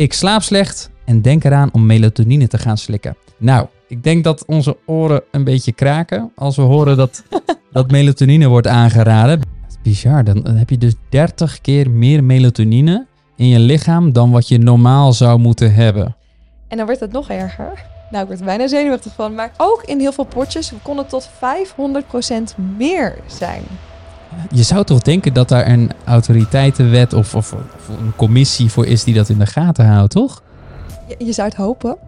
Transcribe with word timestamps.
Ik 0.00 0.12
slaap 0.12 0.42
slecht 0.42 0.90
en 1.04 1.22
denk 1.22 1.44
eraan 1.44 1.68
om 1.72 1.86
melatonine 1.86 2.48
te 2.48 2.58
gaan 2.58 2.78
slikken. 2.78 3.16
Nou, 3.36 3.66
ik 3.88 4.02
denk 4.02 4.24
dat 4.24 4.44
onze 4.46 4.76
oren 4.86 5.22
een 5.30 5.44
beetje 5.44 5.72
kraken 5.72 6.32
als 6.34 6.56
we 6.56 6.62
horen 6.62 6.96
dat, 6.96 7.22
dat 7.72 7.90
melatonine 7.90 8.48
wordt 8.48 8.66
aangeraden. 8.66 9.40
Bizar, 9.82 10.24
dan 10.24 10.46
heb 10.46 10.70
je 10.70 10.78
dus 10.78 10.94
30 11.08 11.60
keer 11.60 11.90
meer 11.90 12.24
melatonine 12.24 13.06
in 13.36 13.48
je 13.48 13.58
lichaam 13.58 14.12
dan 14.12 14.30
wat 14.30 14.48
je 14.48 14.58
normaal 14.58 15.12
zou 15.12 15.38
moeten 15.38 15.74
hebben. 15.74 16.16
En 16.68 16.76
dan 16.76 16.86
wordt 16.86 17.00
het 17.00 17.12
nog 17.12 17.28
erger. 17.28 17.86
Nou, 18.10 18.22
ik 18.22 18.28
word 18.28 18.40
er 18.40 18.46
bijna 18.46 18.66
zenuwachtig 18.66 19.14
van. 19.14 19.34
Maar 19.34 19.52
ook 19.56 19.82
in 19.84 20.00
heel 20.00 20.12
veel 20.12 20.24
potjes 20.24 20.72
kon 20.82 20.98
het 20.98 21.08
tot 21.08 21.30
500% 21.30 22.56
meer 22.76 23.14
zijn. 23.26 23.62
Je 24.52 24.62
zou 24.62 24.84
toch 24.84 25.00
denken 25.00 25.34
dat 25.34 25.48
daar 25.48 25.68
een 25.68 25.90
autoriteitenwet 26.04 27.12
of, 27.12 27.34
of, 27.34 27.52
of 27.52 27.88
een 27.88 28.16
commissie 28.16 28.70
voor 28.70 28.86
is 28.86 29.04
die 29.04 29.14
dat 29.14 29.28
in 29.28 29.38
de 29.38 29.46
gaten 29.46 29.86
houdt, 29.86 30.12
toch? 30.12 30.42
Je, 31.08 31.24
je 31.24 31.32
zou 31.32 31.48
het 31.48 31.56
hopen. 31.56 31.98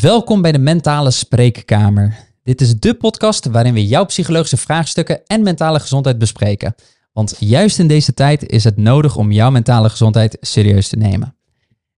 Welkom 0.00 0.42
bij 0.42 0.52
de 0.52 0.58
Mentale 0.58 1.10
Spreekkamer. 1.10 2.16
Dit 2.42 2.60
is 2.60 2.78
de 2.78 2.94
podcast 2.94 3.46
waarin 3.46 3.74
we 3.74 3.86
jouw 3.86 4.04
psychologische 4.04 4.56
vraagstukken 4.56 5.26
en 5.26 5.42
mentale 5.42 5.80
gezondheid 5.80 6.18
bespreken. 6.18 6.74
Want 7.12 7.36
juist 7.38 7.78
in 7.78 7.88
deze 7.88 8.14
tijd 8.14 8.48
is 8.48 8.64
het 8.64 8.76
nodig 8.76 9.16
om 9.16 9.32
jouw 9.32 9.50
mentale 9.50 9.90
gezondheid 9.90 10.36
serieus 10.40 10.88
te 10.88 10.96
nemen. 10.96 11.36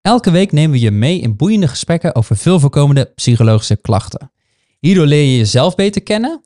Elke 0.01 0.31
week 0.31 0.53
nemen 0.53 0.71
we 0.71 0.81
je 0.81 0.91
mee 0.91 1.21
in 1.21 1.37
boeiende 1.37 1.69
gesprekken 1.69 2.15
over 2.15 2.37
veel 2.37 2.61
voorkomende 2.61 3.13
psychologische 3.15 3.77
klachten. 3.77 4.31
Hierdoor 4.81 5.07
leer 5.07 5.31
je 5.31 5.37
jezelf 5.37 5.75
beter 5.75 6.03
kennen, 6.03 6.43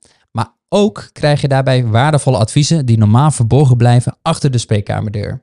ook 0.72 1.10
krijg 1.12 1.40
je 1.40 1.48
daarbij 1.48 1.86
waardevolle 1.86 2.38
adviezen 2.38 2.86
die 2.86 2.98
normaal 2.98 3.30
verborgen 3.30 3.76
blijven 3.76 4.16
achter 4.22 4.50
de 4.50 4.58
spreekkamerdeur. 4.58 5.42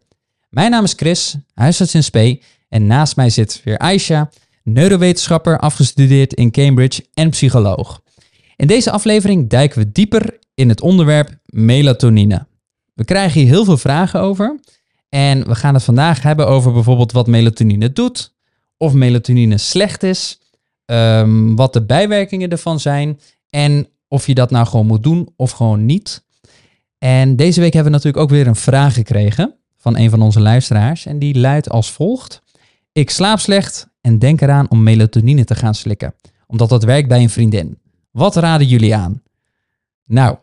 Mijn 0.49 0.71
naam 0.71 0.83
is 0.83 0.93
Chris, 0.95 1.35
huisarts 1.53 1.95
in 1.95 2.03
Spee, 2.03 2.41
en 2.69 2.87
naast 2.87 3.15
mij 3.15 3.29
zit 3.29 3.61
weer 3.63 3.77
Aisha, 3.77 4.29
neurowetenschapper, 4.63 5.59
afgestudeerd 5.59 6.33
in 6.33 6.51
Cambridge 6.51 7.05
en 7.13 7.29
psycholoog. 7.29 8.01
In 8.55 8.67
deze 8.67 8.91
aflevering 8.91 9.49
duiken 9.49 9.79
we 9.79 9.91
dieper 9.91 10.39
in 10.53 10.69
het 10.69 10.81
onderwerp 10.81 11.37
melatonine. 11.45 12.47
We 12.93 13.05
krijgen 13.05 13.41
hier 13.41 13.49
heel 13.49 13.65
veel 13.65 13.77
vragen 13.77 14.19
over. 14.19 14.59
En 15.09 15.47
we 15.47 15.55
gaan 15.55 15.73
het 15.73 15.83
vandaag 15.83 16.21
hebben 16.21 16.47
over 16.47 16.73
bijvoorbeeld 16.73 17.11
wat 17.11 17.27
melatonine 17.27 17.91
doet, 17.91 18.35
of 18.77 18.93
melatonine 18.93 19.57
slecht 19.57 20.03
is, 20.03 20.39
ehm, 20.85 21.55
wat 21.55 21.73
de 21.73 21.85
bijwerkingen 21.85 22.49
ervan 22.49 22.79
zijn 22.79 23.19
en 23.49 23.87
of 24.07 24.27
je 24.27 24.33
dat 24.33 24.51
nou 24.51 24.67
gewoon 24.67 24.85
moet 24.85 25.03
doen 25.03 25.29
of 25.35 25.51
gewoon 25.51 25.85
niet. 25.85 26.25
En 26.97 27.35
deze 27.35 27.59
week 27.59 27.73
hebben 27.73 27.91
we 27.91 27.97
natuurlijk 27.97 28.23
ook 28.23 28.37
weer 28.37 28.47
een 28.47 28.55
vraag 28.55 28.93
gekregen 28.93 29.55
van 29.77 29.97
een 29.97 30.09
van 30.09 30.21
onze 30.21 30.39
luisteraars 30.39 31.05
en 31.05 31.19
die 31.19 31.39
luidt 31.39 31.69
als 31.69 31.91
volgt. 31.91 32.41
Ik 32.91 33.09
slaap 33.09 33.39
slecht 33.39 33.87
en 34.01 34.19
denk 34.19 34.41
eraan 34.41 34.69
om 34.69 34.83
melatonine 34.83 35.43
te 35.43 35.55
gaan 35.55 35.75
slikken, 35.75 36.15
omdat 36.47 36.69
dat 36.69 36.83
werkt 36.83 37.07
bij 37.07 37.21
een 37.21 37.29
vriendin. 37.29 37.77
Wat 38.11 38.35
raden 38.35 38.67
jullie 38.67 38.95
aan? 38.95 39.21
Nou, 40.05 40.37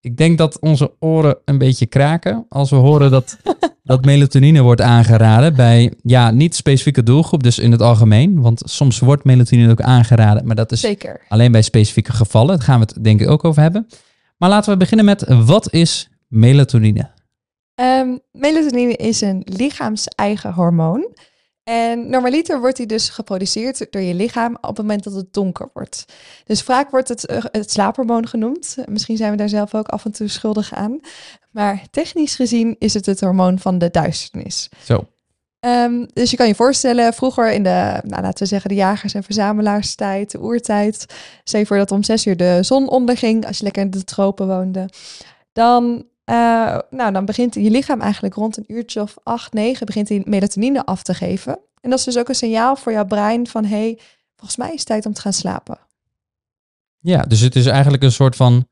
ik 0.00 0.16
denk 0.16 0.38
dat 0.38 0.58
onze 0.58 0.92
oren 0.98 1.38
een 1.44 1.58
beetje 1.58 1.86
kraken 1.86 2.46
als 2.48 2.70
we 2.70 2.76
horen 2.76 3.10
dat, 3.10 3.36
dat 3.82 4.04
melatonine 4.04 4.62
wordt 4.62 4.80
aangeraden 4.80 5.56
bij, 5.56 5.92
ja, 6.02 6.30
niet 6.30 6.54
specifieke 6.54 7.02
doelgroep, 7.02 7.42
dus 7.42 7.58
in 7.58 7.72
het 7.72 7.82
algemeen. 7.82 8.40
Want 8.40 8.62
soms 8.64 8.98
wordt 8.98 9.24
melatonine 9.24 9.70
ook 9.70 9.80
aangeraden, 9.80 10.46
maar 10.46 10.56
dat 10.56 10.72
is 10.72 10.80
Zeker. 10.80 11.20
alleen 11.28 11.52
bij 11.52 11.62
specifieke 11.62 12.12
gevallen. 12.12 12.56
Daar 12.56 12.66
gaan 12.66 12.80
we 12.80 12.86
het 12.86 13.04
denk 13.04 13.20
ik 13.20 13.28
ook 13.28 13.44
over 13.44 13.62
hebben. 13.62 13.86
Maar 14.36 14.48
laten 14.48 14.72
we 14.72 14.78
beginnen 14.78 15.04
met, 15.04 15.24
wat 15.28 15.72
is 15.72 16.08
melatonine? 16.28 17.10
Ehm, 17.74 18.16
melatonine 18.32 18.96
is 18.96 19.20
een 19.20 19.42
lichaams-eigen 19.44 20.52
hormoon. 20.52 21.08
En 21.64 22.10
normaliter 22.10 22.60
wordt 22.60 22.76
die 22.76 22.86
dus 22.86 23.08
geproduceerd 23.08 23.86
door 23.90 24.02
je 24.02 24.14
lichaam 24.14 24.54
op 24.54 24.76
het 24.76 24.78
moment 24.78 25.04
dat 25.04 25.12
het 25.12 25.32
donker 25.32 25.70
wordt. 25.72 26.04
Dus 26.44 26.62
vaak 26.62 26.90
wordt 26.90 27.08
het 27.08 27.26
eh, 27.26 27.44
het 27.50 27.70
slaaphormoon 27.70 28.28
genoemd. 28.28 28.76
Misschien 28.86 29.16
zijn 29.16 29.30
we 29.30 29.36
daar 29.36 29.48
zelf 29.48 29.74
ook 29.74 29.88
af 29.88 30.04
en 30.04 30.12
toe 30.12 30.28
schuldig 30.28 30.74
aan. 30.74 31.00
Maar 31.50 31.82
technisch 31.90 32.34
gezien 32.34 32.76
is 32.78 32.94
het 32.94 33.06
het 33.06 33.20
hormoon 33.20 33.58
van 33.58 33.78
de 33.78 33.90
duisternis. 33.90 34.68
Zo. 34.84 35.06
Ehm, 35.60 36.06
dus 36.12 36.30
je 36.30 36.36
kan 36.36 36.46
je 36.46 36.54
voorstellen, 36.54 37.12
vroeger 37.12 37.52
in 37.52 37.62
de, 37.62 38.00
nou, 38.02 38.22
laten 38.22 38.42
we 38.42 38.46
zeggen, 38.46 38.70
de 38.70 38.76
jagers- 38.76 39.14
en 39.14 39.22
verzamelaarstijd, 39.22 40.30
de 40.30 40.42
oertijd. 40.42 41.06
Stel 41.44 41.60
je 41.60 41.66
voor 41.66 41.76
dat 41.76 41.90
om 41.90 42.02
zes 42.02 42.26
uur 42.26 42.36
de 42.36 42.58
zon 42.60 42.88
onderging, 42.88 43.46
als 43.46 43.58
je 43.58 43.64
lekker 43.64 43.82
in 43.82 43.90
de 43.90 44.04
tropen 44.04 44.46
woonde. 44.46 44.88
Dan, 45.52 46.04
eh, 46.30 46.78
nou, 46.90 47.12
dan 47.12 47.24
begint 47.24 47.54
je 47.54 47.70
lichaam 47.70 48.00
eigenlijk 48.00 48.34
rond 48.34 48.56
een 48.56 48.64
uurtje 48.66 49.00
of 49.00 49.16
acht, 49.22 49.52
negen, 49.52 49.86
begint 49.86 50.06
die 50.06 50.22
melatonine 50.24 50.84
af 50.84 51.02
te 51.02 51.14
geven. 51.14 51.58
En 51.80 51.90
dat 51.90 51.98
is 51.98 52.04
dus 52.04 52.18
ook 52.18 52.28
een 52.28 52.34
signaal 52.34 52.76
voor 52.76 52.92
jouw 52.92 53.04
brein 53.04 53.46
van, 53.46 53.64
hé, 53.64 53.76
hey, 53.76 53.98
volgens 54.36 54.56
mij 54.56 54.72
is 54.72 54.78
het 54.78 54.86
tijd 54.86 55.06
om 55.06 55.12
te 55.12 55.20
gaan 55.20 55.32
slapen. 55.32 55.78
Ja, 56.98 57.22
dus 57.22 57.40
het 57.40 57.56
is 57.56 57.66
eigenlijk 57.66 58.02
een 58.02 58.12
soort 58.12 58.36
van 58.36 58.66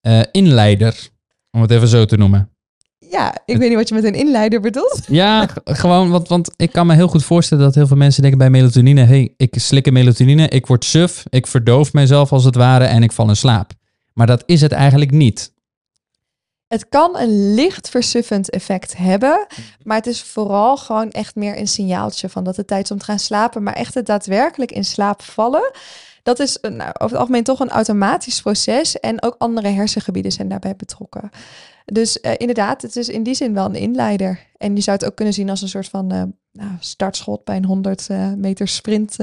eh, 0.00 0.20
inleider, 0.30 1.08
om 1.50 1.60
het 1.60 1.70
even 1.70 1.88
zo 1.88 2.04
te 2.04 2.16
noemen. 2.16 2.48
Ja, 2.98 3.34
ik 3.44 3.56
weet 3.56 3.68
niet 3.68 3.78
wat 3.78 3.88
je 3.88 3.94
met 3.94 4.04
een 4.04 4.14
inleider 4.14 4.60
bedoelt. 4.60 5.00
Ja, 5.24 5.48
gewoon, 5.64 6.10
want, 6.10 6.28
want 6.28 6.50
ik 6.56 6.72
kan 6.72 6.86
me 6.86 6.94
heel 6.94 7.08
goed 7.08 7.24
voorstellen 7.24 7.64
dat 7.64 7.74
heel 7.74 7.86
veel 7.86 7.96
mensen 7.96 8.22
denken 8.22 8.38
bij 8.38 8.50
melatonine, 8.50 9.04
hey, 9.04 9.34
ik 9.36 9.54
slik 9.58 9.90
melatonine, 9.90 10.48
ik 10.48 10.66
word 10.66 10.84
suf, 10.84 11.24
ik 11.28 11.46
verdoof 11.46 11.92
mezelf 11.92 12.32
als 12.32 12.44
het 12.44 12.54
ware 12.54 12.84
en 12.84 13.02
ik 13.02 13.12
val 13.12 13.28
in 13.28 13.36
slaap. 13.36 13.72
Maar 14.12 14.26
dat 14.26 14.42
is 14.46 14.60
het 14.60 14.72
eigenlijk 14.72 15.10
niet. 15.10 15.53
Het 16.74 16.88
kan 16.88 17.18
een 17.18 17.54
licht 17.54 17.88
versuffend 17.88 18.50
effect 18.50 18.96
hebben, 18.96 19.46
maar 19.82 19.96
het 19.96 20.06
is 20.06 20.22
vooral 20.22 20.76
gewoon 20.76 21.10
echt 21.10 21.34
meer 21.34 21.58
een 21.58 21.68
signaaltje 21.68 22.28
van 22.28 22.44
dat 22.44 22.56
het 22.56 22.66
tijd 22.66 22.84
is 22.84 22.90
om 22.90 22.98
te 22.98 23.04
gaan 23.04 23.18
slapen. 23.18 23.62
Maar 23.62 23.74
echt 23.74 23.94
het 23.94 24.06
daadwerkelijk 24.06 24.72
in 24.72 24.84
slaap 24.84 25.22
vallen, 25.22 25.70
dat 26.22 26.38
is 26.38 26.58
een, 26.60 26.76
nou, 26.76 26.90
over 26.92 27.06
het 27.10 27.16
algemeen 27.16 27.42
toch 27.42 27.60
een 27.60 27.70
automatisch 27.70 28.42
proces 28.42 29.00
en 29.00 29.22
ook 29.22 29.34
andere 29.38 29.68
hersengebieden 29.68 30.32
zijn 30.32 30.48
daarbij 30.48 30.76
betrokken. 30.76 31.30
Dus 31.84 32.20
eh, 32.20 32.32
inderdaad, 32.36 32.82
het 32.82 32.96
is 32.96 33.08
in 33.08 33.22
die 33.22 33.34
zin 33.34 33.54
wel 33.54 33.64
een 33.64 33.74
inleider. 33.74 34.46
En 34.56 34.76
je 34.76 34.82
zou 34.82 34.96
het 34.96 35.06
ook 35.06 35.16
kunnen 35.16 35.34
zien 35.34 35.50
als 35.50 35.62
een 35.62 35.68
soort 35.68 35.88
van 35.88 36.10
eh, 36.10 36.22
nou, 36.52 36.70
startschot 36.80 37.44
bij 37.44 37.56
een 37.56 37.64
100 37.64 38.08
eh, 38.08 38.32
meter 38.32 38.68
sprint 38.68 39.16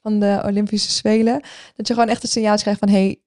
van 0.00 0.20
de 0.20 0.42
Olympische 0.44 0.90
Spelen. 0.90 1.42
Dat 1.76 1.88
je 1.88 1.94
gewoon 1.94 2.08
echt 2.08 2.22
een 2.22 2.28
signaal 2.28 2.56
krijgt 2.56 2.80
van 2.80 2.88
hé, 2.88 2.94
hey, 2.94 3.20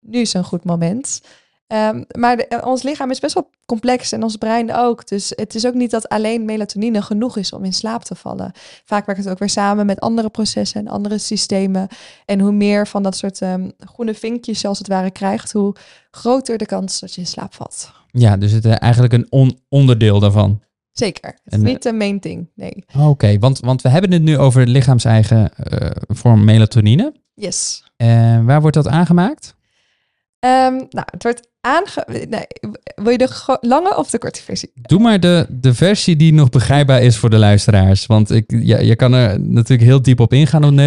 nu 0.00 0.20
is 0.20 0.34
een 0.34 0.44
goed 0.44 0.64
moment. 0.64 1.20
Um, 1.66 2.04
maar 2.18 2.36
de, 2.36 2.46
uh, 2.48 2.66
ons 2.66 2.82
lichaam 2.82 3.10
is 3.10 3.20
best 3.20 3.34
wel 3.34 3.50
complex 3.66 4.12
en 4.12 4.22
ons 4.22 4.36
brein 4.36 4.74
ook. 4.74 5.08
Dus 5.08 5.32
het 5.34 5.54
is 5.54 5.66
ook 5.66 5.74
niet 5.74 5.90
dat 5.90 6.08
alleen 6.08 6.44
melatonine 6.44 7.02
genoeg 7.02 7.36
is 7.36 7.52
om 7.52 7.64
in 7.64 7.72
slaap 7.72 8.04
te 8.04 8.14
vallen. 8.14 8.52
Vaak 8.84 9.06
werkt 9.06 9.22
het 9.22 9.30
ook 9.32 9.38
weer 9.38 9.48
samen 9.48 9.86
met 9.86 10.00
andere 10.00 10.28
processen 10.28 10.80
en 10.80 10.88
andere 10.88 11.18
systemen. 11.18 11.88
En 12.24 12.40
hoe 12.40 12.52
meer 12.52 12.86
van 12.86 13.02
dat 13.02 13.16
soort 13.16 13.40
um, 13.40 13.72
groene 13.78 14.14
vinkjes 14.14 14.60
je 14.60 14.68
als 14.68 14.78
het 14.78 14.88
ware 14.88 15.10
krijgt, 15.10 15.52
hoe 15.52 15.74
groter 16.10 16.58
de 16.58 16.66
kans 16.66 17.00
dat 17.00 17.14
je 17.14 17.20
in 17.20 17.26
slaap 17.26 17.54
valt. 17.54 17.92
Ja, 18.10 18.36
dus 18.36 18.52
het 18.52 18.64
is 18.64 18.74
eigenlijk 18.74 19.12
een 19.12 19.26
on 19.30 19.58
onderdeel 19.68 20.20
daarvan. 20.20 20.60
Zeker. 20.92 21.30
Het 21.44 21.52
is 21.52 21.58
en, 21.58 21.64
niet 21.64 21.82
de 21.82 21.92
main 21.92 22.20
thing, 22.20 22.50
nee. 22.54 22.84
Oké, 22.96 23.06
okay, 23.06 23.38
want, 23.38 23.60
want 23.60 23.82
we 23.82 23.88
hebben 23.88 24.12
het 24.12 24.22
nu 24.22 24.38
over 24.38 24.66
lichaams-eigen 24.66 25.50
uh, 25.72 25.90
vorm 26.08 26.44
melatonine. 26.44 27.14
Yes. 27.34 27.84
Uh, 27.96 28.44
waar 28.44 28.60
wordt 28.60 28.76
dat 28.76 28.88
aangemaakt? 28.88 29.54
Um, 30.44 30.86
nou, 30.90 31.06
het 31.10 31.22
wordt 31.22 31.48
aange... 31.60 32.26
Nee, 32.28 32.46
wil 32.94 33.10
je 33.10 33.18
de 33.18 33.58
lange 33.60 33.96
of 33.96 34.10
de 34.10 34.18
korte 34.18 34.42
versie? 34.42 34.72
Doe 34.74 35.00
maar 35.00 35.20
de, 35.20 35.46
de 35.50 35.74
versie 35.74 36.16
die 36.16 36.32
nog 36.32 36.48
begrijpbaar 36.48 37.02
is 37.02 37.16
voor 37.16 37.30
de 37.30 37.38
luisteraars. 37.38 38.06
Want 38.06 38.30
ik, 38.30 38.44
ja, 38.48 38.78
je 38.78 38.96
kan 38.96 39.12
er 39.12 39.40
natuurlijk 39.40 39.88
heel 39.88 40.02
diep 40.02 40.20
op 40.20 40.32
ingaan 40.32 40.78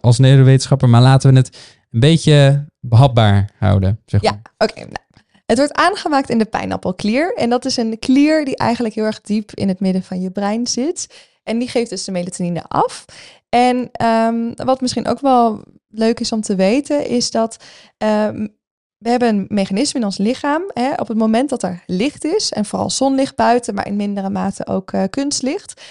als 0.00 0.18
neurowetenschapper. 0.18 0.88
Maar 0.88 1.02
laten 1.02 1.32
we 1.32 1.36
het 1.36 1.56
een 1.90 2.00
beetje 2.00 2.66
behapbaar 2.80 3.50
houden. 3.58 4.00
Zeg 4.06 4.22
maar. 4.22 4.32
Ja, 4.32 4.40
oké. 4.58 4.72
Okay, 4.72 4.84
nou. 4.84 5.02
Het 5.46 5.58
wordt 5.58 5.72
aangemaakt 5.72 6.30
in 6.30 6.38
de 6.38 6.44
pijnappelklier. 6.44 7.34
En 7.34 7.50
dat 7.50 7.64
is 7.64 7.76
een 7.76 7.98
klier 7.98 8.44
die 8.44 8.56
eigenlijk 8.56 8.94
heel 8.94 9.04
erg 9.04 9.20
diep 9.20 9.50
in 9.54 9.68
het 9.68 9.80
midden 9.80 10.02
van 10.02 10.20
je 10.20 10.30
brein 10.30 10.66
zit. 10.66 11.30
En 11.42 11.58
die 11.58 11.68
geeft 11.68 11.90
dus 11.90 12.04
de 12.04 12.12
melatonine 12.12 12.62
af. 12.68 13.04
En 13.48 13.90
um, 14.06 14.54
wat 14.54 14.80
misschien 14.80 15.06
ook 15.06 15.20
wel 15.20 15.62
leuk 15.88 16.20
is 16.20 16.32
om 16.32 16.40
te 16.40 16.54
weten, 16.54 17.08
is 17.08 17.30
dat 17.30 17.56
um, 17.98 18.56
we 19.04 19.10
hebben 19.10 19.28
een 19.28 19.44
mechanisme 19.48 20.00
in 20.00 20.04
ons 20.04 20.18
lichaam. 20.18 20.62
Hè, 20.72 20.92
op 20.92 21.08
het 21.08 21.16
moment 21.16 21.48
dat 21.48 21.62
er 21.62 21.82
licht 21.86 22.24
is, 22.24 22.52
en 22.52 22.64
vooral 22.64 22.90
zonlicht 22.90 23.36
buiten, 23.36 23.74
maar 23.74 23.86
in 23.86 23.96
mindere 23.96 24.30
mate 24.30 24.66
ook 24.66 24.92
uh, 24.92 25.02
kunstlicht. 25.10 25.82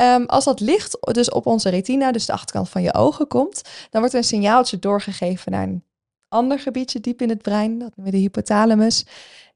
Um, 0.00 0.26
als 0.26 0.44
dat 0.44 0.60
licht 0.60 0.98
dus 1.00 1.30
op 1.30 1.46
onze 1.46 1.68
retina, 1.68 2.12
dus 2.12 2.26
de 2.26 2.32
achterkant 2.32 2.68
van 2.68 2.82
je 2.82 2.94
ogen 2.94 3.26
komt, 3.26 3.62
dan 3.90 4.00
wordt 4.00 4.12
er 4.12 4.20
een 4.20 4.26
signaaltje 4.26 4.78
doorgegeven 4.78 5.52
naar 5.52 5.62
een 5.62 5.84
ander 6.28 6.58
gebiedje 6.58 7.00
diep 7.00 7.22
in 7.22 7.28
het 7.28 7.42
brein, 7.42 7.78
dat 7.78 7.96
noemen 7.96 8.04
we 8.04 8.10
de 8.10 8.22
hypothalamus. 8.22 9.06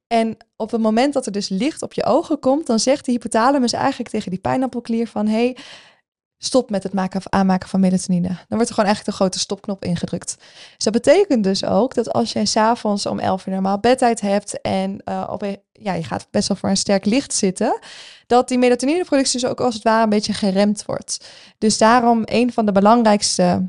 En 0.07 0.37
op 0.57 0.71
het 0.71 0.81
moment 0.81 1.13
dat 1.13 1.27
er 1.27 1.33
dus 1.33 1.49
licht 1.49 1.83
op 1.83 1.93
je 1.93 2.05
ogen 2.05 2.39
komt, 2.39 2.67
dan 2.67 2.79
zegt 2.79 3.05
de 3.05 3.13
hypothalamus 3.13 3.73
eigenlijk 3.73 4.11
tegen 4.11 4.31
die 4.31 4.41
pijnappelklier 4.41 5.09
van, 5.09 5.27
hé, 5.27 5.33
hey, 5.33 5.57
stop 6.43 6.71
met 6.71 6.83
het 6.83 6.93
maken 6.93 7.21
aanmaken 7.25 7.69
van 7.69 7.81
melatonine. 7.81 8.29
Dan 8.29 8.37
wordt 8.49 8.69
er 8.69 8.75
gewoon 8.75 8.85
eigenlijk 8.85 9.07
een 9.07 9.25
grote 9.25 9.39
stopknop 9.39 9.85
ingedrukt. 9.85 10.37
Dus 10.75 10.85
dat 10.85 10.93
betekent 10.93 11.45
dus 11.45 11.65
ook 11.65 11.95
dat 11.95 12.13
als 12.13 12.33
jij 12.33 12.45
s'avonds 12.45 13.07
om 13.07 13.19
11 13.19 13.47
uur 13.47 13.53
normaal 13.53 13.79
bedtijd 13.79 14.21
hebt 14.21 14.61
en 14.61 15.03
uh, 15.05 15.29
op 15.31 15.45
ja, 15.73 15.93
je 15.93 16.05
gaat 16.05 16.27
best 16.31 16.49
wel 16.49 16.57
voor 16.57 16.69
een 16.69 16.77
sterk 16.77 17.05
licht 17.05 17.35
zitten, 17.35 17.79
dat 18.27 18.49
die 18.49 18.59
melatonineproductie 18.59 19.41
dus 19.41 19.51
ook 19.51 19.61
als 19.61 19.75
het 19.75 19.83
ware 19.83 20.03
een 20.03 20.09
beetje 20.09 20.33
geremd 20.33 20.85
wordt. 20.85 21.29
Dus 21.59 21.79
daarom 21.79 22.23
een 22.25 22.53
van 22.53 22.67
de 22.67 22.73
belangrijkste 22.73 23.67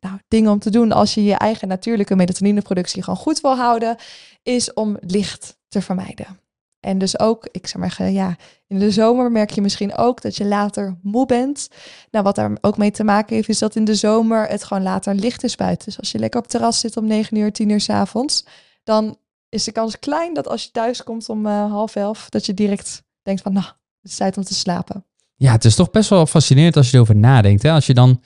nou, 0.00 0.18
dingen 0.28 0.50
om 0.50 0.58
te 0.58 0.70
doen 0.70 0.92
als 0.92 1.14
je 1.14 1.24
je 1.24 1.34
eigen 1.34 1.68
natuurlijke 1.68 2.16
melatonineproductie 2.16 3.02
gewoon 3.02 3.18
goed 3.18 3.40
wil 3.40 3.56
houden, 3.56 3.96
is 4.42 4.72
om 4.72 4.96
licht 5.00 5.56
te 5.68 5.82
vermijden. 5.82 6.45
En 6.80 6.98
dus 6.98 7.18
ook, 7.18 7.48
ik 7.50 7.66
zeg 7.66 7.98
maar, 7.98 8.10
ja, 8.10 8.36
in 8.66 8.78
de 8.78 8.90
zomer 8.90 9.32
merk 9.32 9.50
je 9.50 9.60
misschien 9.60 9.96
ook 9.96 10.22
dat 10.22 10.36
je 10.36 10.44
later 10.44 10.98
moe 11.02 11.26
bent. 11.26 11.68
Nou, 12.10 12.24
wat 12.24 12.34
daar 12.34 12.56
ook 12.60 12.76
mee 12.76 12.90
te 12.90 13.04
maken 13.04 13.34
heeft, 13.34 13.48
is 13.48 13.58
dat 13.58 13.76
in 13.76 13.84
de 13.84 13.94
zomer 13.94 14.48
het 14.48 14.64
gewoon 14.64 14.82
later 14.82 15.14
licht 15.14 15.44
is 15.44 15.56
buiten. 15.56 15.86
Dus 15.86 15.98
als 15.98 16.12
je 16.12 16.18
lekker 16.18 16.38
op 16.38 16.44
het 16.44 16.54
terras 16.54 16.80
zit 16.80 16.96
om 16.96 17.06
9 17.06 17.36
uur, 17.36 17.52
10 17.52 17.68
uur 17.68 17.80
s 17.80 17.90
avonds, 17.90 18.46
dan 18.84 19.16
is 19.48 19.64
de 19.64 19.72
kans 19.72 19.98
klein 19.98 20.34
dat 20.34 20.48
als 20.48 20.64
je 20.64 20.70
thuis 20.70 21.02
komt 21.02 21.28
om 21.28 21.46
uh, 21.46 21.70
half 21.70 21.96
elf, 21.96 22.28
dat 22.28 22.46
je 22.46 22.54
direct 22.54 23.02
denkt 23.22 23.42
van, 23.42 23.52
nou, 23.52 23.66
het 24.02 24.10
is 24.10 24.16
tijd 24.16 24.36
om 24.36 24.42
te 24.42 24.54
slapen. 24.54 25.04
Ja, 25.36 25.52
het 25.52 25.64
is 25.64 25.74
toch 25.74 25.90
best 25.90 26.10
wel 26.10 26.26
fascinerend 26.26 26.76
als 26.76 26.90
je 26.90 26.96
erover 26.96 27.16
nadenkt. 27.16 27.62
Hè? 27.62 27.70
Als 27.70 27.86
je 27.86 27.94
dan 27.94 28.22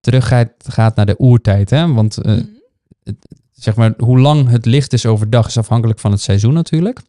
terug 0.00 0.28
gaat, 0.28 0.50
gaat 0.58 0.96
naar 0.96 1.06
de 1.06 1.18
oertijd. 1.18 1.70
Hè? 1.70 1.92
Want 1.92 2.26
uh, 2.26 2.42
zeg 3.52 3.76
maar, 3.76 3.94
hoe 3.98 4.18
lang 4.18 4.48
het 4.48 4.66
licht 4.66 4.92
is 4.92 5.06
overdag 5.06 5.46
is 5.46 5.58
afhankelijk 5.58 5.98
van 5.98 6.10
het 6.10 6.20
seizoen 6.20 6.52
natuurlijk. 6.52 7.00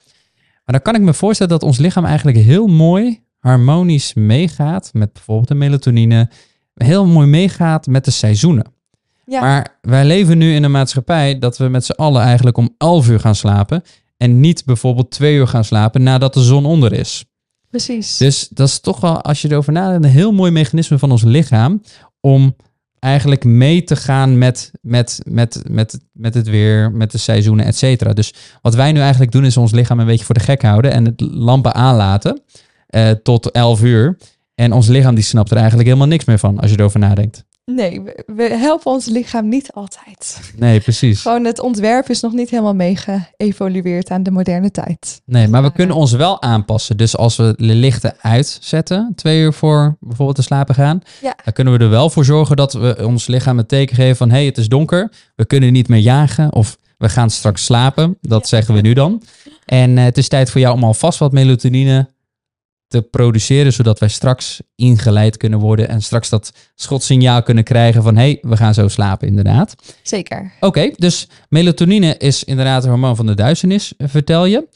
Maar 0.68 0.82
dan 0.82 0.94
kan 0.94 1.02
ik 1.02 1.08
me 1.08 1.14
voorstellen 1.14 1.52
dat 1.52 1.64
ons 1.64 1.78
lichaam 1.78 2.06
eigenlijk 2.06 2.38
heel 2.38 2.68
mooi 2.68 3.24
harmonisch 3.40 4.14
meegaat 4.14 4.90
met 4.94 5.14
bijvoorbeeld 5.14 5.48
de 5.48 5.56
melatonine. 5.56 6.30
Heel 6.74 7.06
mooi 7.06 7.28
meegaat 7.28 7.88
met 7.88 8.06
de 8.06 8.12
seizoenen. 8.12 8.66
Ja. 9.26 9.42
Maar 9.42 9.78
wij 9.82 10.06
leven 10.06 10.38
nu 10.38 10.54
in 10.54 10.64
een 10.64 10.72
maatschappij 10.72 11.40
dat 11.40 11.58
we 11.58 11.68
met 11.68 11.86
z'n 11.86 11.92
allen 11.92 12.22
eigenlijk 12.22 12.58
om 12.58 12.76
11 12.78 13.10
uur 13.10 13.20
gaan 13.20 13.36
slapen. 13.36 13.84
En 14.18 14.40
niet 14.40 14.66
bijvoorbeeld 14.66 15.12
twee 15.12 15.36
uur 15.36 15.48
gaan 15.48 15.64
slapen 15.64 16.04
nadat 16.04 16.34
de 16.34 16.44
zon 16.44 16.66
onder 16.66 16.94
is. 16.94 17.26
Precies. 17.70 18.18
Dus 18.18 18.48
dat 18.48 18.68
is 18.68 18.80
toch 18.80 19.00
wel, 19.00 19.22
als 19.22 19.42
je 19.42 19.52
erover 19.52 19.74
nadenkt, 19.74 20.06
een 20.06 20.12
heel 20.12 20.32
mooi 20.32 20.52
mechanisme 20.52 20.98
van 20.98 21.12
ons 21.12 21.24
lichaam 21.24 21.82
om 22.20 22.56
eigenlijk 23.00 23.44
mee 23.44 23.84
te 23.84 23.96
gaan 23.96 24.38
met, 24.38 24.72
met, 24.82 25.20
met, 25.26 25.62
met, 25.70 26.00
met 26.12 26.34
het 26.34 26.50
weer, 26.50 26.92
met 26.92 27.12
de 27.12 27.18
seizoenen, 27.18 27.66
et 27.66 27.76
cetera. 27.76 28.14
Dus 28.14 28.34
wat 28.62 28.76
wij 28.76 28.92
nu 28.92 29.00
eigenlijk 29.00 29.32
doen 29.32 29.46
is 29.46 29.58
ons 29.58 29.72
lichaam 29.72 30.00
een 30.00 30.06
beetje 30.06 30.26
voor 30.26 30.36
de 30.36 30.42
gek 30.42 30.62
houden 30.62 30.92
en 30.92 31.06
het 31.06 31.22
lampen 31.22 31.74
aanlaten 31.74 32.42
uh, 32.90 33.10
tot 33.10 33.52
11 33.52 33.82
uur. 33.82 34.18
En 34.56 34.72
ons 34.72 34.88
lichaam 34.88 35.16
die 35.16 35.24
snapt 35.24 35.52
er 35.52 35.58
eigenlijk 35.58 35.88
helemaal 35.88 36.08
niks 36.08 36.26
meer 36.26 36.40
van 36.40 36.60
als 36.60 36.72
je 36.72 36.80
erover 36.80 37.00
nadenkt. 37.00 37.46
Nee, 37.72 38.02
we 38.26 38.44
helpen 38.44 38.92
ons 38.92 39.06
lichaam 39.06 39.48
niet 39.48 39.72
altijd. 39.72 40.52
Nee, 40.56 40.80
precies. 40.80 41.22
Gewoon 41.22 41.46
het 41.46 41.60
ontwerp 41.60 42.10
is 42.10 42.20
nog 42.20 42.34
niet 42.34 42.50
helemaal 42.50 42.76
mee 42.76 42.96
geëvolueerd 42.96 44.10
aan 44.10 44.24
de 44.24 44.32
moderne 44.32 44.72
tijd. 44.72 45.22
Nee, 45.26 45.48
maar 45.48 45.64
we 45.64 45.72
kunnen 45.72 45.96
ons 45.96 46.12
wel 46.12 46.42
aanpassen. 46.42 46.98
Dus 46.98 47.18
als 47.18 47.36
we 47.36 47.54
de 47.58 47.64
lichten 47.64 48.16
uitzetten, 48.22 49.12
twee 49.16 49.42
uur 49.42 49.54
voor 49.54 49.98
bijvoorbeeld 50.00 50.38
te 50.38 50.44
slapen 50.44 50.76
gaan, 50.76 51.02
ja. 51.22 51.36
dan 51.44 51.54
kunnen 51.54 51.78
we 51.78 51.84
er 51.84 51.90
wel 51.90 52.10
voor 52.10 52.26
zorgen 52.26 52.56
dat 52.56 52.74
we 52.74 53.06
ons 53.06 53.28
lichaam 53.28 53.60
een 53.60 53.66
teken 53.66 53.96
geven 53.96 54.16
van 54.16 54.30
hé, 54.30 54.36
hey, 54.36 54.46
het 54.46 54.58
is 54.58 54.68
donker, 54.68 55.12
we 55.36 55.46
kunnen 55.46 55.74
niet 55.74 55.88
meer 55.88 56.00
jagen 56.00 56.54
of 56.54 56.78
we 56.98 57.10
gaan 57.10 57.30
straks 57.30 57.66
slapen. 57.66 58.18
Dat 58.22 58.48
zeggen 58.48 58.74
we 58.74 58.82
nu 58.82 58.94
dan. 58.94 59.24
En 59.66 59.98
uh, 59.98 60.04
het 60.04 60.18
is 60.18 60.28
tijd 60.28 60.52
voor 60.52 60.62
jou 60.62 60.76
om 60.76 60.84
alvast 60.84 61.20
wat 61.20 61.32
melatonine 61.32 62.10
te 62.88 63.02
produceren, 63.02 63.74
zodat 63.74 64.00
wij 64.00 64.10
straks 64.10 64.62
ingeleid 64.76 65.38
kunnen 65.38 65.60
worden 65.60 65.88
en 65.88 66.02
straks 66.02 66.30
dat 66.30 66.54
schotsignaal 66.76 67.44
kunnen 67.44 67.64
krijgen 67.64 68.04
van 68.04 68.16
hé, 68.16 68.22
hey, 68.22 68.38
we 68.42 68.58
gaan 68.58 68.74
zo 68.74 68.88
slapen 68.88 69.28
inderdaad. 69.28 69.76
Zeker. 70.02 70.52
Oké, 70.60 70.92
dus 70.96 71.28
melatonine 71.50 72.18
is 72.18 72.44
inderdaad 72.44 72.82
het 72.82 72.92
hormoon 72.92 73.16
van 73.16 73.26
de 73.26 73.36
duisternis, 73.36 73.94
vertel 73.98 74.46
je. 74.46 74.68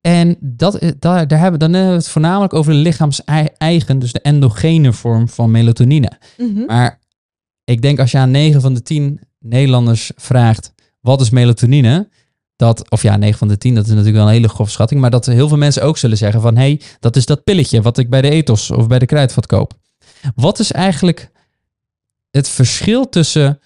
En 0.00 0.36
dat, 0.40 0.94
daar, 0.98 1.28
daar 1.28 1.38
hebben, 1.38 1.60
dan 1.60 1.72
hebben 1.72 1.90
we 1.90 1.96
het 1.96 2.08
voornamelijk 2.08 2.54
over 2.54 2.72
de 2.72 2.78
lichaams-eigen, 2.78 3.98
dus 3.98 4.12
de 4.12 4.20
endogene 4.20 4.92
vorm 4.92 5.28
van 5.28 5.50
melatonine. 5.50 6.12
Mhm. 6.36 6.64
Maar 6.66 6.98
ik 7.64 7.82
denk 7.82 7.98
als 7.98 8.10
je 8.10 8.18
aan 8.18 8.30
9 8.30 8.60
van 8.60 8.74
de 8.74 8.82
10 8.82 9.20
Nederlanders 9.38 10.10
vraagt, 10.16 10.72
wat 11.00 11.20
is 11.20 11.30
melatonine? 11.30 12.08
Dat, 12.58 12.90
of 12.90 13.02
ja, 13.02 13.16
9 13.16 13.38
van 13.38 13.48
de 13.48 13.58
10, 13.58 13.74
dat 13.74 13.84
is 13.84 13.90
natuurlijk 13.90 14.16
wel 14.16 14.26
een 14.26 14.32
hele 14.32 14.48
grove 14.48 14.70
schatting, 14.70 15.00
maar 15.00 15.10
dat 15.10 15.26
heel 15.26 15.48
veel 15.48 15.56
mensen 15.56 15.82
ook 15.82 15.98
zullen 15.98 16.16
zeggen 16.16 16.40
van, 16.40 16.56
hé, 16.56 16.62
hey, 16.62 16.80
dat 17.00 17.16
is 17.16 17.26
dat 17.26 17.44
pilletje 17.44 17.82
wat 17.82 17.98
ik 17.98 18.10
bij 18.10 18.20
de 18.20 18.30
ethos 18.30 18.70
of 18.70 18.86
bij 18.86 18.98
de 18.98 19.06
kruidvat 19.06 19.46
koop. 19.46 19.72
Wat 20.34 20.58
is 20.58 20.72
eigenlijk 20.72 21.30
het 22.30 22.48
verschil 22.48 23.08
tussen, 23.08 23.60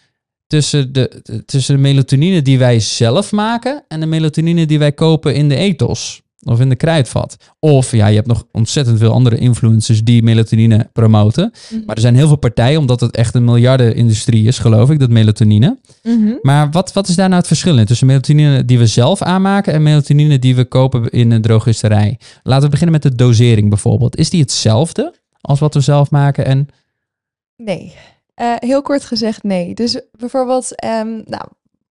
tussen, 0.47 0.93
de, 0.93 1.43
tussen 1.47 1.75
de 1.75 1.81
melatonine 1.81 2.43
die 2.43 2.59
wij 2.59 2.81
zelf 2.81 3.33
maken 3.33 3.85
en 3.89 4.01
de 4.01 4.07
melatonine 4.07 4.67
die 4.67 4.79
wij 4.79 4.93
kopen 4.93 5.35
in 5.35 5.49
de 5.49 5.57
ethos? 5.57 6.23
Of 6.45 6.61
in 6.61 6.69
de 6.69 6.77
kruidvat. 6.77 7.37
Of 7.59 7.93
ja, 7.93 8.07
je 8.07 8.15
hebt 8.15 8.27
nog 8.27 8.45
ontzettend 8.53 8.99
veel 8.99 9.13
andere 9.13 9.37
influencers 9.37 10.05
die 10.05 10.23
melatonine 10.23 10.89
promoten. 10.93 11.53
Mhm. 11.71 11.83
Maar 11.87 11.95
er 11.95 12.01
zijn 12.01 12.15
heel 12.15 12.27
veel 12.27 12.37
partijen, 12.37 12.79
omdat 12.79 13.01
het 13.01 13.17
echt 13.17 13.35
een 13.35 13.45
miljardenindustrie 13.45 14.47
is, 14.47 14.59
geloof 14.59 14.91
ik, 14.91 14.99
dat 14.99 15.11
melatonine. 15.11 15.79
Mhm. 16.03 16.33
Maar 16.43 16.71
wat, 16.71 16.93
wat 16.93 17.09
is 17.09 17.15
daar 17.15 17.29
nou 17.29 17.39
het 17.39 17.47
verschil 17.47 17.79
in 17.79 17.85
tussen 17.85 18.07
melatonine 18.07 18.65
die 18.65 18.79
we 18.79 18.87
zelf 18.87 19.23
aanmaken 19.23 19.73
en 19.73 19.83
melatonine 19.83 20.39
die 20.39 20.57
we 20.57 20.65
kopen 20.65 21.11
in 21.11 21.31
een 21.31 21.43
drogisterij? 21.43 22.19
Laten 22.43 22.65
we 22.65 22.71
beginnen 22.71 23.01
met 23.01 23.03
de 23.03 23.15
dosering 23.15 23.69
bijvoorbeeld. 23.69 24.17
Is 24.17 24.31
die 24.31 24.41
hetzelfde 24.41 25.15
als 25.41 25.61
wat 25.61 25.75
we 25.75 25.81
zelf 25.81 26.11
maken? 26.11 26.45
En... 26.45 26.69
Nee. 27.57 27.95
Uh, 28.41 28.55
heel 28.57 28.83
kort 28.83 29.05
gezegd, 29.05 29.43
nee. 29.43 29.75
Dus 29.75 30.01
bijvoorbeeld, 30.19 30.85
um, 30.85 31.23
nou, 31.25 31.45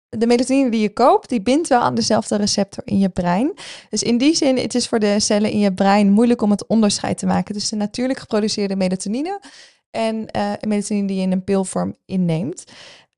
de 0.10 0.28
melatonine 0.28 0.70
die 0.72 0.82
je 0.82 0.94
koopt, 0.94 1.30
die 1.30 1.42
bindt 1.42 1.68
wel 1.68 1.82
aan 1.82 1.96
dezelfde 1.96 2.36
receptor 2.36 2.84
in 2.86 3.00
je 3.00 3.10
brein. 3.10 3.54
Dus 3.90 4.04
in 4.04 4.18
die 4.18 4.36
zin, 4.36 4.58
het 4.58 4.76
is 4.76 4.88
voor 4.88 5.00
de 5.00 5.20
cellen 5.20 5.52
in 5.52 5.60
je 5.60 5.74
brein 5.74 6.12
moeilijk 6.12 6.42
om 6.42 6.52
het 6.52 6.68
onderscheid 6.68 7.18
te 7.18 7.26
maken 7.26 7.54
tussen 7.54 7.78
natuurlijk 7.78 8.20
geproduceerde 8.20 8.76
melatonine 8.76 9.40
en 9.92 10.16
uh, 10.16 10.52
melatonine 10.68 11.08
die 11.08 11.16
je 11.16 11.22
in 11.22 11.32
een 11.32 11.44
pilvorm 11.44 11.96
inneemt. 12.06 12.64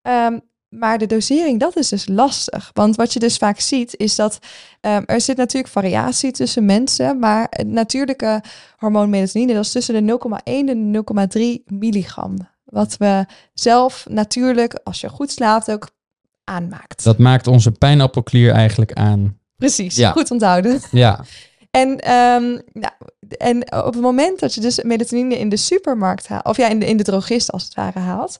Um, 0.02 0.42
maar 0.70 0.98
de 0.98 1.06
dosering, 1.06 1.60
dat 1.60 1.78
is 1.78 1.90
dus 1.90 2.08
lastig. 2.08 2.70
Want 2.74 2.96
wat 2.96 3.14
je 3.14 3.20
dus 3.20 3.38
vaak 3.38 3.60
ziet, 3.60 3.98
is 3.98 4.16
dat 4.16 4.40
um, 4.82 5.04
er 5.06 5.22
zit 5.22 5.38
natuurlijk 5.38 5.74
variatie 5.74 6.32
tussen 6.32 6.66
mensen. 6.66 7.20
Maar 7.20 7.48
het 7.50 7.68
natuurlijke 7.68 8.44
hormoon 8.78 9.10
melatonine, 9.10 9.54
dat 9.54 9.66
is 9.66 9.72
tussen 9.72 10.06
de 10.06 10.20
0,1 10.44 10.44
en 10.44 11.06
0,3 11.60 11.64
milligram. 11.66 12.38
Wat 12.64 12.98
we 12.98 13.26
zelf 13.54 14.06
natuurlijk, 14.10 14.80
als 14.84 15.02
je 15.02 15.10
goed 15.10 15.32
slaapt, 15.32 15.72
ook 15.72 15.90
aanmaakt. 16.52 17.04
Dat 17.04 17.18
maakt 17.18 17.48
onze 17.48 17.72
pijnappelklier 17.72 18.52
eigenlijk 18.52 18.94
aan. 18.94 19.38
Precies, 19.58 19.96
ja. 19.96 20.12
goed 20.12 20.32
onthouden. 20.32 20.82
Ja. 20.92 21.20
En, 21.72 21.90
um, 21.90 22.62
nou, 22.74 22.94
en 23.38 23.74
op 23.86 23.94
het 23.94 24.02
moment 24.02 24.40
dat 24.40 24.54
je 24.54 24.62
dus 24.62 24.84
melatonine 24.84 25.40
in 25.40 25.50
de 25.50 25.58
supermarkt 25.58 26.28
haalt, 26.28 26.46
of 26.46 26.58
ja, 26.58 26.70
in 26.70 26.80
de, 26.80 26.86
in 26.86 26.98
de 26.98 27.04
drogist 27.04 27.52
als 27.52 27.64
het 27.64 27.74
ware 27.74 28.00
haalt, 28.00 28.38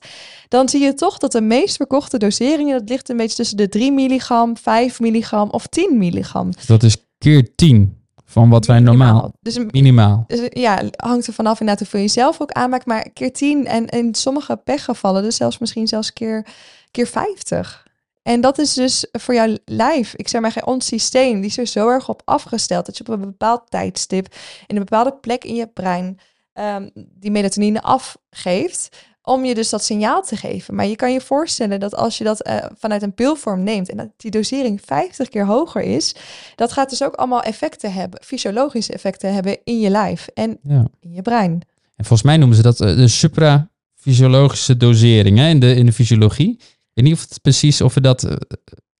dan 0.48 0.68
zie 0.68 0.80
je 0.80 0.94
toch 0.94 1.18
dat 1.18 1.32
de 1.32 1.40
meest 1.40 1.76
verkochte 1.76 2.18
doseringen, 2.18 2.78
dat 2.78 2.88
ligt 2.88 3.08
een 3.08 3.16
beetje 3.16 3.36
tussen 3.36 3.56
de 3.56 3.68
3 3.68 3.92
milligram, 3.92 4.56
5 4.56 5.00
milligram 5.00 5.50
of 5.50 5.66
10 5.66 5.98
milligram. 5.98 6.50
Dat 6.66 6.82
is 6.82 6.96
keer 7.18 7.54
10 7.54 8.02
van 8.24 8.48
wat 8.48 8.66
wij 8.66 8.80
normaal. 8.80 9.32
Dus 9.40 9.58
minimaal. 9.70 10.24
Dus 10.26 10.40
ja, 10.48 10.82
hangt 10.96 11.26
er 11.26 11.32
vanaf 11.32 11.60
inderdaad 11.60 11.78
hoeveel 11.78 12.00
je 12.00 12.12
zelf 12.12 12.40
ook 12.40 12.52
aanmaakt, 12.52 12.86
maar 12.86 13.10
keer 13.12 13.32
10 13.32 13.66
en 13.66 13.86
in 13.86 14.14
sommige 14.14 14.56
pechgevallen, 14.56 15.22
dus 15.22 15.36
zelfs 15.36 15.58
misschien 15.58 15.86
zelfs 15.86 16.12
keer, 16.12 16.46
keer 16.90 17.06
50. 17.06 17.81
En 18.22 18.40
dat 18.40 18.58
is 18.58 18.74
dus 18.74 19.06
voor 19.12 19.34
jouw 19.34 19.56
lijf, 19.64 20.14
ik 20.14 20.28
zeg 20.28 20.40
maar, 20.40 20.62
ons 20.64 20.86
systeem, 20.86 21.40
die 21.40 21.50
is 21.50 21.58
er 21.58 21.66
zo 21.66 21.88
erg 21.88 22.08
op 22.08 22.22
afgesteld 22.24 22.86
dat 22.86 22.96
je 22.96 23.04
op 23.06 23.08
een 23.08 23.20
bepaald 23.20 23.70
tijdstip, 23.70 24.34
in 24.66 24.76
een 24.76 24.84
bepaalde 24.84 25.14
plek 25.14 25.44
in 25.44 25.54
je 25.54 25.66
brein, 25.66 26.18
um, 26.54 26.90
die 26.94 27.30
melatonine 27.30 27.82
afgeeft, 27.82 28.88
om 29.22 29.44
je 29.44 29.54
dus 29.54 29.70
dat 29.70 29.84
signaal 29.84 30.22
te 30.22 30.36
geven. 30.36 30.74
Maar 30.74 30.86
je 30.86 30.96
kan 30.96 31.12
je 31.12 31.20
voorstellen 31.20 31.80
dat 31.80 31.94
als 31.94 32.18
je 32.18 32.24
dat 32.24 32.48
uh, 32.48 32.56
vanuit 32.78 33.02
een 33.02 33.14
pilvorm 33.14 33.62
neemt 33.62 33.90
en 33.90 33.96
dat 33.96 34.08
die 34.16 34.30
dosering 34.30 34.80
50 34.84 35.28
keer 35.28 35.46
hoger 35.46 35.82
is, 35.82 36.14
dat 36.54 36.72
gaat 36.72 36.90
dus 36.90 37.02
ook 37.02 37.14
allemaal 37.14 37.42
effecten 37.42 37.92
hebben, 37.92 38.20
fysiologische 38.24 38.92
effecten 38.92 39.34
hebben 39.34 39.58
in 39.64 39.80
je 39.80 39.90
lijf 39.90 40.26
en 40.34 40.58
in 41.00 41.12
je 41.12 41.22
brein. 41.22 41.52
En 41.96 42.04
volgens 42.04 42.22
mij 42.22 42.36
noemen 42.36 42.56
ze 42.56 42.62
dat 42.62 42.80
uh, 42.80 42.96
de 42.96 43.08
suprafysiologische 43.08 44.76
dosering 44.76 45.38
hè, 45.38 45.48
in, 45.48 45.60
de, 45.60 45.74
in 45.74 45.86
de 45.86 45.92
fysiologie. 45.92 46.58
Ik 46.94 47.02
weet 47.02 47.04
niet 47.04 47.14
of 47.14 47.28
het 47.28 47.38
precies 47.42 47.80
of 47.80 47.94
we 47.94 48.00
dat, 48.00 48.24
eh, 48.24 48.36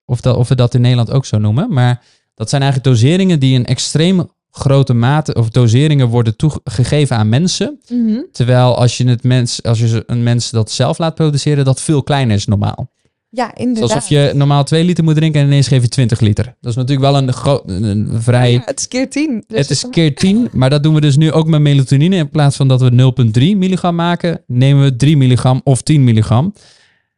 of 0.05 0.21
dat, 0.21 0.37
of 0.37 0.49
we 0.49 0.55
dat 0.55 0.75
in 0.75 0.81
Nederland 0.81 1.11
ook 1.11 1.25
zo 1.25 1.39
noemen. 1.39 1.73
Maar 1.73 2.03
dat 2.35 2.49
zijn 2.49 2.63
eigenlijk 2.63 2.93
doseringen 2.95 3.41
die 3.41 3.55
in 3.55 3.67
extreem 3.67 4.29
grote 4.51 4.93
mate 4.95 5.35
of 5.35 5.51
doseringen 5.51 6.09
worden 6.09 6.37
toegegeven 6.37 7.17
aan 7.17 7.29
mensen. 7.29 7.81
Mhm. 7.89 8.21
Terwijl 8.33 8.77
als 8.77 8.97
je, 8.97 9.09
het 9.09 9.23
mens, 9.23 9.63
als 9.63 9.79
je 9.81 10.03
een 10.07 10.23
mens 10.23 10.51
dat 10.51 10.71
zelf 10.71 10.99
laat 10.99 11.15
produceren, 11.15 11.65
dat 11.65 11.81
veel 11.81 12.03
kleiner 12.03 12.37
is 12.37 12.47
normaal. 12.47 12.91
Ja, 13.29 13.55
inderdaad. 13.55 13.91
Alsof 13.93 14.09
je 14.09 14.33
normaal 14.35 14.65
2 14.65 14.85
liter 14.85 15.05
moet 15.05 15.15
drinken 15.15 15.41
en 15.41 15.47
ineens 15.47 15.69
geef 15.69 15.83
je 15.83 15.89
20 15.89 16.21
liter. 16.21 16.45
Dat 16.61 16.71
is 16.71 16.77
natuurlijk 16.77 17.11
wel 17.11 17.17
een, 17.23 17.33
gro- 17.33 17.63
een- 17.67 17.83
een 17.83 18.23
vrij... 18.23 18.53
Ja, 18.53 18.63
het 18.65 18.79
is 18.81 18.89
keer 18.89 19.11
tien. 19.11 19.45
Dus 19.47 19.59
het 19.59 19.71
is 19.71 19.85
keer 19.91 20.15
10, 20.15 20.49
maar 20.53 20.71
dat 20.71 20.83
doen 20.83 20.95
we 20.95 21.01
dus 21.01 21.17
nu 21.17 21.33
ook 21.33 21.47
met 21.47 21.61
melatonine. 21.61 22.17
In 22.17 22.31
plaats 22.31 22.57
van 22.57 22.69
dat 22.69 22.81
we 22.81 23.13
0,3 23.53 23.57
milligram 23.57 23.95
maken, 23.95 24.43
nemen 24.47 24.83
we 24.85 24.97
3 24.97 25.17
milligram 25.17 25.61
of 25.65 25.83
10 25.83 26.05
milligram. 26.05 26.53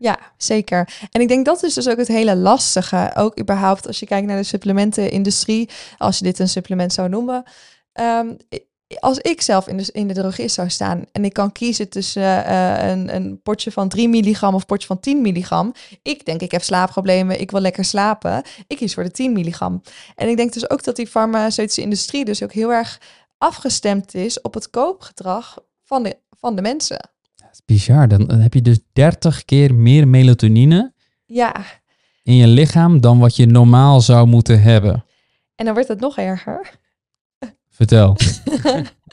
Ja, 0.04 0.18
zeker. 0.37 1.08
En 1.11 1.20
ik 1.20 1.28
denk 1.28 1.44
dat 1.44 1.62
is 1.62 1.75
dus 1.75 1.88
ook 1.88 1.96
het 1.96 2.08
hele 2.08 2.37
lastige. 2.37 3.11
Ook 3.14 3.40
überhaupt 3.40 3.87
als 3.87 3.99
je 3.99 4.06
kijkt 4.06 4.26
naar 4.26 4.37
de 4.37 4.42
supplementenindustrie, 4.42 5.68
als 5.99 6.18
je 6.18 6.25
dit 6.25 6.38
een 6.38 6.49
supplement 6.49 6.92
zou 6.92 7.08
noemen. 7.08 7.42
Ehm, 7.92 8.34
als 8.99 9.18
ik 9.18 9.40
zelf 9.40 9.68
in 9.68 9.76
de, 9.76 9.88
in 9.92 10.08
de 10.08 10.14
drogist 10.14 10.54
zou 10.54 10.70
staan 10.70 11.04
en 11.12 11.25
ik 11.25 11.32
kan 11.32 11.52
kiezen 11.52 11.88
tussen 11.88 12.44
eh, 12.44 12.90
een, 12.90 13.14
een 13.14 13.42
potje 13.42 13.73
van 13.73 13.88
3 13.88 14.08
milligram 14.08 14.54
of 14.54 14.66
potje 14.66 14.87
van 14.87 15.00
10 15.00 15.20
milligram. 15.20 15.73
Ik 16.02 16.25
denk, 16.25 16.40
ik 16.40 16.50
heb 16.50 16.62
slaapproblemen, 16.62 17.40
ik 17.40 17.50
wil 17.50 17.61
lekker 17.61 17.84
slapen. 17.84 18.42
Ik 18.66 18.76
kies 18.76 18.94
voor 18.94 19.04
de 19.04 19.11
10 19.11 19.32
milligram. 19.32 19.82
En 20.14 20.28
ik 20.28 20.37
denk 20.37 20.52
dus 20.52 20.70
ook 20.70 20.84
dat 20.84 20.96
die 20.96 21.06
farmaceutische 21.06 21.82
industrie 21.82 22.25
dus 22.25 22.42
ook 22.42 22.52
heel 22.52 22.73
erg 22.73 23.00
afgestemd 23.38 24.14
is 24.14 24.40
op 24.40 24.54
het 24.54 24.70
koopgedrag 24.70 25.58
van 25.82 26.02
de, 26.02 26.16
van 26.30 26.56
de 26.56 26.62
mensen. 26.62 27.12
Is 27.54 27.61
bizar. 27.64 28.08
Dan 28.08 28.30
heb 28.30 28.54
je 28.54 28.62
dus 28.62 28.78
30 28.92 29.44
keer 29.44 29.75
meer 29.75 30.08
melatonine 30.08 30.92
Ja, 31.26 31.54
in 32.23 32.34
je 32.37 32.46
lichaam 32.46 33.00
dan 33.00 33.18
wat 33.18 33.37
je 33.37 33.46
normaal 33.46 34.00
zou 34.00 34.26
moeten 34.26 34.62
hebben. 34.62 35.04
en 35.54 35.64
dan 35.64 35.75
wordt 35.75 35.88
het 35.88 36.00
nog 36.00 36.16
erger. 36.18 36.70
Vertel. 37.70 38.16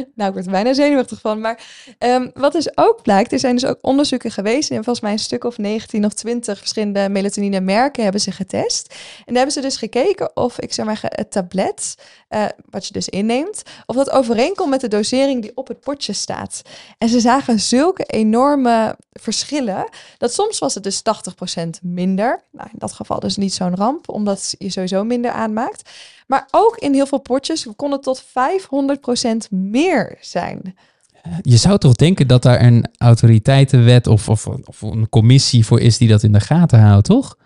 Nou, 0.14 0.28
ik 0.28 0.34
word 0.34 0.46
er 0.46 0.52
bijna 0.52 0.72
zenuwachtig 0.72 1.20
van. 1.20 1.40
Maar 1.40 1.64
ehm, 1.98 2.28
wat 2.34 2.52
dus 2.52 2.76
ook 2.76 3.02
blijkt, 3.02 3.32
er 3.32 3.38
zijn 3.38 3.54
dus 3.54 3.64
ook 3.64 3.78
onderzoeken 3.80 4.30
geweest. 4.30 4.70
En 4.70 4.76
volgens 4.76 5.00
mij 5.00 5.12
een 5.12 5.18
stuk 5.18 5.44
of 5.44 5.58
19 5.58 6.04
of 6.04 6.12
20 6.12 6.58
verschillende 6.58 7.08
melatonine 7.08 7.60
merken 7.60 8.02
hebben 8.02 8.20
ze 8.20 8.32
getest. 8.32 8.94
En 9.18 9.24
daar 9.26 9.34
hebben 9.34 9.52
ze 9.52 9.60
dus 9.60 9.76
gekeken 9.76 10.36
of, 10.36 10.60
ik 10.60 10.72
zeg 10.72 10.86
maar, 10.86 10.98
het 11.02 11.30
tablet, 11.30 11.94
eh, 12.28 12.44
wat 12.70 12.86
je 12.86 12.92
dus 12.92 13.08
inneemt, 13.08 13.62
of 13.86 13.96
dat 13.96 14.10
overeenkomt 14.10 14.70
met 14.70 14.80
de 14.80 14.88
dosering 14.88 15.42
die 15.42 15.52
op 15.54 15.68
het 15.68 15.80
potje 15.80 16.12
staat. 16.12 16.62
En 16.98 17.08
ze 17.08 17.20
zagen 17.20 17.60
zulke 17.60 18.04
enorme 18.04 18.96
verschillen, 19.12 19.88
dat 20.18 20.34
soms 20.34 20.58
was 20.58 20.74
het 20.74 20.82
dus 20.82 21.02
80% 21.02 21.80
minder. 21.82 22.42
Nou, 22.50 22.68
in 22.72 22.78
dat 22.78 22.92
geval 22.92 23.20
dus 23.20 23.36
niet 23.36 23.54
zo'n 23.54 23.76
ramp, 23.76 24.08
omdat 24.08 24.54
je 24.58 24.70
sowieso 24.70 25.04
minder 25.04 25.30
aanmaakt. 25.30 25.90
Maar 26.30 26.48
ook 26.50 26.76
in 26.76 26.94
heel 26.94 27.06
veel 27.06 27.20
potjes 27.20 27.66
kon 27.76 27.92
het 27.92 28.02
tot 28.02 28.24
500% 28.24 28.26
meer 29.50 30.18
zijn. 30.20 30.76
Je 31.42 31.56
zou 31.56 31.78
toch 31.78 31.94
denken 31.94 32.26
dat 32.26 32.42
daar 32.42 32.62
een 32.62 32.86
autoriteitenwet 32.98 34.06
of, 34.06 34.28
of, 34.28 34.46
of 34.46 34.82
een 34.82 35.08
commissie 35.08 35.66
voor 35.66 35.80
is 35.80 35.98
die 35.98 36.08
dat 36.08 36.22
in 36.22 36.32
de 36.32 36.40
gaten 36.40 36.80
houdt, 36.80 37.06
toch? 37.06 37.36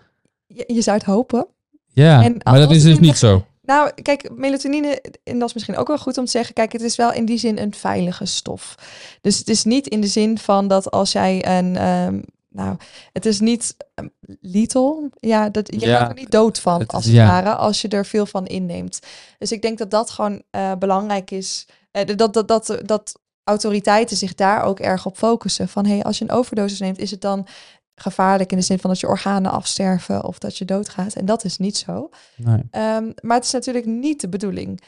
Je, 0.47 0.63
je 0.67 0.81
zou 0.81 0.97
het 0.97 1.05
hopen. 1.05 1.47
Ja, 1.93 2.23
En 2.23 2.35
maar 2.43 2.59
dat 2.59 2.71
is 2.71 2.83
dus 2.83 2.99
niet 2.99 3.17
zo. 3.17 3.45
Nou, 3.61 3.91
kijk, 4.01 4.29
melatonine, 4.35 5.01
en 5.23 5.39
dat 5.39 5.47
is 5.47 5.53
misschien 5.53 5.77
ook 5.77 5.87
wel 5.87 5.97
goed 5.97 6.17
om 6.17 6.25
te 6.25 6.31
zeggen, 6.31 6.53
kijk, 6.53 6.71
het 6.71 6.81
is 6.81 6.95
wel 6.95 7.13
in 7.13 7.25
die 7.25 7.37
zin 7.37 7.57
een 7.57 7.73
veilige 7.73 8.25
stof. 8.25 8.75
Dus 9.21 9.37
het 9.37 9.49
is 9.49 9.63
niet 9.63 9.87
in 9.87 10.01
de 10.01 10.07
zin 10.07 10.37
van 10.37 10.67
dat 10.67 10.91
als 10.91 11.11
jij 11.11 11.57
een, 11.57 11.75
ehm, 11.75 12.19
nou, 12.55 12.77
het 13.11 13.25
is 13.25 13.39
niet 13.39 13.75
um, 13.95 14.11
lethal. 14.41 15.09
Ja, 15.19 15.49
dat, 15.49 15.73
je 15.73 15.79
Ja, 15.79 15.97
gaat 15.97 16.09
er 16.09 16.15
niet 16.15 16.31
dood 16.31 16.59
van, 16.59 16.79
het 16.79 16.93
als 16.93 17.05
het 17.05 17.13
ja. 17.13 17.27
ware, 17.27 17.55
als 17.55 17.81
je 17.81 17.87
er 17.87 18.05
veel 18.05 18.25
van 18.25 18.45
inneemt. 18.45 18.99
Dus 19.37 19.51
ik 19.51 19.61
denk 19.61 19.77
dat 19.77 19.91
dat 19.91 20.09
gewoon 20.09 20.43
eh, 20.49 20.75
belangrijk 20.79 21.31
is. 21.31 21.67
Eh, 21.91 22.05
dat, 22.15 22.33
dat, 22.33 22.47
dat, 22.47 22.79
dat 22.83 23.19
autoriteiten 23.43 24.17
zich 24.17 24.35
daar 24.35 24.63
ook 24.63 24.79
erg 24.79 25.05
op 25.05 25.17
focussen. 25.17 25.69
Van, 25.69 25.85
hey, 25.85 26.03
als 26.03 26.17
je 26.17 26.23
een 26.23 26.31
overdosis 26.31 26.79
neemt, 26.79 26.97
is 26.97 27.11
het 27.11 27.21
dan 27.21 27.47
gevaarlijk 27.95 28.51
in 28.51 28.57
de 28.57 28.63
zin 28.63 28.79
van 28.79 28.89
dat 28.89 28.99
je 28.99 29.07
organen 29.07 29.51
afsterven 29.51 30.23
of 30.23 30.37
dat 30.39 30.57
je 30.57 30.65
doodgaat. 30.65 31.13
En 31.13 31.25
dat 31.25 31.43
is 31.43 31.57
niet 31.57 31.77
zo. 31.77 32.09
Nee. 32.35 32.63
Ehm, 32.71 33.11
maar 33.21 33.35
het 33.35 33.45
is 33.45 33.51
natuurlijk 33.51 33.85
niet 33.85 34.21
de 34.21 34.29
bedoeling 34.29 34.81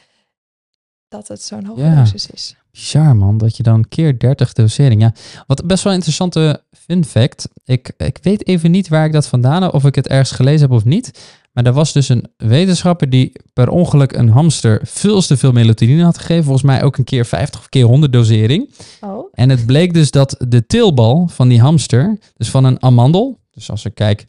dat 1.08 1.28
het 1.28 1.42
zo'n 1.42 1.64
hoge 1.64 1.80
Ja. 1.80 1.94
dosis 1.94 2.30
is. 2.30 2.56
Bizar 2.78 3.16
man, 3.16 3.38
dat 3.38 3.56
je 3.56 3.62
dan 3.62 3.88
keer 3.88 4.18
30 4.18 4.52
dosering. 4.52 5.00
Ja, 5.00 5.14
wat 5.46 5.66
best 5.66 5.82
wel 5.82 5.92
een 5.92 5.98
interessante 5.98 6.62
fun 6.70 7.04
fact. 7.04 7.48
Ik, 7.64 7.92
ik 7.96 8.18
weet 8.22 8.46
even 8.46 8.70
niet 8.70 8.88
waar 8.88 9.06
ik 9.06 9.12
dat 9.12 9.26
vandaan 9.26 9.62
heb, 9.62 9.74
of 9.74 9.84
ik 9.84 9.94
het 9.94 10.08
ergens 10.08 10.30
gelezen 10.30 10.60
heb 10.60 10.70
of 10.70 10.84
niet. 10.84 11.36
Maar 11.52 11.66
er 11.66 11.72
was 11.72 11.92
dus 11.92 12.08
een 12.08 12.26
wetenschapper 12.36 13.10
die 13.10 13.32
per 13.52 13.68
ongeluk 13.68 14.12
een 14.12 14.28
hamster 14.28 14.80
veel 14.84 15.20
te 15.20 15.36
veel 15.36 15.52
melatonine 15.52 16.04
had 16.04 16.18
gegeven. 16.18 16.44
Volgens 16.44 16.64
mij 16.64 16.82
ook 16.82 16.96
een 16.96 17.04
keer 17.04 17.26
50 17.26 17.60
of 17.60 17.68
keer 17.68 17.84
100 17.84 18.12
dosering. 18.12 18.70
Oh. 19.00 19.28
En 19.32 19.50
het 19.50 19.66
bleek 19.66 19.94
dus 19.94 20.10
dat 20.10 20.44
de 20.48 20.66
teelbal 20.66 21.28
van 21.28 21.48
die 21.48 21.60
hamster, 21.60 22.18
dus 22.36 22.50
van 22.50 22.64
een 22.64 22.82
amandel. 22.82 23.38
Dus 23.50 23.70
als 23.70 23.84
ik 23.84 23.94
kijk, 23.94 24.24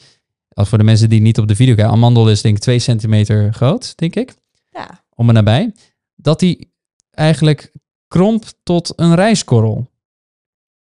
als 0.53 0.69
voor 0.69 0.77
de 0.77 0.83
mensen 0.83 1.09
die 1.09 1.21
niet 1.21 1.39
op 1.39 1.47
de 1.47 1.55
video 1.55 1.75
kijken, 1.75 1.93
amandel 1.93 2.29
is 2.29 2.41
denk 2.41 2.55
ik 2.55 2.61
2 2.61 2.79
centimeter 2.79 3.53
groot, 3.53 3.97
denk 3.97 4.15
ik 4.15 4.33
Ja. 4.71 5.03
om 5.15 5.27
en 5.27 5.33
nabij, 5.33 5.73
dat 6.15 6.39
die 6.39 6.73
eigenlijk 7.11 7.71
kromp 8.09 8.45
tot 8.63 8.93
een 8.95 9.15
rijstkorrel. 9.15 9.87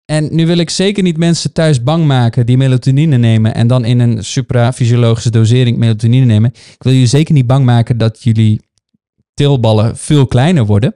En 0.06 0.36
nu 0.36 0.46
wil 0.46 0.58
ik 0.58 0.70
zeker 0.70 1.04
niet 1.04 1.18
mensen 1.18 1.54
thuis 1.54 1.84
bang 1.84 2.06
maken 2.06 2.46
die 2.46 2.58
melatonine 2.58 3.18
nemen 3.18 3.54
en 3.54 3.68
dan 3.68 3.86
in 3.86 4.00
een 4.00 4.24
suprafysiologische 4.24 5.30
dosering 5.30 5.78
melatonine 5.78 6.26
nemen. 6.26 6.50
Ik 6.54 6.84
wil 6.84 6.94
jullie 6.94 7.08
zeker 7.08 7.34
niet 7.34 7.48
bang 7.48 7.66
maken 7.66 7.98
dat 7.98 8.24
jullie 8.24 8.62
tilballen 9.34 9.98
veel 9.98 10.28
kleiner 10.28 10.66
worden. 10.66 10.96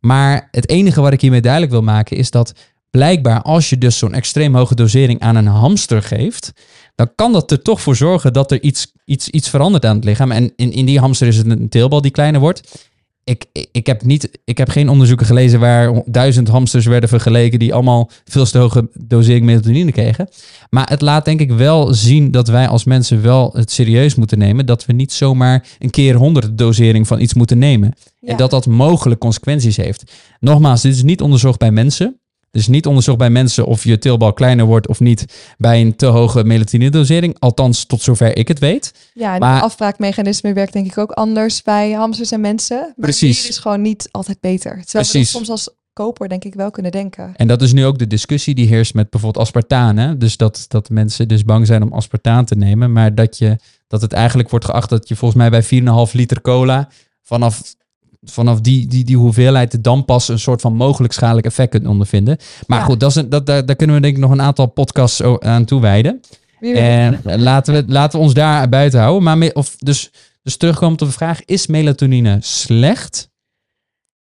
Maar 0.00 0.48
het 0.50 0.68
enige 0.68 1.00
wat 1.00 1.12
ik 1.12 1.20
hiermee 1.20 1.40
duidelijk 1.40 1.72
wil 1.72 1.82
maken 1.82 2.16
is 2.16 2.30
dat 2.30 2.54
blijkbaar 2.90 3.42
als 3.42 3.70
je 3.70 3.78
dus 3.78 3.98
zo'n 3.98 4.14
extreem 4.14 4.54
hoge 4.54 4.74
dosering 4.74 5.20
aan 5.20 5.36
een 5.36 5.46
hamster 5.46 6.02
geeft, 6.02 6.52
dan 6.94 7.14
kan 7.14 7.32
dat 7.32 7.50
er 7.50 7.62
toch 7.62 7.80
voor 7.80 7.96
zorgen 7.96 8.32
dat 8.32 8.50
er 8.50 8.62
iets, 8.62 8.92
iets, 9.04 9.28
iets 9.28 9.48
verandert 9.48 9.84
aan 9.84 9.96
het 9.96 10.04
lichaam. 10.04 10.30
En 10.30 10.52
in, 10.56 10.72
in 10.72 10.86
die 10.86 10.98
hamster 10.98 11.26
is 11.26 11.36
het 11.36 11.50
een 11.50 11.68
teelbal 11.68 12.00
die 12.00 12.10
kleiner 12.10 12.40
wordt. 12.40 12.88
Ik, 13.24 13.44
ik, 13.72 13.86
heb 13.86 14.04
niet, 14.04 14.38
ik 14.44 14.58
heb 14.58 14.68
geen 14.68 14.88
onderzoeken 14.88 15.26
gelezen 15.26 15.60
waar 15.60 16.02
duizend 16.06 16.48
hamsters 16.48 16.86
werden 16.86 17.08
vergeleken 17.08 17.58
die 17.58 17.74
allemaal 17.74 18.10
veel 18.24 18.44
te 18.44 18.58
hoge 18.58 18.88
dosering 18.92 19.44
melatonine 19.44 19.92
kregen. 19.92 20.28
Maar 20.70 20.88
het 20.88 21.00
laat 21.00 21.24
denk 21.24 21.40
ik 21.40 21.52
wel 21.52 21.94
zien 21.94 22.30
dat 22.30 22.48
wij 22.48 22.68
als 22.68 22.84
mensen 22.84 23.22
wel 23.22 23.50
het 23.52 23.70
serieus 23.70 24.14
moeten 24.14 24.38
nemen. 24.38 24.66
Dat 24.66 24.86
we 24.86 24.92
niet 24.92 25.12
zomaar 25.12 25.66
een 25.78 25.90
keer 25.90 26.14
honderd 26.14 26.58
dosering 26.58 27.06
van 27.06 27.20
iets 27.20 27.34
moeten 27.34 27.58
nemen. 27.58 27.94
Ja. 28.20 28.28
En 28.28 28.36
dat 28.36 28.50
dat 28.50 28.66
mogelijk 28.66 29.20
consequenties 29.20 29.76
heeft. 29.76 30.12
Nogmaals, 30.40 30.82
dit 30.82 30.94
is 30.94 31.02
niet 31.02 31.22
onderzocht 31.22 31.58
bij 31.58 31.70
mensen. 31.70 32.18
Dus 32.54 32.66
niet 32.66 32.86
onderzocht 32.86 33.18
bij 33.18 33.30
mensen 33.30 33.66
of 33.66 33.84
je 33.84 33.98
teelbal 33.98 34.32
kleiner 34.32 34.64
wordt 34.66 34.88
of 34.88 35.00
niet 35.00 35.54
bij 35.58 35.80
een 35.80 35.96
te 35.96 36.06
hoge 36.06 36.44
melatonine-dosering. 36.44 37.36
Althans, 37.38 37.84
tot 37.84 38.02
zover 38.02 38.36
ik 38.36 38.48
het 38.48 38.58
weet. 38.58 38.92
Ja, 39.14 39.34
en 39.34 39.40
Maar- 39.40 39.54
het 39.54 39.62
afbraakmechanisme 39.64 40.52
werkt 40.52 40.72
denk 40.72 40.86
ik 40.86 40.98
ook 40.98 41.10
anders 41.10 41.62
bij 41.62 41.90
hamsters 41.92 42.30
en 42.30 42.40
mensen. 42.40 42.78
Maar 42.78 42.94
Precies. 42.96 43.40
bier 43.40 43.50
is 43.50 43.58
gewoon 43.58 43.82
niet 43.82 44.08
altijd 44.10 44.40
beter. 44.40 44.70
Terwijl 44.70 44.84
we 44.86 44.92
dat 44.92 45.10
Precies. 45.10 45.30
soms 45.30 45.48
als 45.50 45.68
koper 45.92 46.28
denk 46.28 46.44
ik 46.44 46.54
wel 46.54 46.70
kunnen 46.70 46.92
denken. 46.92 47.32
En 47.36 47.46
dat 47.46 47.62
is 47.62 47.72
nu 47.72 47.84
ook 47.84 47.98
de 47.98 48.06
discussie 48.06 48.54
die 48.54 48.66
heerst 48.68 48.94
met 48.94 49.10
bijvoorbeeld 49.10 49.44
aspartaan. 49.44 49.96
Hè? 49.96 50.16
Dus 50.16 50.36
dat, 50.36 50.64
dat 50.68 50.90
mensen 50.90 51.28
dus 51.28 51.44
bang 51.44 51.66
zijn 51.66 51.82
om 51.82 51.92
aspartaan 51.92 52.44
te 52.44 52.54
nemen. 52.54 52.92
Maar 52.92 53.14
dat, 53.14 53.38
je, 53.38 53.58
dat 53.86 54.00
het 54.02 54.12
eigenlijk 54.12 54.50
wordt 54.50 54.64
geacht 54.64 54.88
dat 54.90 55.08
je 55.08 55.16
volgens 55.16 55.40
mij 55.40 55.50
bij 55.50 55.62
4,5 56.08 56.12
liter 56.12 56.40
cola... 56.40 56.88
vanaf, 57.22 57.74
vanaf 58.24 58.60
die, 58.60 58.86
die, 58.86 59.04
die 59.04 59.16
hoeveelheid 59.16 59.84
dan 59.84 60.04
pas 60.04 60.28
een 60.28 60.38
soort 60.38 60.60
van 60.60 60.74
mogelijk 60.74 61.12
schadelijk 61.12 61.46
effect 61.46 61.70
kunt 61.70 61.86
ondervinden. 61.86 62.36
Maar 62.66 62.78
Ja. 62.78 62.84
goed, 62.84 63.00
dat 63.00 63.10
is 63.10 63.16
een, 63.16 63.28
dat, 63.28 63.46
daar, 63.46 63.66
daar 63.66 63.76
kunnen 63.76 63.96
we 63.96 64.02
denk 64.02 64.14
ik 64.14 64.20
nog 64.22 64.30
een 64.30 64.42
aantal 64.42 64.66
podcasts 64.66 65.22
aan 65.22 65.64
toewijden. 65.64 66.20
En 66.60 67.20
laten 67.24 67.74
we, 67.74 67.84
laten 67.86 68.18
we 68.18 68.24
ons 68.24 68.34
daar 68.34 68.68
buiten 68.68 69.00
houden. 69.00 69.22
Maar 69.22 69.50
of, 69.52 69.76
dus, 69.78 70.10
dus 70.42 70.56
terugkomend 70.56 71.02
op 71.02 71.08
de 71.08 71.14
vraag, 71.14 71.44
is 71.44 71.66
melatonine 71.66 72.38
slecht? 72.40 73.30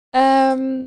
Ehm, 0.10 0.86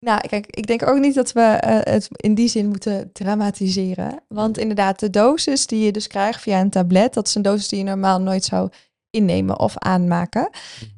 nou, 0.00 0.20
kijk, 0.28 0.46
ik 0.46 0.66
denk 0.66 0.88
ook 0.88 0.98
niet 0.98 1.14
dat 1.14 1.32
we 1.32 1.40
eh, 1.40 1.92
het 1.94 2.08
in 2.10 2.34
die 2.34 2.48
zin 2.48 2.68
moeten 2.68 3.10
dramatiseren. 3.12 4.22
Want 4.28 4.58
inderdaad, 4.58 5.00
de 5.00 5.10
dosis 5.10 5.66
die 5.66 5.84
je 5.84 5.92
dus 5.92 6.06
krijgt 6.06 6.40
via 6.40 6.60
een 6.60 6.70
tablet, 6.70 7.14
dat 7.14 7.26
is 7.26 7.34
een 7.34 7.42
dosis 7.42 7.68
die 7.68 7.78
je 7.78 7.84
normaal 7.84 8.20
nooit 8.20 8.44
zou 8.44 8.70
innemen 9.10 9.58
of 9.58 9.78
aanmaken. 9.78 10.50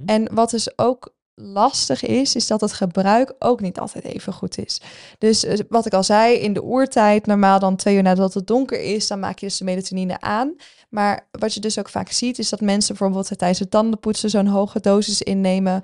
En 0.06 0.34
wat 0.34 0.50
dus 0.50 0.78
ook 0.78 1.14
lastig 1.34 2.02
is, 2.02 2.34
is 2.34 2.46
dat 2.46 2.60
het 2.60 2.72
gebruik 2.72 3.34
ook 3.38 3.60
niet 3.60 3.78
altijd 3.78 4.04
even 4.04 4.32
goed 4.32 4.58
is. 4.58 4.80
Dus 5.18 5.44
eh, 5.44 5.58
wat 5.68 5.86
ik 5.86 5.92
al 5.92 6.02
zei, 6.02 6.34
in 6.34 6.52
de 6.52 6.64
oertijd, 6.64 7.26
normaal 7.26 7.58
dan 7.58 7.76
twee 7.76 7.96
uur 7.96 8.02
nadat 8.02 8.34
het 8.34 8.46
donker 8.46 8.80
is, 8.80 9.06
dan 9.06 9.20
maak 9.20 9.38
je 9.38 9.46
dus 9.46 9.58
de 9.58 9.64
melatonine 9.64 10.20
aan. 10.20 10.56
Maar 10.90 11.28
wat 11.30 11.54
je 11.54 11.60
dus 11.60 11.78
ook 11.78 11.88
vaak 11.88 12.10
ziet, 12.10 12.38
is 12.38 12.48
dat 12.48 12.60
mensen 12.60 12.96
bijvoorbeeld 12.96 13.38
tijdens 13.38 13.58
het 13.58 13.70
tandenpoetsen 13.70 14.30
zo'n 14.30 14.46
hoge 14.46 14.80
dosis 14.80 15.22
innemen. 15.22 15.82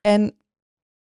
En 0.00 0.38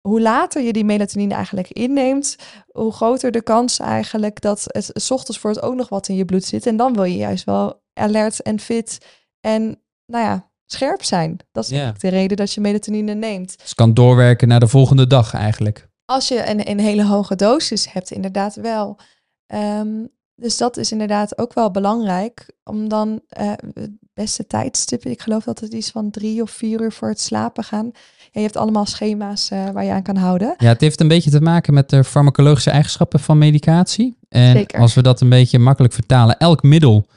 hoe 0.01 0.21
later 0.21 0.61
je 0.61 0.73
die 0.73 0.85
melatonine 0.85 1.33
eigenlijk 1.33 1.71
inneemt, 1.71 2.35
hoe 2.71 2.91
groter 2.91 3.31
de 3.31 3.41
kans 3.41 3.79
eigenlijk 3.79 4.41
dat 4.41 4.63
het 4.67 4.91
's 4.93 5.11
ochtends 5.11 5.39
voor 5.39 5.49
het 5.49 5.61
ook 5.61 5.75
nog 5.75 5.89
wat 5.89 6.07
in 6.07 6.15
je 6.15 6.25
bloed 6.25 6.43
zit. 6.43 6.65
En 6.65 6.77
dan 6.77 6.93
wil 6.93 7.03
je 7.03 7.17
juist 7.17 7.43
wel 7.43 7.81
alert 7.93 8.41
en 8.41 8.59
fit 8.59 8.97
en, 9.39 9.81
nou 10.05 10.25
ja, 10.25 10.51
scherp 10.67 11.03
zijn. 11.03 11.37
Dat 11.51 11.63
is 11.63 11.81
de 11.97 12.07
reden 12.07 12.37
dat 12.37 12.53
je 12.53 12.61
melatonine 12.61 13.13
neemt. 13.13 13.59
Dus 13.61 13.73
kan 13.73 13.93
doorwerken 13.93 14.47
naar 14.47 14.59
de 14.59 14.67
volgende 14.67 15.07
dag 15.07 15.33
eigenlijk. 15.33 15.87
Als 16.05 16.27
je 16.27 16.49
een, 16.49 16.69
een 16.69 16.79
hele 16.79 17.05
hoge 17.05 17.35
dosis 17.35 17.91
hebt, 17.91 18.11
inderdaad 18.11 18.55
wel. 18.55 18.99
Ehm, 19.45 20.05
dus 20.35 20.57
dat 20.57 20.77
is 20.77 20.91
inderdaad 20.91 21.37
ook 21.37 21.53
wel 21.53 21.71
belangrijk. 21.71 22.51
Om 22.63 22.89
dan 22.89 23.21
uh, 23.39 23.51
het 23.73 23.91
beste 24.13 24.47
tijdstip, 24.47 25.05
ik 25.05 25.21
geloof 25.21 25.43
dat 25.43 25.59
het 25.59 25.73
iets 25.73 25.91
van 25.91 26.09
drie 26.09 26.41
of 26.41 26.51
vier 26.51 26.81
uur 26.81 26.91
voor 26.91 27.09
het 27.09 27.19
slapen 27.19 27.63
gaan. 27.63 27.85
Ja, 28.17 28.29
je 28.31 28.39
hebt 28.39 28.57
allemaal 28.57 28.85
schema's 28.85 29.51
uh, 29.51 29.69
waar 29.69 29.83
je 29.83 29.91
aan 29.91 30.03
kan 30.03 30.15
houden. 30.15 30.53
Ja, 30.57 30.67
het 30.67 30.81
heeft 30.81 30.99
een 30.99 31.07
beetje 31.07 31.29
te 31.29 31.41
maken 31.41 31.73
met 31.73 31.89
de 31.89 32.03
farmacologische 32.03 32.71
eigenschappen 32.71 33.19
van 33.19 33.37
medicatie. 33.37 34.17
En 34.29 34.51
Zeker. 34.51 34.79
als 34.79 34.93
we 34.93 35.01
dat 35.01 35.21
een 35.21 35.29
beetje 35.29 35.59
makkelijk 35.59 35.93
vertalen, 35.93 36.37
elk 36.37 36.63
middel 36.63 37.07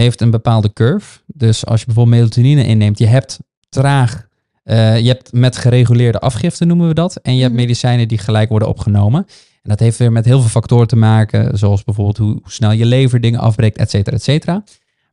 heeft 0.00 0.20
een 0.20 0.30
bepaalde 0.30 0.72
curve. 0.72 1.18
Dus 1.26 1.66
als 1.66 1.80
je 1.80 1.86
bijvoorbeeld 1.86 2.16
melatonine 2.16 2.64
inneemt, 2.64 2.98
je 2.98 3.06
hebt 3.06 3.38
traag, 3.68 4.26
uh, 4.64 4.98
je 5.00 5.08
hebt 5.08 5.32
met 5.32 5.56
gereguleerde 5.56 6.18
afgifte 6.18 6.64
noemen 6.64 6.88
we 6.88 6.94
dat. 6.94 7.16
En 7.16 7.34
je 7.34 7.40
hebt 7.40 7.52
Mhm. 7.52 7.62
medicijnen 7.62 8.08
die 8.08 8.18
gelijk 8.18 8.48
worden 8.48 8.68
opgenomen. 8.68 9.26
En 9.62 9.70
dat 9.70 9.78
heeft 9.80 9.98
weer 9.98 10.12
met 10.12 10.24
heel 10.24 10.40
veel 10.40 10.48
factoren 10.50 10.86
te 10.86 10.96
maken, 10.96 11.58
zoals 11.58 11.84
bijvoorbeeld 11.84 12.16
hoe, 12.18 12.30
hoe 12.42 12.52
snel 12.52 12.72
je 12.72 12.86
lever 12.86 13.20
dingen 13.20 13.40
afbreekt, 13.40 13.76
et 13.78 13.90
cetera, 13.90 14.16
et 14.16 14.22
cetera. 14.22 14.64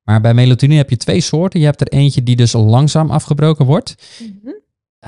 Maar 0.03 0.21
bij 0.21 0.33
melatonine 0.33 0.77
heb 0.79 0.89
je 0.89 0.97
twee 0.97 1.21
soorten. 1.21 1.59
Je 1.59 1.65
hebt 1.65 1.81
er 1.81 1.87
eentje 1.87 2.23
die 2.23 2.35
dus 2.35 2.53
langzaam 2.53 3.09
afgebroken 3.11 3.65
wordt. 3.65 3.95
Mhm. 4.19 4.51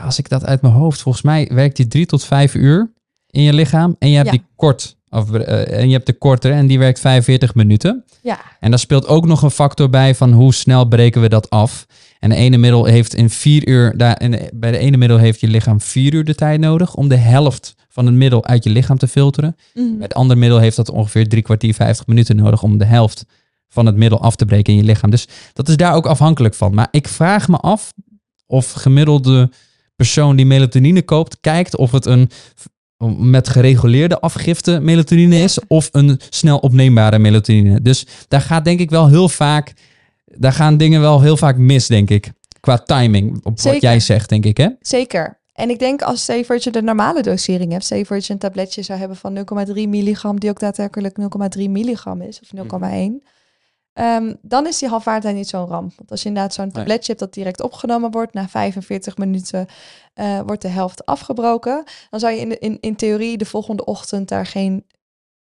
Als 0.06 0.20
ik 0.20 0.30
dat 0.30 0.46
uit 0.46 0.62
mijn 0.62 0.74
hoofd, 0.74 1.02
volgens 1.02 1.24
mij 1.24 1.50
werkt 1.54 1.76
die 1.76 1.88
drie 1.88 2.06
tot 2.06 2.24
vijf 2.26 2.56
uur 2.56 2.92
in 3.30 3.42
je 3.42 3.54
lichaam. 3.54 3.96
En 4.00 4.10
je 4.10 4.16
hebt 4.16 4.26
Ja. 4.32 4.34
die 4.34 4.46
kort, 4.56 4.98
af, 5.12 5.32
eh, 5.32 5.80
en 5.80 5.88
je 5.88 5.94
hebt 5.94 6.06
de 6.06 6.14
kortere 6.14 6.54
en 6.54 6.68
die 6.68 6.80
werkt 6.80 7.00
45 7.00 7.56
minuten. 7.56 8.06
Ja, 8.22 8.40
En 8.60 8.70
daar 8.70 8.80
speelt 8.80 9.08
ook 9.08 9.26
nog 9.26 9.42
een 9.42 9.52
factor 9.52 9.90
bij 9.90 10.16
van 10.16 10.32
hoe 10.32 10.54
snel 10.54 10.86
breken 10.86 11.22
we 11.22 11.30
dat 11.30 11.50
af. 11.50 11.86
En 12.20 12.30
de 12.30 12.36
ene 12.36 12.58
middel 12.58 12.86
heeft 12.86 13.16
in 13.16 13.30
vier 13.30 13.68
uur, 13.68 13.98
daar, 13.98 14.22
in, 14.22 14.50
bij 14.54 14.72
de 14.72 14.78
ene 14.78 14.98
middel 14.98 15.18
heeft 15.18 15.40
je 15.40 15.48
lichaam 15.48 15.82
vier 15.82 16.14
uur 16.14 16.24
de 16.24 16.36
tijd 16.36 16.60
nodig 16.60 16.96
om 16.96 17.08
de 17.08 17.16
helft 17.16 17.76
van 17.90 18.06
het 18.06 18.16
middel 18.16 18.46
uit 18.46 18.64
je 18.64 18.70
lichaam 18.70 18.98
te 18.98 19.08
filteren. 19.08 19.56
Mhm. 19.74 19.86
Bij 19.86 20.04
het 20.04 20.14
andere 20.14 20.40
middel 20.40 20.60
heeft 20.60 20.76
dat 20.76 20.90
ongeveer 20.90 21.28
drie 21.28 21.44
kwartier, 21.44 21.74
50 21.74 22.08
minuten 22.08 22.36
nodig 22.36 22.64
om 22.64 22.78
de 22.78 22.86
helft 22.86 23.26
van 23.70 23.86
het 23.86 23.96
middel 23.96 24.22
af 24.22 24.36
te 24.36 24.46
breken 24.46 24.74
in 24.74 24.80
je 24.80 24.86
lichaam. 24.86 25.10
Dus 25.10 25.28
dat 25.54 25.70
is 25.70 25.78
daar 25.78 25.94
ook 25.94 26.06
afhankelijk 26.06 26.54
van. 26.54 26.74
Maar 26.74 26.88
ik 26.92 27.08
vraag 27.08 27.48
me 27.48 27.58
af 27.58 27.94
of 28.46 28.72
gemiddelde 28.72 29.52
persoon 29.96 30.36
die 30.36 30.46
melatonine 30.46 31.02
koopt, 31.02 31.38
kijkt 31.42 31.76
of 31.76 31.92
het 31.92 32.06
een 32.06 32.30
met 33.10 33.50
gereguleerde 33.50 34.20
afgifte 34.20 34.80
melatonine 34.80 35.36
is 35.36 35.60
of 35.68 35.90
een 35.92 36.20
snel 36.30 36.58
opneembare 36.58 37.20
melatonine. 37.20 37.82
Dus 37.82 38.06
daar 38.28 38.42
gaat 38.42 38.66
denk 38.66 38.80
ik 38.80 38.90
wel 38.90 39.08
heel 39.08 39.30
vaak, 39.30 39.74
daar 40.26 40.54
gaan 40.54 40.78
dingen 40.78 41.02
wel 41.02 41.22
heel 41.22 41.38
vaak 41.38 41.58
mis, 41.58 41.88
denk 41.88 42.10
ik. 42.10 42.32
Qua 42.60 42.78
timing, 42.78 43.40
op 43.44 43.62
wat 43.62 43.82
jij 43.82 44.00
zegt, 44.00 44.30
denk 44.30 44.46
ik, 44.46 44.58
hè? 44.58 44.68
Zeker. 44.82 45.40
En 45.54 45.70
ik 45.70 45.80
denk 45.80 46.02
als 46.02 46.22
stel 46.22 46.36
je 46.36 46.46
voor 46.46 46.56
dat 46.56 46.64
je 46.64 46.72
de 46.72 46.82
normale 46.82 47.22
dosering 47.22 47.72
hebt, 47.72 47.84
stel 47.84 47.98
je 47.98 48.24
een 48.28 48.38
tabletje 48.38 48.82
zou 48.82 49.00
hebben 49.00 49.18
van 49.18 49.38
0,3 49.68 49.74
milligram, 49.74 50.40
die 50.40 50.50
ook 50.50 50.60
daadwerkelijk 50.60 51.18
0,3 51.58 51.70
milligram 51.70 52.22
is, 52.22 52.40
of 52.42 52.82
0,1. 52.82 53.28
Ehm, 53.94 54.34
dan 54.42 54.68
is 54.68 54.80
die 54.80 54.90
halfwaardheid 54.90 55.36
niet 55.36 55.50
zo'n 55.50 55.68
ramp. 55.68 55.94
Want 55.98 56.12
als 56.12 56.22
je 56.22 56.28
inderdaad 56.28 56.54
zo'n 56.54 56.72
tabletje 56.72 57.08
hebt 57.08 57.20
dat 57.20 57.34
direct 57.34 57.62
opgenomen 57.62 58.12
wordt, 58.12 58.34
na 58.34 58.48
45 58.48 59.18
minuten 59.18 59.68
eh, 60.14 60.40
wordt 60.40 60.62
de 60.62 60.68
helft 60.68 61.06
afgebroken, 61.06 61.84
dan 62.10 62.20
zou 62.20 62.34
je 62.34 62.40
in, 62.40 62.60
in, 62.60 62.78
in 62.80 62.96
theorie 62.96 63.38
de 63.38 63.46
volgende 63.46 63.86
ochtend 63.86 64.28
daar 64.28 64.46
geen 64.46 64.86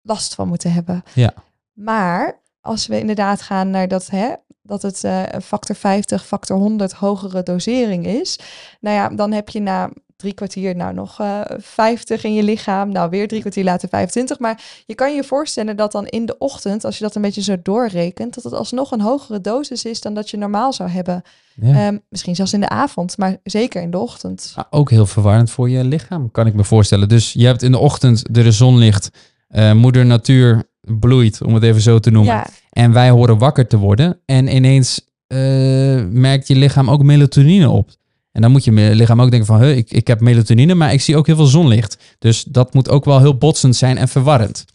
last 0.02 0.36
van 0.36 0.48
moeten 0.48 0.72
hebben. 0.72 1.04
Ja. 1.14 1.34
Maar 1.74 2.42
als 2.62 2.88
we 2.88 3.00
inderdaad 3.00 3.42
gaan 3.42 3.70
naar 3.70 3.88
dat, 3.88 4.08
hè, 4.08 4.34
dat 4.62 4.82
het 4.82 5.04
eh, 5.04 5.24
een 5.26 5.42
factor 5.42 5.76
50, 5.76 6.26
factor 6.26 6.58
100 6.58 6.94
hogere 6.94 7.44
dosering 7.44 8.06
is, 8.06 8.40
nou 8.80 8.96
ja, 8.96 9.10
dan 9.10 9.32
heb 9.32 9.50
je 9.50 9.60
na 9.60 9.90
drie 10.18 10.34
kwartier 10.34 10.76
nou 10.76 10.94
nog 10.94 11.20
eh 11.20 11.42
50 11.58 12.24
in 12.24 12.34
je 12.34 12.44
lichaam. 12.44 12.92
Nou, 12.92 13.10
weer 13.10 13.28
drie 13.28 13.40
kwartier 13.40 13.64
later 13.64 13.90
25. 13.90 14.40
Maar 14.40 14.62
je 14.86 14.96
kan 14.96 15.16
je 15.16 15.24
voorstellen 15.24 15.76
dat 15.76 15.92
dan 15.92 16.08
in 16.08 16.26
de 16.26 16.38
ochtend, 16.38 16.86
als 16.86 16.98
je 16.98 17.04
dat 17.04 17.16
een 17.16 17.22
beetje 17.22 17.42
zo 17.42 17.56
doorrekent, 17.64 18.34
dat 18.34 18.44
het 18.44 18.54
alsnog 18.54 18.92
een 18.92 19.02
hogere 19.02 19.42
dosis 19.42 19.86
is 19.86 20.02
dan 20.02 20.14
dat 20.14 20.30
je 20.30 20.38
normaal 20.38 20.74
zou 20.74 20.90
hebben. 20.90 21.22
Ja. 21.62 21.88
Ehm, 21.88 21.98
misschien 22.10 22.36
zelfs 22.36 22.54
in 22.54 22.60
de 22.60 22.70
avond, 22.70 23.18
maar 23.18 23.38
zeker 23.44 23.82
in 23.82 23.92
de 23.92 23.98
ochtend. 23.98 24.54
Maar 24.56 24.68
ook 24.70 24.90
heel 24.90 25.06
verwarrend 25.06 25.52
voor 25.52 25.70
je 25.70 25.84
lichaam, 25.84 26.32
kan 26.32 26.48
ik 26.48 26.54
me 26.54 26.64
voorstellen. 26.64 27.10
Dus 27.10 27.34
je 27.34 27.46
hebt 27.46 27.64
in 27.64 27.72
de 27.72 27.78
ochtend 27.78 28.34
de 28.36 28.52
zonlicht, 28.52 29.10
eh, 29.48 29.74
moeder 29.74 30.06
natuur 30.06 30.64
bloeit, 30.82 31.42
om 31.42 31.54
het 31.54 31.64
even 31.64 31.82
zo 31.82 32.00
te 32.00 32.12
noemen. 32.12 32.34
Ja, 32.34 32.48
En 32.70 32.92
wij 32.92 33.10
horen 33.10 33.38
wakker 33.38 33.68
te 33.68 33.78
worden. 33.78 34.20
En 34.26 34.56
ineens 34.56 35.06
eh, 35.28 35.38
merkt 36.10 36.48
je 36.48 36.56
lichaam 36.56 36.90
ook 36.90 37.04
melatonine 37.04 37.70
op. 37.70 37.90
En 38.38 38.44
dan 38.44 38.52
moet 38.52 38.64
je 38.64 38.72
lichaam 38.72 39.22
ook 39.22 39.30
denken 39.30 39.48
van, 39.48 39.62
"Huh, 39.62 39.78
ik, 39.78 39.92
ik 39.92 40.08
heb 40.08 40.20
melatonine, 40.20 40.76
maar 40.76 40.94
ik 40.94 41.02
zie 41.02 41.18
ook 41.18 41.26
heel 41.26 41.36
veel 41.36 41.46
zonlicht. 41.46 41.98
Dus 42.20 42.44
dat 42.44 42.74
moet 42.74 42.90
ook 42.90 43.06
wel 43.06 43.20
heel 43.20 43.38
botsend 43.38 43.76
zijn 43.76 43.98
en 43.98 44.08
verwarrend. 44.08 44.66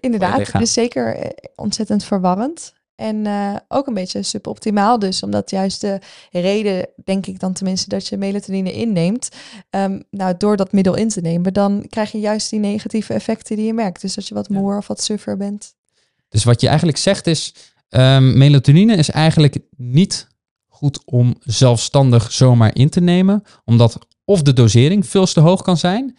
inderdaad. 0.00 0.52
Het 0.52 0.62
is 0.62 0.72
zeker 0.72 1.16
eh, 1.16 1.30
ontzettend 1.56 2.04
verwarrend. 2.04 2.72
En 2.94 3.26
eh, 3.26 3.54
ook 3.68 3.86
een 3.86 3.94
beetje 3.94 4.22
suboptimaal 4.22 4.98
dus, 4.98 5.22
omdat 5.22 5.50
juist 5.50 5.80
de 5.80 5.98
reden, 6.30 6.86
denk 7.04 7.26
ik 7.26 7.40
dan 7.40 7.52
tenminste, 7.52 7.88
dat 7.88 8.06
je 8.06 8.16
melatonine 8.16 8.72
inneemt, 8.72 9.28
ehm, 9.70 10.00
nou, 10.10 10.34
door 10.38 10.56
dat 10.56 10.72
middel 10.72 10.94
in 10.94 11.08
te 11.08 11.20
nemen, 11.20 11.52
dan 11.52 11.86
krijg 11.88 12.12
je 12.12 12.20
juist 12.20 12.50
die 12.50 12.58
negatieve 12.60 13.12
effecten 13.12 13.56
die 13.56 13.66
je 13.66 13.72
merkt. 13.74 14.00
Dus 14.00 14.14
dat 14.14 14.28
je 14.28 14.34
wat 14.34 14.46
Ja. 14.50 14.58
moer 14.58 14.76
of 14.76 14.86
wat 14.86 15.02
suffer 15.02 15.36
bent. 15.36 15.74
Dus 16.28 16.44
wat 16.44 16.60
je 16.60 16.68
eigenlijk 16.68 16.98
zegt 16.98 17.26
is, 17.26 17.54
ehm, 17.88 18.38
melatonine 18.38 18.96
is 18.96 19.10
eigenlijk 19.10 19.58
niet 19.76 20.26
goed 20.74 21.02
om 21.04 21.34
zelfstandig 21.40 22.32
zomaar 22.32 22.74
in 22.74 22.88
te 22.88 23.00
nemen. 23.00 23.42
Omdat 23.64 23.98
of 24.24 24.42
de 24.42 24.52
dosering 24.52 25.06
veel 25.06 25.26
te 25.26 25.40
hoog 25.40 25.62
kan 25.62 25.76
zijn, 25.76 26.16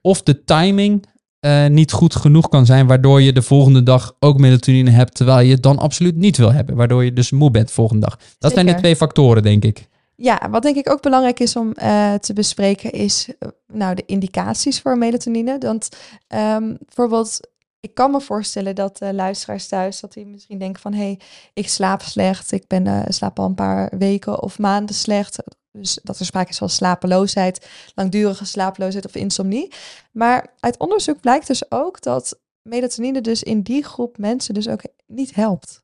of 0.00 0.22
de 0.22 0.44
timing 0.44 1.06
eh, 1.40 1.66
niet 1.66 1.92
goed 1.92 2.16
genoeg 2.16 2.48
kan 2.48 2.66
zijn, 2.66 2.86
waardoor 2.86 3.22
je 3.22 3.32
de 3.32 3.42
volgende 3.42 3.82
dag 3.82 4.16
ook 4.18 4.38
melatonine 4.38 4.90
hebt, 4.90 5.14
terwijl 5.14 5.46
je 5.46 5.52
het 5.52 5.62
dan 5.62 5.78
absoluut 5.78 6.16
niet 6.16 6.36
wil 6.36 6.52
hebben, 6.52 6.76
waardoor 6.76 7.04
je 7.04 7.12
dus 7.12 7.30
moe 7.30 7.50
bent 7.50 7.66
de 7.66 7.74
volgende 7.74 8.06
dag. 8.06 8.18
Dat 8.38 8.52
zijn 8.52 8.66
de 8.66 8.74
twee 8.74 8.96
factoren, 8.96 9.42
denk 9.42 9.64
ik. 9.64 9.88
Ja, 10.16 10.48
wat 10.50 10.62
denk 10.62 10.76
ik 10.76 10.90
ook 10.90 11.02
belangrijk 11.02 11.40
is 11.40 11.56
om 11.56 11.72
eh, 11.72 12.14
te 12.14 12.32
bespreken 12.32 12.90
is 12.92 13.28
eh, 13.38 13.48
nou 13.72 13.94
de 13.94 14.02
indicaties 14.06 14.80
voor 14.80 14.98
melatonine. 14.98 15.58
Want 15.58 15.88
ehm, 16.28 16.74
bijvoorbeeld, 16.84 17.40
ik 17.84 17.94
kan 17.94 18.10
me 18.10 18.20
voorstellen 18.20 18.74
dat 18.74 19.00
eh, 19.00 19.12
luisteraars 19.12 19.68
thuis 19.68 20.00
dat 20.00 20.12
die 20.12 20.26
misschien 20.26 20.58
denken 20.58 20.82
van 20.82 20.92
hé, 20.92 21.04
hey, 21.04 21.20
ik 21.52 21.68
slaap 21.68 22.02
slecht, 22.02 22.52
ik 22.52 22.66
ben 22.66 22.86
eh, 22.86 23.02
slaap 23.08 23.38
al 23.38 23.44
een 23.44 23.54
paar 23.54 23.98
weken 23.98 24.42
of 24.42 24.58
maanden 24.58 24.94
slecht. 24.94 25.42
Dus 25.72 25.98
dat 26.02 26.18
er 26.18 26.24
sprake 26.24 26.50
is 26.50 26.58
van 26.58 26.68
slapeloosheid, 26.68 27.68
langdurige 27.94 28.44
slapeloosheid 28.44 29.06
of 29.06 29.14
insomnie. 29.14 29.72
Maar 30.12 30.46
uit 30.60 30.78
onderzoek 30.78 31.20
blijkt 31.20 31.46
dus 31.46 31.70
ook 31.70 32.02
dat 32.02 32.40
melatonine 32.62 33.20
dus 33.20 33.42
in 33.42 33.62
die 33.62 33.84
groep 33.84 34.18
mensen 34.18 34.54
dus 34.54 34.68
ook 34.68 34.82
niet 35.06 35.34
helpt. 35.34 35.82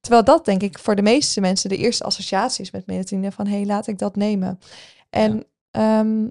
Terwijl 0.00 0.24
dat 0.24 0.44
denk 0.44 0.62
ik 0.62 0.78
voor 0.78 0.96
de 0.96 1.02
meeste 1.02 1.40
mensen 1.40 1.68
de 1.68 1.76
eerste 1.76 2.04
associatie 2.04 2.64
is 2.64 2.70
met 2.70 2.86
melatonine 2.86 3.32
van 3.32 3.46
hé, 3.46 3.56
hey, 3.56 3.66
laat 3.66 3.86
ik 3.86 3.98
dat 3.98 4.16
nemen. 4.16 4.60
En 5.10 5.44
ehm, 5.70 6.26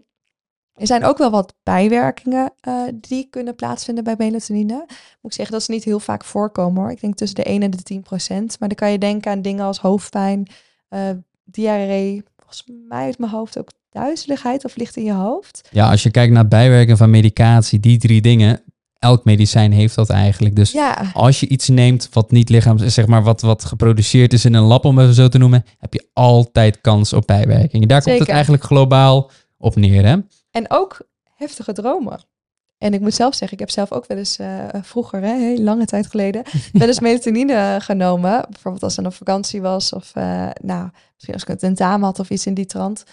er 0.78 0.88
zijn 0.88 1.04
ook 1.06 1.18
wel 1.18 1.30
wat 1.32 1.54
bijwerkingen 1.64 2.54
eh, 2.60 2.82
die 2.94 3.28
kunnen 3.30 3.56
plaatsvinden 3.56 4.04
bij 4.04 4.16
melatonine. 4.18 4.86
Moet 5.22 5.32
ik 5.32 5.34
zeggen, 5.34 5.54
dat 5.54 5.62
is 5.62 5.68
niet 5.68 5.84
heel 5.84 6.00
vaak 6.00 6.24
voorkomen 6.24 6.82
hoor. 6.82 6.92
Ik 6.92 7.02
denk 7.02 7.16
tussen 7.16 7.36
de 7.36 7.44
1 7.44 7.62
en 7.62 7.72
de 7.72 7.84
10 7.84 8.02
procent. 8.02 8.60
Maar 8.60 8.68
dan 8.68 8.78
kan 8.78 8.92
je 8.92 8.98
denken 8.98 9.32
aan 9.32 9.42
dingen 9.42 9.66
als 9.66 9.80
hoofdpijn, 9.80 10.48
eh, 10.90 11.10
diarree, 11.44 12.24
volgens 12.36 12.64
mij 12.88 13.06
uit 13.06 13.18
mijn 13.18 13.32
hoofd 13.32 13.58
ook 13.60 13.70
duizeligheid 13.90 14.66
of 14.66 14.76
licht 14.76 14.96
in 14.96 15.04
je 15.04 15.14
hoofd. 15.14 15.70
Ja, 15.72 15.90
als 15.90 16.04
je 16.04 16.12
kijkt 16.12 16.34
naar 16.34 16.48
bijwerking 16.48 16.98
van 16.98 17.10
medicatie, 17.10 17.80
die 17.80 17.98
drie 17.98 18.22
dingen, 18.22 18.62
elk 19.00 19.26
medicijn 19.26 19.72
heeft 19.72 19.96
dat 19.96 20.10
eigenlijk. 20.10 20.56
Dus 20.56 20.72
Ja, 20.72 21.12
als 21.14 21.40
je 21.40 21.48
iets 21.48 21.68
neemt 21.68 22.10
wat 22.12 22.32
niet 22.32 22.50
lichaams, 22.50 22.82
zeg 22.86 23.08
maar 23.08 23.24
wat, 23.24 23.42
wat 23.42 23.66
geproduceerd 23.66 24.34
is 24.34 24.46
in 24.46 24.54
een 24.54 24.64
lab, 24.64 24.86
om 24.86 25.00
even 25.00 25.14
zo 25.14 25.28
te 25.28 25.38
noemen, 25.38 25.66
heb 25.78 25.94
je 25.94 26.08
altijd 26.14 26.82
kans 26.82 27.14
op 27.14 27.28
bijwerkingen. 27.28 27.88
Daar 27.88 28.02
komt 28.02 28.20
het 28.20 28.30
eigenlijk 28.30 28.64
globaal 28.64 29.32
op 29.58 29.76
neer, 29.76 30.06
hè? 30.06 30.18
En 30.58 30.66
ook 30.68 31.02
heftige 31.36 31.74
dromen. 31.74 32.20
En 32.78 32.94
ik 32.94 33.02
moet 33.02 33.14
zelf 33.14 33.36
zeggen, 33.36 33.58
ik 33.58 33.60
heb 33.60 33.70
zelf 33.70 33.92
ook 33.92 34.08
wel 34.08 34.18
eens 34.18 34.38
eh, 34.38 34.66
vroeger, 34.82 35.22
hè, 35.22 35.34
heel 35.34 35.60
lange 35.60 35.86
tijd 35.86 36.08
geleden, 36.08 36.44
wel 36.74 36.88
eens 36.88 37.00
melatonine 37.00 37.78
genomen. 37.82 38.46
Bijvoorbeeld 38.50 38.84
als 38.84 38.98
ik 38.98 39.06
op 39.06 39.14
vakantie 39.14 39.62
was 39.62 39.94
of 39.94 40.12
eh, 40.14 40.50
nou, 40.62 40.90
misschien 41.14 41.34
als 41.34 41.44
ik 41.44 41.50
een 41.50 41.58
tentamen 41.58 42.06
had 42.06 42.20
of 42.20 42.30
iets 42.30 42.46
in 42.46 42.54
die 42.54 42.66
trant. 42.66 43.04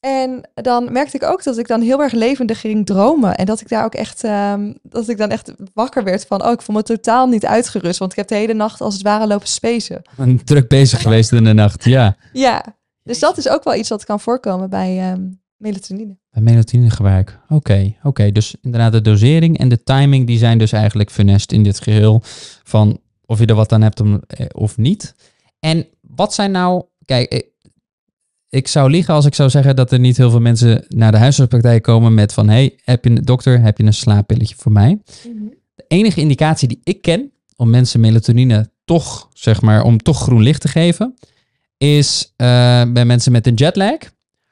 En 0.00 0.50
dan 0.54 0.92
merkte 0.92 1.16
ik 1.16 1.22
ook 1.22 1.42
dat 1.42 1.58
ik 1.58 1.68
dan 1.68 1.80
heel 1.80 2.02
erg 2.02 2.12
levendig 2.12 2.60
ging 2.60 2.86
dromen. 2.86 3.34
En 3.36 3.46
dat 3.46 3.60
ik 3.60 3.68
daar 3.68 3.84
ook 3.84 3.94
echt, 3.94 4.24
ehm, 4.24 4.72
dat 4.82 5.08
ik 5.08 5.18
dan 5.18 5.30
echt 5.30 5.52
wakker 5.74 6.04
werd 6.04 6.26
van, 6.26 6.44
oh, 6.44 6.52
ik 6.52 6.62
voel 6.62 6.76
me 6.76 6.82
totaal 6.82 7.26
niet 7.26 7.46
uitgerust. 7.46 7.98
Want 7.98 8.10
ik 8.10 8.18
heb 8.18 8.28
de 8.28 8.34
hele 8.34 8.54
nacht 8.54 8.80
als 8.80 8.94
het 8.94 9.02
ware 9.02 9.26
lopen 9.26 9.48
spacen. 9.48 10.02
Een 10.16 10.44
druk 10.44 10.68
bezig 10.68 11.02
geweest 11.02 11.32
in 11.32 11.44
de 11.44 11.52
nacht, 11.52 11.84
ja. 11.84 12.16
Ja, 12.32 12.64
dus 13.02 13.18
dat 13.18 13.38
is 13.38 13.48
ook 13.48 13.64
wel 13.64 13.74
iets 13.74 13.88
wat 13.88 14.04
kan 14.04 14.20
voorkomen 14.20 14.70
bij 14.70 14.98
ehm, 14.98 15.28
melatonine. 15.56 16.19
Bij 16.30 16.42
melatoningebruik. 16.42 17.38
Oké, 17.48 17.94
oké. 18.02 18.32
Dus 18.32 18.54
inderdaad 18.60 18.92
de 18.92 19.00
dosering 19.00 19.58
en 19.58 19.68
de 19.68 19.82
timing, 19.82 20.26
die 20.26 20.38
zijn 20.38 20.58
dus 20.58 20.72
eigenlijk 20.72 21.10
funest 21.10 21.52
in 21.52 21.62
dit 21.62 21.80
geheel. 21.80 22.22
Van 22.64 23.00
of 23.26 23.38
je 23.38 23.46
er 23.46 23.54
wat 23.54 23.72
aan 23.72 23.82
hebt 23.82 24.00
eh, 24.00 24.46
of 24.52 24.76
niet. 24.76 25.14
En 25.60 25.86
wat 26.00 26.34
zijn 26.34 26.50
nou... 26.50 26.84
Kijk, 27.04 27.32
eh, 27.32 27.40
ik 28.48 28.68
zou 28.68 28.90
liegen 28.90 29.14
als 29.14 29.24
ik 29.24 29.34
zou 29.34 29.50
zeggen 29.50 29.76
dat 29.76 29.92
er 29.92 29.98
niet 29.98 30.16
heel 30.16 30.30
veel 30.30 30.40
mensen 30.40 30.84
naar 30.88 31.12
de 31.12 31.18
huisartspraktijk 31.18 31.82
komen 31.82 32.14
met 32.14 32.32
van... 32.32 32.48
hey, 32.48 32.78
heb 32.84 33.04
je 33.04 33.10
een 33.10 33.24
dokter, 33.24 33.60
heb 33.60 33.78
je 33.78 33.84
een 33.84 33.94
slaappilletje 33.94 34.54
voor 34.58 34.72
mij? 34.72 34.98
De 35.74 35.84
enige 35.88 36.20
indicatie 36.20 36.68
die 36.68 36.80
ik 36.84 37.02
ken 37.02 37.32
om 37.56 37.70
mensen 37.70 38.00
melatonine 38.00 38.70
toch, 38.84 39.28
zeg 39.32 39.60
maar, 39.60 39.82
om 39.82 39.98
toch 39.98 40.20
groen 40.20 40.42
licht 40.42 40.60
te 40.60 40.68
geven, 40.68 41.14
is 41.76 42.32
eh, 42.36 42.46
bij 42.92 43.04
mensen 43.04 43.32
met 43.32 43.46
een 43.46 43.54
jetlag 43.54 43.98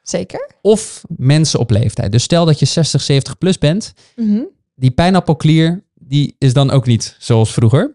Zeker. 0.09 0.49
of 0.61 1.03
mensen 1.17 1.59
op 1.59 1.69
leeftijd. 1.69 2.11
Dus 2.11 2.23
stel 2.23 2.45
dat 2.45 2.59
je 2.59 2.65
60, 2.65 3.01
70 3.01 3.37
plus 3.37 3.57
bent, 3.57 3.93
Mhm. 4.15 4.41
die 4.75 4.91
pijnappelklier, 4.91 5.83
die 5.93 6.35
is 6.37 6.53
dan 6.53 6.71
ook 6.71 6.85
niet 6.85 7.15
zoals 7.19 7.53
vroeger. 7.53 7.93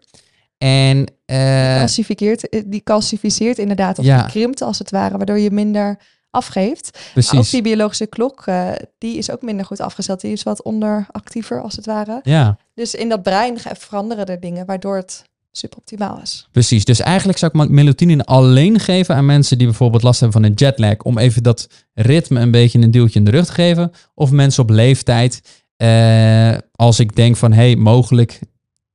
En 0.57 1.05
eh, 1.25 1.77
Calcificeert, 1.77 2.49
eh, 2.49 2.61
die 2.65 2.81
calcificeert 2.83 3.57
inderdaad, 3.57 3.99
of 3.99 4.05
Ja. 4.05 4.21
die 4.21 4.31
krimpt 4.31 4.61
als 4.61 4.79
het 4.79 4.91
ware, 4.91 5.17
waardoor 5.17 5.39
je 5.39 5.51
minder 5.51 5.99
afgeeft. 6.29 6.89
Maar 6.93 7.03
ook 7.23 7.29
precies. 7.29 7.49
die 7.49 7.61
biologische 7.61 8.05
klok, 8.05 8.41
eh, 8.45 8.71
die 8.97 9.17
is 9.17 9.31
ook 9.31 9.41
minder 9.41 9.65
goed 9.65 9.79
afgesteld. 9.79 10.21
Die 10.21 10.31
is 10.31 10.43
wat 10.43 10.63
onderactiever 10.63 11.61
als 11.61 11.75
het 11.75 11.85
ware. 11.85 12.19
Ja, 12.23 12.57
Dus 12.73 12.93
in 12.95 13.09
dat 13.09 13.23
brein 13.23 13.57
veranderen 13.59 14.25
er 14.25 14.39
dingen, 14.39 14.65
waardoor 14.65 14.95
het 14.95 15.23
suboptimaal 15.57 16.21
is. 16.21 16.47
precies. 16.51 16.85
Dus 16.85 16.99
eigenlijk 16.99 17.37
zou 17.37 17.59
ik 17.59 17.69
melatonine 17.69 18.25
alleen 18.25 18.79
geven 18.79 19.15
aan 19.15 19.25
mensen 19.25 19.57
die 19.57 19.67
bijvoorbeeld 19.67 20.03
last 20.03 20.19
hebben 20.19 20.41
van 20.41 20.51
een 20.51 20.55
jetlag. 20.55 20.97
Om 20.97 21.17
even 21.17 21.43
dat 21.43 21.69
ritme 21.93 22.39
een 22.39 22.51
beetje 22.51 22.79
een 22.79 22.91
duwtje 22.91 23.19
in 23.19 23.25
de 23.25 23.31
rug 23.31 23.45
te 23.45 23.51
geven. 23.51 23.91
Of 24.13 24.31
mensen 24.31 24.63
op 24.63 24.69
leeftijd. 24.69 25.63
eh, 25.75 26.57
als 26.71 26.99
ik 26.99 27.15
denk 27.15 27.35
van, 27.35 27.51
hé, 27.51 27.57
hey, 27.61 27.75
mogelijk 27.75 28.39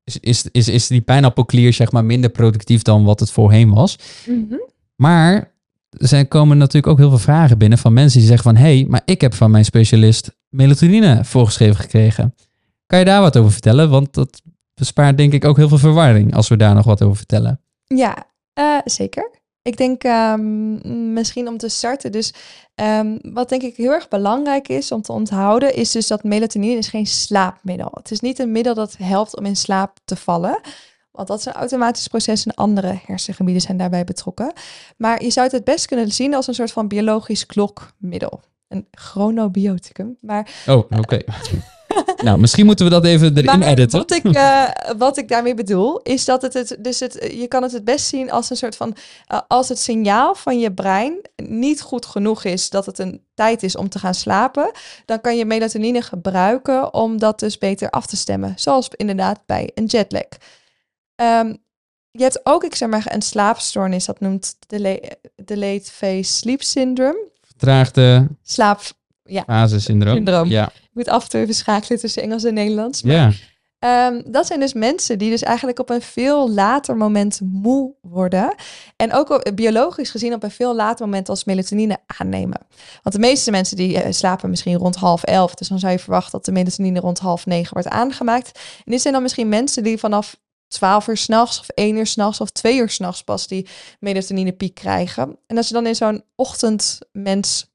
is, 0.04 0.18
is, 0.20 0.44
is, 0.52 0.68
is 0.68 0.86
die 0.86 1.00
pijnappelklier 1.00 1.72
zeg 1.72 1.92
maar 1.92 2.04
minder 2.04 2.30
productief 2.30 2.82
dan 2.82 3.04
wat 3.04 3.20
het 3.20 3.30
voorheen 3.30 3.70
was. 3.70 3.98
Maar 4.96 5.52
er 5.90 6.08
zijn, 6.08 6.28
komen 6.28 6.58
natuurlijk 6.58 6.86
ook 6.86 6.98
heel 6.98 7.08
veel 7.08 7.18
vragen 7.18 7.58
binnen 7.58 7.78
van 7.78 7.92
mensen 7.92 8.18
die 8.18 8.28
zeggen 8.28 8.54
van... 8.54 8.62
hé, 8.62 8.76
hey, 8.76 8.86
maar 8.88 9.02
ik 9.04 9.20
heb 9.20 9.34
van 9.34 9.50
mijn 9.50 9.64
specialist 9.64 10.36
melatonine 10.48 11.24
voorgeschreven 11.24 11.76
gekregen. 11.76 12.34
Kan 12.86 12.98
je 12.98 13.04
daar 13.04 13.20
wat 13.20 13.36
over 13.36 13.52
vertellen? 13.52 13.90
Want 13.90 14.14
dat 14.14 14.42
bespaart 14.80 15.16
denk 15.16 15.32
ik 15.32 15.44
ook 15.44 15.56
heel 15.56 15.68
veel 15.68 15.78
verwarring 15.78 16.34
als 16.34 16.48
we 16.48 16.56
daar 16.56 16.74
nog 16.74 16.84
wat 16.84 17.02
over 17.02 17.16
vertellen. 17.16 17.60
Ja, 17.84 18.26
eh, 18.52 18.78
zeker. 18.84 19.30
Ik 19.62 19.76
denk 19.76 20.04
ehm, 20.04 21.12
misschien 21.12 21.48
om 21.48 21.56
te 21.58 21.68
starten. 21.68 22.12
Dus 22.12 22.34
ehm, 22.74 23.18
wat 23.22 23.48
denk 23.48 23.62
ik 23.62 23.76
heel 23.76 23.92
erg 23.92 24.08
belangrijk 24.08 24.68
is 24.68 24.92
om 24.92 25.02
te 25.02 25.12
onthouden, 25.12 25.74
is 25.74 25.90
dus 25.90 26.06
dat 26.06 26.24
melatonine 26.24 26.76
is 26.76 26.88
geen 26.88 27.06
slaapmiddel. 27.06 27.90
Het 27.92 28.10
is 28.10 28.20
niet 28.20 28.38
een 28.38 28.52
middel 28.52 28.74
dat 28.74 28.96
helpt 28.96 29.36
om 29.36 29.44
in 29.44 29.56
slaap 29.56 29.98
te 30.04 30.16
vallen. 30.16 30.60
Want 31.10 31.28
dat 31.28 31.38
is 31.38 31.44
een 31.44 31.52
automatisch 31.52 32.08
proces 32.08 32.46
en 32.46 32.54
andere 32.54 33.00
hersengebieden 33.06 33.62
zijn 33.62 33.76
daarbij 33.76 34.04
betrokken. 34.04 34.52
Maar 34.96 35.22
je 35.22 35.30
zou 35.30 35.46
het 35.46 35.54
het 35.54 35.64
best 35.64 35.86
kunnen 35.86 36.10
zien 36.10 36.34
als 36.34 36.46
een 36.46 36.54
soort 36.54 36.72
van 36.72 36.88
biologisch 36.88 37.46
klokmiddel. 37.46 38.40
Een 38.68 38.86
chronobioticum. 38.90 40.16
Maar 40.20 40.50
Oh, 40.66 40.84
oké. 40.90 41.18
nou, 42.24 42.38
misschien 42.38 42.66
moeten 42.66 42.84
we 42.84 42.90
dat 42.90 43.04
even 43.04 43.36
erin 43.36 43.58
maar 43.58 43.68
editen. 43.68 43.98
Wat 43.98 44.12
ik, 44.12 44.24
eh, 44.24 44.68
wat 44.98 45.16
ik 45.16 45.28
daarmee 45.28 45.54
bedoel, 45.54 46.00
is 46.02 46.24
dat 46.24 46.42
het, 46.42 46.54
het, 46.54 46.76
dus 46.78 47.00
het, 47.00 47.28
je 47.32 47.46
kan 47.48 47.62
het 47.62 47.72
het 47.72 47.84
best 47.84 48.06
zien 48.06 48.30
als 48.30 48.50
een 48.50 48.56
soort 48.56 48.76
van, 48.76 48.96
eh, 49.26 49.40
als 49.48 49.68
het 49.68 49.78
signaal 49.78 50.34
van 50.34 50.58
je 50.58 50.72
brein 50.72 51.20
niet 51.36 51.80
goed 51.80 52.06
genoeg 52.06 52.44
is 52.44 52.70
dat 52.70 52.86
het 52.86 52.98
een 52.98 53.24
tijd 53.34 53.62
is 53.62 53.76
om 53.76 53.88
te 53.88 53.98
gaan 53.98 54.14
slapen, 54.14 54.70
dan 55.04 55.20
kan 55.20 55.36
je 55.36 55.44
melatonine 55.44 56.02
gebruiken 56.02 56.94
om 56.94 57.18
dat 57.18 57.38
dus 57.38 57.58
beter 57.58 57.90
af 57.90 58.06
te 58.06 58.16
stemmen. 58.16 58.52
Zoals 58.56 58.88
inderdaad 58.96 59.40
bij 59.46 59.70
een 59.74 59.84
jetlag. 59.84 60.28
Ehm, 61.14 61.54
je 62.10 62.22
hebt 62.22 62.40
ook, 62.42 62.64
ik 62.64 62.74
zeg 62.74 62.88
maar, 62.88 63.06
een 63.08 63.22
slaapstoornis, 63.22 64.04
dat 64.04 64.20
noemt 64.20 64.56
delay, 64.66 65.12
delayed 65.44 65.90
phase 65.90 66.32
sleep 66.32 66.62
syndrome. 66.62 67.28
Vertraagde 67.40 68.26
Slaap, 68.42 68.80
fasesyndroom. 69.46 70.14
Syndroom. 70.14 70.48
Ja. 70.48 70.66
ik 70.66 70.90
moet 70.92 71.08
af 71.08 71.22
en 71.24 71.28
toe 71.30 71.40
even 71.40 71.54
schakelen 71.54 71.98
tussen 72.00 72.22
Engels 72.22 72.44
en 72.44 72.54
Nederlands. 72.54 73.02
maar- 73.02 73.14
ja. 73.14 73.32
Ehm, 73.78 74.22
dat 74.26 74.46
zijn 74.46 74.60
dus 74.60 74.72
mensen 74.72 75.18
die 75.18 75.30
dus 75.30 75.42
eigenlijk 75.42 75.78
op 75.78 75.90
een 75.90 76.02
veel 76.02 76.50
later 76.50 76.96
moment 76.96 77.40
moe 77.44 77.94
worden. 78.00 78.54
En 78.96 79.12
ook 79.12 79.30
op- 79.30 79.50
biologisch 79.54 80.10
gezien 80.10 80.34
op 80.34 80.42
een 80.42 80.50
veel 80.50 80.74
later 80.74 81.04
moment 81.06 81.28
als 81.28 81.44
melatonine 81.44 81.98
aannemen. 82.18 82.58
Want 83.02 83.14
de 83.14 83.20
meeste 83.20 83.50
mensen 83.50 83.76
die 83.76 84.00
eh, 84.02 84.12
slapen 84.12 84.50
misschien 84.50 84.76
rond 84.76 84.96
half 84.96 85.22
elf. 85.22 85.54
Dus 85.54 85.68
dan 85.68 85.78
zou 85.78 85.92
je 85.92 85.98
verwachten 85.98 86.32
dat 86.32 86.44
de 86.44 86.52
melatonine 86.52 87.00
rond 87.00 87.18
half 87.18 87.46
negen 87.46 87.72
wordt 87.72 87.88
aangemaakt. 87.88 88.58
En 88.84 88.92
dit 88.92 89.00
zijn 89.00 89.12
dan 89.14 89.22
misschien 89.22 89.48
mensen 89.48 89.82
die 89.82 89.98
vanaf 89.98 90.36
12 90.68 91.08
uur 91.08 91.16
s'nachts 91.16 91.60
of 91.60 91.68
1 91.68 91.96
uur 91.96 92.06
s'nachts 92.06 92.40
of 92.40 92.50
2 92.50 92.76
uur 92.78 92.90
s'nachts 92.90 93.22
pas 93.24 93.46
die 93.46 93.68
melatonine 94.00 94.52
piek 94.52 94.74
krijgen. 94.74 95.36
En 95.46 95.56
als 95.56 95.68
je 95.68 95.74
dan 95.74 95.86
in 95.86 95.94
zo'n 95.94 96.22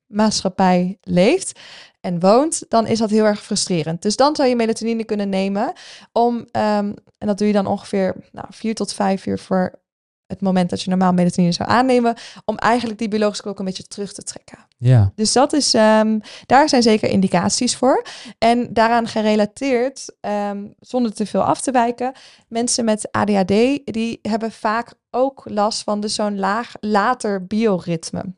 ochtendmensmaatschappij 0.08 0.98
leeft 1.02 1.60
en 2.02 2.20
woont, 2.20 2.66
dan 2.70 2.88
is 2.88 3.00
dat 3.00 3.10
heel 3.10 3.26
erg 3.26 3.44
frustrerend. 3.44 4.02
Dus 4.02 4.16
dan 4.16 4.36
zou 4.36 4.50
je 4.50 4.56
melatonine 4.56 5.04
kunnen 5.04 5.30
nemen 5.30 5.74
om, 6.12 6.46
ehm, 6.52 6.94
en 7.18 7.28
dat 7.28 7.38
doe 7.38 7.48
je 7.48 7.54
dan 7.54 7.68
ongeveer 7.68 8.16
nou, 8.32 8.48
4 8.50 8.76
tot 8.76 8.94
5 8.94 9.26
uur 9.26 9.40
voor 9.40 9.84
het 10.28 10.42
moment 10.42 10.70
dat 10.70 10.82
je 10.82 10.90
normaal 10.90 11.14
melatonine 11.14 11.54
zou 11.54 11.70
aannemen, 11.70 12.16
om 12.46 12.58
eigenlijk 12.58 13.00
die 13.00 13.08
biologische 13.08 13.44
klok 13.44 13.60
een 13.60 13.66
beetje 13.66 13.88
terug 13.88 14.14
te 14.14 14.24
trekken. 14.24 14.58
ja. 14.78 15.12
Dus 15.16 15.34
dat 15.34 15.54
is, 15.54 15.74
ehm, 15.74 16.20
daar 16.46 16.70
zijn 16.70 16.82
zeker 16.82 17.10
indicaties 17.10 17.76
voor. 17.76 18.06
En 18.38 18.74
daaraan 18.74 19.08
gerelateerd, 19.08 20.16
ehm, 20.20 20.68
zonder 20.80 21.14
te 21.14 21.26
veel 21.26 21.44
af 21.44 21.62
te 21.62 21.72
wijken, 21.72 22.14
mensen 22.48 22.86
met 22.86 23.12
ADHD, 23.12 23.48
die 23.86 24.20
hebben 24.22 24.52
vaak 24.52 24.94
ook 25.12 25.42
last 25.50 25.84
van 25.84 26.00
dus 26.00 26.16
zo'n 26.16 26.40
laag, 26.40 26.74
later 26.80 27.46
bioritme. 27.46 28.36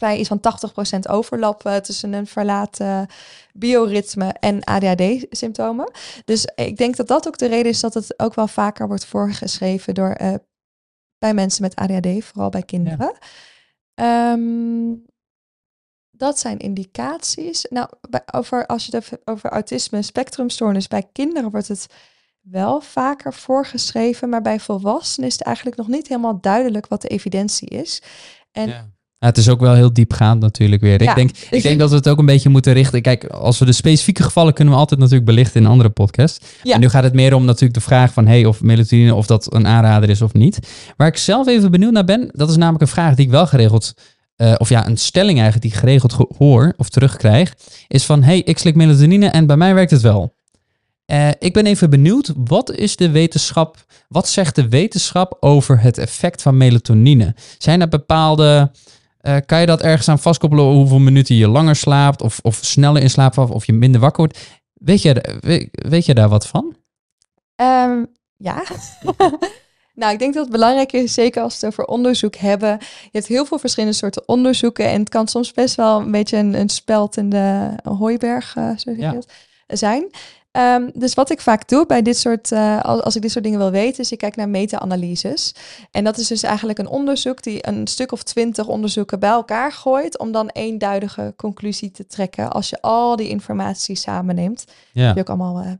Mij 0.00 0.18
iets 0.18 0.28
van 0.28 0.40
80% 0.40 0.98
overlap 1.10 1.66
eh, 1.66 1.76
tussen 1.76 2.12
een 2.12 2.26
verlaten 2.26 3.06
bioritme 3.52 4.28
en 4.28 4.64
ADHD-symptomen. 4.64 5.90
Dus 6.24 6.44
ik 6.54 6.76
denk 6.76 6.96
dat 6.96 7.08
dat 7.08 7.26
ook 7.26 7.38
de 7.38 7.46
reden 7.46 7.70
is 7.70 7.80
dat 7.80 7.94
het 7.94 8.18
ook 8.18 8.34
wel 8.34 8.48
vaker 8.48 8.86
wordt 8.86 9.04
voorgeschreven 9.04 9.94
door, 9.94 10.10
eh, 10.10 10.34
bij 11.18 11.34
mensen 11.34 11.62
met 11.62 11.74
ADHD, 11.76 12.24
vooral 12.24 12.48
bij 12.50 12.62
kinderen. 12.62 13.16
Ehm, 13.94 14.94
dat 16.10 16.38
zijn 16.38 16.58
indicaties. 16.58 17.66
Nou, 17.70 17.88
bij, 18.10 18.22
over, 18.32 18.66
als 18.66 18.86
je 18.86 18.96
het 18.96 19.10
hebt 19.10 19.26
over 19.28 19.50
autisme 19.50 20.02
spectrumstoornis, 20.02 20.88
bij 20.88 21.08
kinderen 21.12 21.50
wordt 21.50 21.68
het 21.68 21.86
wel 22.40 22.80
vaker 22.80 23.34
voorgeschreven, 23.34 24.28
maar 24.28 24.42
bij 24.42 24.60
volwassenen 24.60 25.28
is 25.28 25.34
het 25.34 25.42
eigenlijk 25.42 25.76
nog 25.76 25.88
niet 25.88 26.08
helemaal 26.08 26.40
duidelijk 26.40 26.86
wat 26.86 27.02
de 27.02 27.08
evidentie 27.08 27.68
is. 27.68 28.02
En 28.52 28.68
Ja. 28.68 28.90
Ja, 29.22 29.28
het 29.28 29.38
is 29.38 29.48
ook 29.48 29.60
wel 29.60 29.74
heel 29.74 29.92
diepgaand 29.92 30.40
natuurlijk 30.40 30.82
weer. 30.82 31.02
Ja. 31.02 31.08
Ik, 31.10 31.14
denk, 31.14 31.30
ik 31.50 31.62
denk 31.62 31.78
dat 31.78 31.90
we 31.90 31.96
het 31.96 32.08
ook 32.08 32.18
een 32.18 32.26
beetje 32.26 32.48
moeten 32.48 32.72
richten. 32.72 33.02
Kijk, 33.02 33.24
als 33.24 33.58
we 33.58 33.64
de 33.64 33.72
specifieke 33.72 34.22
gevallen 34.22 34.52
kunnen 34.52 34.74
we 34.74 34.80
altijd 34.80 35.00
natuurlijk 35.00 35.26
belichten 35.26 35.60
in 35.60 35.66
een 35.66 35.70
andere 35.72 35.90
podcast. 35.90 36.46
Ja. 36.62 36.74
En 36.74 36.80
nu 36.80 36.88
gaat 36.88 37.02
het 37.02 37.12
meer 37.12 37.34
om 37.34 37.44
natuurlijk 37.44 37.74
de 37.74 37.80
vraag 37.80 38.12
van... 38.12 38.26
hey, 38.26 38.44
of 38.44 38.62
melatonine, 38.62 39.14
of 39.14 39.26
dat 39.26 39.54
een 39.54 39.66
aanrader 39.66 40.08
is 40.10 40.22
of 40.22 40.32
niet. 40.32 40.58
Waar 40.96 41.08
ik 41.08 41.16
zelf 41.16 41.46
even 41.46 41.70
benieuwd 41.70 41.92
naar 41.92 42.04
ben... 42.04 42.30
dat 42.32 42.50
is 42.50 42.56
namelijk 42.56 42.82
een 42.82 42.88
vraag 42.88 43.14
die 43.14 43.24
ik 43.24 43.30
wel 43.30 43.46
geregeld... 43.46 43.94
eh, 44.36 44.54
of 44.58 44.68
ja, 44.68 44.86
een 44.86 44.98
stelling 44.98 45.40
eigenlijk 45.40 45.62
die 45.62 45.72
ik 45.72 45.78
geregeld 45.78 46.12
ge- 46.12 46.34
hoor 46.38 46.74
of 46.76 46.88
terugkrijg... 46.88 47.54
is 47.88 48.04
van, 48.04 48.22
hey, 48.22 48.38
ik 48.38 48.58
slik 48.58 48.74
melatonine 48.74 49.26
en 49.26 49.46
bij 49.46 49.56
mij 49.56 49.74
werkt 49.74 49.90
het 49.90 50.00
wel. 50.02 50.34
Eh, 51.04 51.28
ik 51.38 51.52
ben 51.52 51.66
even 51.66 51.90
benieuwd, 51.90 52.32
wat 52.44 52.72
is 52.72 52.96
de 52.96 53.10
wetenschap... 53.10 53.84
wat 54.08 54.28
zegt 54.28 54.54
de 54.54 54.68
wetenschap 54.68 55.36
over 55.40 55.80
het 55.80 55.98
effect 55.98 56.42
van 56.42 56.56
melatonine? 56.56 57.34
Zijn 57.58 57.80
er 57.80 57.88
bepaalde... 57.88 58.70
Eh, 59.22 59.36
kan 59.46 59.60
je 59.60 59.66
dat 59.66 59.82
ergens 59.82 60.08
aan 60.08 60.18
vastkoppelen 60.18 60.64
hoeveel 60.64 60.98
minuten 60.98 61.34
je 61.34 61.48
langer 61.48 61.76
slaapt 61.76 62.22
of, 62.22 62.38
of 62.42 62.58
sneller 62.62 63.02
in 63.02 63.10
slaap 63.10 63.34
valt 63.34 63.50
of 63.50 63.66
je 63.66 63.72
minder 63.72 64.00
wakker 64.00 64.24
wordt? 64.24 64.38
Weet 64.72 65.02
je, 65.02 65.38
weet, 65.40 65.68
weet 65.70 66.06
je 66.06 66.14
daar 66.14 66.28
wat 66.28 66.46
van? 66.46 66.76
Ehm, 67.56 68.04
ja. 68.36 68.62
nou, 69.94 70.12
ik 70.12 70.18
denk 70.18 70.34
dat 70.34 70.42
het 70.42 70.52
belangrijk 70.52 70.92
is, 70.92 71.14
zeker 71.14 71.42
als 71.42 71.52
we 71.60 71.66
het 71.66 71.74
over 71.74 71.84
onderzoek 71.92 72.36
hebben. 72.36 72.68
Je 72.80 73.08
hebt 73.10 73.26
heel 73.26 73.44
veel 73.44 73.58
verschillende 73.58 73.96
soorten 73.96 74.28
onderzoeken. 74.28 74.86
En 74.86 75.00
het 75.00 75.08
kan 75.08 75.28
soms 75.28 75.52
best 75.52 75.74
wel 75.74 76.00
een 76.00 76.10
beetje 76.10 76.36
een, 76.36 76.54
een 76.54 76.68
speld 76.68 77.16
in 77.16 77.28
de 77.28 77.70
hooiberg 77.82 78.56
eh, 78.56 78.96
Ja. 78.96 79.18
zijn. 79.66 80.10
Ehm, 80.52 80.90
dus 80.94 81.14
wat 81.14 81.30
ik 81.30 81.40
vaak 81.40 81.68
doe 81.68 81.86
bij 81.86 82.02
dit 82.02 82.18
soort, 82.18 82.52
eh, 82.52 82.80
als, 82.80 83.02
als 83.02 83.16
ik 83.16 83.22
dit 83.22 83.30
soort 83.30 83.44
dingen 83.44 83.58
wil 83.58 83.70
weten, 83.70 84.00
is 84.02 84.12
ik 84.12 84.18
kijk 84.18 84.36
naar 84.36 84.48
meta-analyses. 84.48 85.54
En 85.90 86.04
dat 86.04 86.18
is 86.18 86.26
dus 86.26 86.42
eigenlijk 86.42 86.78
een 86.78 86.86
onderzoek 86.88 87.42
die 87.42 87.66
een 87.68 87.86
stuk 87.86 88.12
of 88.12 88.22
twintig 88.22 88.66
onderzoeken 88.68 89.20
bij 89.20 89.30
elkaar 89.30 89.72
gooit, 89.72 90.18
om 90.18 90.32
dan 90.32 90.48
eenduidige 90.48 91.34
conclusie 91.36 91.90
te 91.90 92.06
trekken 92.06 92.50
als 92.52 92.68
je 92.70 92.80
al 92.80 93.16
die 93.16 93.28
informatie 93.28 93.94
samenneemt 93.96 94.64
Ja. 94.92 95.06
heb 95.06 95.14
je 95.14 95.20
ook 95.20 95.28
allemaal 95.28 95.58
eh, 95.64 95.72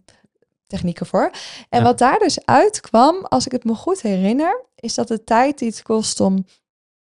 technieken 0.67 1.07
voor. 1.07 1.31
En 1.69 1.79
Ja. 1.79 1.85
wat 1.85 1.99
daar 1.99 2.19
dus 2.19 2.45
uitkwam, 2.45 3.25
als 3.25 3.47
ik 3.47 3.53
het 3.53 3.65
me 3.65 3.75
goed 3.75 4.01
herinner, 4.03 4.65
is 4.77 4.95
dat 4.95 5.09
de 5.09 5.25
tijd 5.25 5.59
die 5.59 5.69
het 5.69 5.83
kost 5.83 6.21
om 6.21 6.47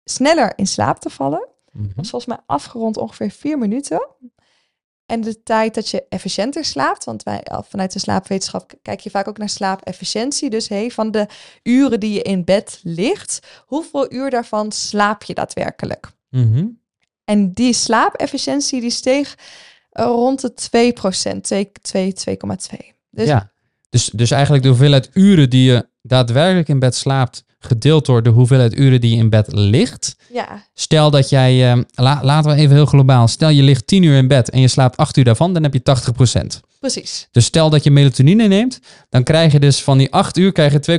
sneller 0.04 0.52
in 0.56 0.66
slaap 0.66 0.98
te 0.98 1.10
vallen, 1.10 1.48
Mhm. 1.72 1.86
was 1.96 2.10
volgens 2.10 2.34
mij 2.36 2.40
afgerond 2.46 2.96
ongeveer 2.96 3.30
vier 3.30 3.58
minuten. 3.58 4.06
En 5.10 5.20
de 5.20 5.42
tijd 5.42 5.74
dat 5.74 5.88
je 5.88 6.04
efficiënter 6.08 6.64
slaapt, 6.64 7.04
want 7.04 7.22
wij 7.22 7.46
vanuit 7.68 7.92
de 7.92 7.98
slaapwetenschap 7.98 8.72
kijk 8.82 9.00
je 9.00 9.10
vaak 9.10 9.28
ook 9.28 9.38
naar 9.38 9.48
slaapefficiëntie. 9.48 10.50
Dus 10.50 10.68
hey, 10.68 10.90
van 10.90 11.10
de 11.10 11.26
uren 11.62 12.00
die 12.00 12.12
je 12.12 12.22
in 12.22 12.44
bed 12.44 12.80
ligt, 12.82 13.40
hoeveel 13.66 14.12
uur 14.12 14.30
daarvan 14.30 14.72
slaap 14.72 15.22
je 15.22 15.34
daadwerkelijk? 15.34 16.10
Mhm. 16.28 16.66
En 17.24 17.52
die 17.52 17.72
slaapefficiëntie 17.72 18.80
die 18.80 18.90
steeg 18.90 19.38
eh, 19.90 20.04
rond 20.04 20.40
de 20.40 20.92
2%, 21.36 21.40
2, 21.40 21.72
2, 21.82 22.14
2,2. 22.14 22.76
Dus 23.10 23.26
ja. 23.26 23.50
Dus, 23.88 24.10
dus 24.12 24.30
eigenlijk 24.30 24.62
de 24.62 24.68
hoeveelheid 24.68 25.10
uren 25.12 25.50
die 25.50 25.72
je 25.72 25.88
daadwerkelijk 26.02 26.68
in 26.68 26.78
bed 26.78 26.94
slaapt, 26.94 27.44
gedeeld 27.60 28.06
door 28.06 28.22
de 28.22 28.30
hoeveelheid 28.30 28.78
uren 28.78 29.00
die 29.00 29.10
je 29.10 29.16
in 29.16 29.30
bed 29.30 29.52
ligt. 29.52 30.16
Ja, 30.32 30.64
Stel 30.74 31.10
dat 31.10 31.28
jij, 31.28 31.84
la- 31.94 32.20
laten 32.22 32.50
we 32.50 32.56
even 32.56 32.74
heel 32.76 32.86
globaal, 32.86 33.28
stel 33.28 33.48
je 33.48 33.62
ligt 33.62 33.86
10 33.86 34.02
uur 34.02 34.16
in 34.16 34.28
bed 34.28 34.50
en 34.50 34.60
je 34.60 34.68
slaapt 34.68 34.96
8 34.96 35.16
uur 35.16 35.24
daarvan, 35.24 35.52
dan 35.54 35.62
heb 35.62 35.72
je 35.74 35.80
80%. 35.82 36.60
precies. 36.80 37.28
Dus 37.30 37.44
stel 37.44 37.70
dat 37.70 37.84
je 37.84 37.90
melatonine 37.90 38.46
neemt, 38.46 38.78
dan 39.08 39.22
krijg 39.22 39.52
je 39.52 39.58
dus 39.60 39.82
van 39.82 39.98
die 39.98 40.12
8 40.12 40.36
uur 40.36 40.52
krijg 40.52 40.72
je 40.72 40.98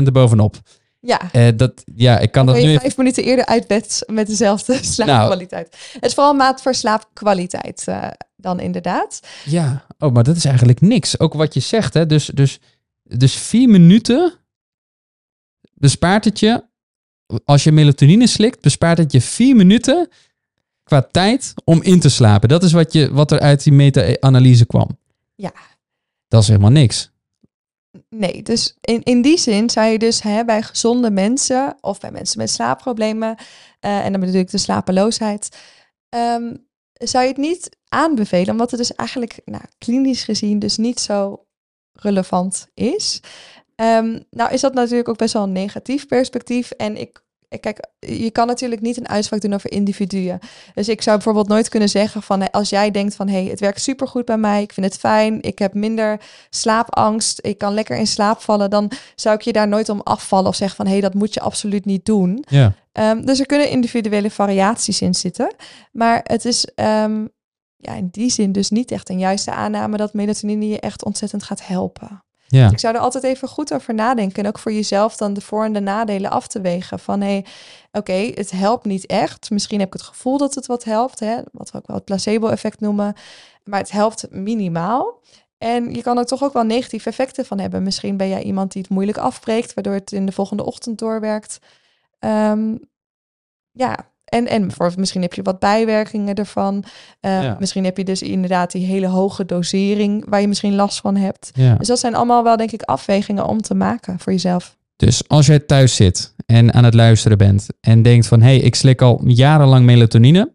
2,2% 0.00 0.06
erbovenop. 0.06 0.56
Ja, 1.00 1.20
Eh 1.32 1.48
dat, 1.56 1.72
ja, 1.94 2.18
ik 2.18 2.30
kan 2.32 2.46
dat 2.46 2.54
ben 2.54 2.64
nu 2.64 2.68
even... 2.70 2.80
vijf 2.80 2.96
minuten 2.96 3.24
eerder 3.24 3.46
uit 3.46 3.66
bed 3.66 4.02
met 4.06 4.26
dezelfde 4.26 4.78
slaapkwaliteit. 4.82 5.76
Het 5.92 6.04
is 6.04 6.14
vooral 6.14 6.34
maat 6.34 6.62
voor 6.62 6.74
slaapkwaliteit 6.74 7.82
eh, 7.86 8.06
dan 8.36 8.60
inderdaad. 8.60 9.20
Ja, 9.44 9.84
oh, 9.98 10.12
maar 10.12 10.22
dat 10.24 10.36
is 10.36 10.44
eigenlijk 10.44 10.80
niks. 10.80 11.18
Ook 11.20 11.34
wat 11.34 11.54
je 11.54 11.60
zegt, 11.60 11.94
hè. 11.94 12.06
Dus, 12.06 12.26
dus, 12.34 12.58
dus 13.02 13.34
vier 13.34 13.68
minuten 13.68 14.32
bespaart 15.84 16.24
het 16.24 16.38
je, 16.38 16.64
als 17.44 17.64
je 17.64 17.72
melatonine 17.72 18.26
slikt, 18.26 18.60
bespaart 18.60 18.98
het 18.98 19.12
je 19.12 19.20
vier 19.20 19.56
minuten 19.56 20.08
qua 20.82 21.02
tijd 21.02 21.54
om 21.64 21.82
in 21.82 22.00
te 22.00 22.08
slapen. 22.08 22.48
Dat 22.48 22.62
is 22.62 22.72
wat, 22.72 22.92
je, 22.92 23.12
wat 23.12 23.30
er 23.32 23.40
uit 23.40 23.62
die 23.62 23.72
meta-analyse 23.72 24.66
kwam. 24.66 24.98
Ja. 25.34 25.52
Dat 26.28 26.42
is 26.42 26.48
helemaal 26.48 26.70
niks. 26.70 27.12
Nee, 28.08 28.42
dus 28.42 28.76
in, 28.80 29.02
in 29.02 29.22
die 29.22 29.38
zin 29.38 29.70
zou 29.70 29.86
je 29.86 29.98
dus 29.98 30.22
hè, 30.22 30.44
bij 30.44 30.62
gezonde 30.62 31.10
mensen 31.10 31.76
of 31.80 32.00
bij 32.00 32.10
mensen 32.10 32.38
met 32.38 32.50
slaapproblemen, 32.50 33.36
eh, 33.80 34.04
en 34.04 34.12
dan 34.12 34.20
bedoel 34.20 34.40
ik 34.40 34.50
de 34.50 34.58
slapeloosheid, 34.58 35.56
ehm, 36.08 36.54
zou 36.92 37.24
je 37.24 37.30
het 37.30 37.38
niet 37.38 37.76
aanbevelen, 37.88 38.50
omdat 38.50 38.70
het 38.70 38.80
dus 38.80 38.94
eigenlijk 38.94 39.40
nou, 39.44 39.62
klinisch 39.78 40.24
gezien 40.24 40.58
dus 40.58 40.76
niet 40.76 41.00
zo 41.00 41.44
relevant 41.92 42.68
is. 42.74 43.20
Ehm, 43.76 44.20
nou 44.30 44.52
is 44.52 44.60
dat 44.60 44.74
natuurlijk 44.74 45.08
ook 45.08 45.18
best 45.18 45.32
wel 45.32 45.42
een 45.42 45.52
negatief 45.52 46.06
perspectief 46.06 46.70
en 46.70 46.96
ik 46.96 47.22
Kijk, 47.60 47.86
je 47.98 48.30
kan 48.30 48.46
natuurlijk 48.46 48.80
niet 48.80 48.96
een 48.96 49.08
uitspraak 49.08 49.40
doen 49.40 49.54
over 49.54 49.72
individuen. 49.72 50.38
Dus 50.74 50.88
ik 50.88 51.02
zou 51.02 51.16
bijvoorbeeld 51.16 51.48
nooit 51.48 51.68
kunnen 51.68 51.88
zeggen 51.88 52.22
van 52.22 52.40
hè, 52.40 52.52
als 52.52 52.68
jij 52.68 52.90
denkt 52.90 53.14
van 53.14 53.28
hé, 53.28 53.40
hey, 53.40 53.50
het 53.50 53.60
werkt 53.60 53.80
supergoed 53.80 54.24
bij 54.24 54.36
mij, 54.36 54.62
ik 54.62 54.72
vind 54.72 54.86
het 54.86 54.98
fijn, 54.98 55.42
ik 55.42 55.58
heb 55.58 55.74
minder 55.74 56.20
slaapangst, 56.50 57.38
ik 57.42 57.58
kan 57.58 57.74
lekker 57.74 57.96
in 57.96 58.06
slaap 58.06 58.40
vallen, 58.40 58.70
dan 58.70 58.90
zou 59.14 59.36
ik 59.36 59.42
je 59.42 59.52
daar 59.52 59.68
nooit 59.68 59.88
om 59.88 60.00
afvallen 60.00 60.48
of 60.48 60.54
zeggen 60.54 60.76
van 60.76 60.86
hé, 60.86 60.92
hey, 60.92 61.00
dat 61.00 61.14
moet 61.14 61.34
je 61.34 61.40
absoluut 61.40 61.84
niet 61.84 62.04
doen. 62.04 62.44
Ja. 62.48 62.72
Ehm, 62.92 63.24
dus 63.24 63.40
er 63.40 63.46
kunnen 63.46 63.70
individuele 63.70 64.30
variaties 64.30 65.00
in 65.00 65.14
zitten. 65.14 65.54
Maar 65.92 66.20
het 66.22 66.44
is 66.44 66.64
ehm, 66.74 67.26
ja, 67.76 67.94
in 67.94 68.08
die 68.10 68.30
zin 68.30 68.52
dus 68.52 68.70
niet 68.70 68.90
echt 68.90 69.08
een 69.08 69.18
juiste 69.18 69.50
aanname 69.50 69.96
dat 69.96 70.12
melatonine 70.12 70.68
je 70.68 70.80
echt 70.80 71.04
ontzettend 71.04 71.42
gaat 71.42 71.66
helpen. 71.66 72.23
Ja. 72.46 72.70
Ik 72.70 72.78
zou 72.78 72.94
er 72.94 73.00
altijd 73.00 73.24
even 73.24 73.48
goed 73.48 73.74
over 73.74 73.94
nadenken. 73.94 74.42
En 74.42 74.48
ook 74.48 74.58
voor 74.58 74.72
jezelf 74.72 75.16
dan 75.16 75.34
de 75.34 75.40
voor- 75.40 75.64
en 75.64 75.72
de 75.72 75.80
nadelen 75.80 76.30
af 76.30 76.46
te 76.46 76.60
wegen. 76.60 76.98
Van 76.98 77.20
hé, 77.20 77.26
hey, 77.26 77.44
oké, 77.92 78.12
het 78.12 78.50
helpt 78.50 78.84
niet 78.84 79.06
echt. 79.06 79.50
Misschien 79.50 79.78
heb 79.78 79.88
ik 79.88 79.92
het 79.92 80.02
gevoel 80.02 80.38
dat 80.38 80.54
het 80.54 80.66
wat 80.66 80.84
helpt. 80.84 81.20
Hè? 81.20 81.38
Wat 81.52 81.70
we 81.70 81.78
ook 81.78 81.86
wel 81.86 81.96
het 81.96 82.04
placebo-effect 82.04 82.80
noemen. 82.80 83.14
Maar 83.64 83.80
het 83.80 83.90
helpt 83.90 84.26
minimaal. 84.30 85.20
En 85.58 85.94
je 85.94 86.02
kan 86.02 86.18
er 86.18 86.24
toch 86.24 86.42
ook 86.42 86.52
wel 86.52 86.62
negatieve 86.62 87.08
effecten 87.08 87.44
van 87.46 87.58
hebben. 87.58 87.82
Misschien 87.82 88.16
ben 88.16 88.28
jij 88.28 88.42
iemand 88.42 88.72
die 88.72 88.82
het 88.82 88.90
moeilijk 88.90 89.18
afbreekt, 89.18 89.74
waardoor 89.74 89.92
het 89.92 90.12
in 90.12 90.26
de 90.26 90.32
volgende 90.32 90.64
ochtend 90.64 90.98
doorwerkt. 90.98 91.58
Ehm, 92.18 92.76
ja, 93.72 94.12
en, 94.34 94.48
en 94.48 94.70
misschien 94.96 95.22
heb 95.22 95.34
je 95.34 95.42
wat 95.42 95.58
bijwerkingen 95.58 96.34
ervan. 96.34 96.84
Uh, 97.20 97.42
Ja. 97.42 97.56
Misschien 97.58 97.84
heb 97.84 97.96
je 97.96 98.04
dus 98.04 98.22
inderdaad 98.22 98.72
die 98.72 98.86
hele 98.86 99.06
hoge 99.06 99.44
dosering 99.44 100.24
waar 100.28 100.40
je 100.40 100.48
misschien 100.48 100.74
last 100.74 101.00
van 101.00 101.16
hebt. 101.16 101.50
ja. 101.54 101.74
Dus 101.74 101.86
dat 101.86 101.98
zijn 101.98 102.14
allemaal 102.14 102.44
wel, 102.44 102.56
denk 102.56 102.72
ik, 102.72 102.82
afwegingen 102.82 103.46
om 103.46 103.60
te 103.60 103.74
maken 103.74 104.18
voor 104.18 104.32
jezelf. 104.32 104.76
Dus 104.96 105.28
als 105.28 105.46
jij 105.46 105.58
thuis 105.58 105.94
zit 105.94 106.34
en 106.46 106.74
aan 106.74 106.84
het 106.84 106.94
luisteren 106.94 107.38
bent 107.38 107.66
en 107.80 108.02
denkt 108.02 108.26
van 108.26 108.40
hé, 108.40 108.46
hey, 108.46 108.58
ik 108.58 108.74
slik 108.74 109.02
al 109.02 109.20
jarenlang 109.26 109.84
melatonine. 109.84 110.50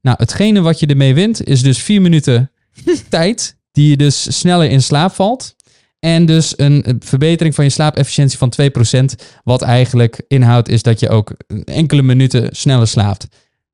Nou, 0.00 0.16
hetgene 0.20 0.60
wat 0.60 0.80
je 0.80 0.86
ermee 0.86 1.14
wint 1.14 1.44
is 1.44 1.62
dus 1.62 1.82
vier 1.82 2.02
minuten 2.02 2.50
tijd 3.08 3.56
die 3.72 3.90
je 3.90 3.96
dus 3.96 4.38
sneller 4.38 4.70
in 4.70 4.82
slaap 4.82 5.12
valt. 5.12 5.54
En 6.04 6.26
dus 6.26 6.58
een 6.58 6.96
verbetering 6.98 7.54
van 7.54 7.64
je 7.64 7.70
slaapefficiëntie 7.70 8.38
van 8.38 8.52
2%, 8.60 9.04
wat 9.44 9.62
eigenlijk 9.62 10.22
inhoudt 10.28 10.68
is 10.68 10.82
dat 10.82 11.00
je 11.00 11.08
ook 11.08 11.34
enkele 11.64 12.02
minuten 12.02 12.56
sneller 12.56 12.88
slaapt. 12.88 13.26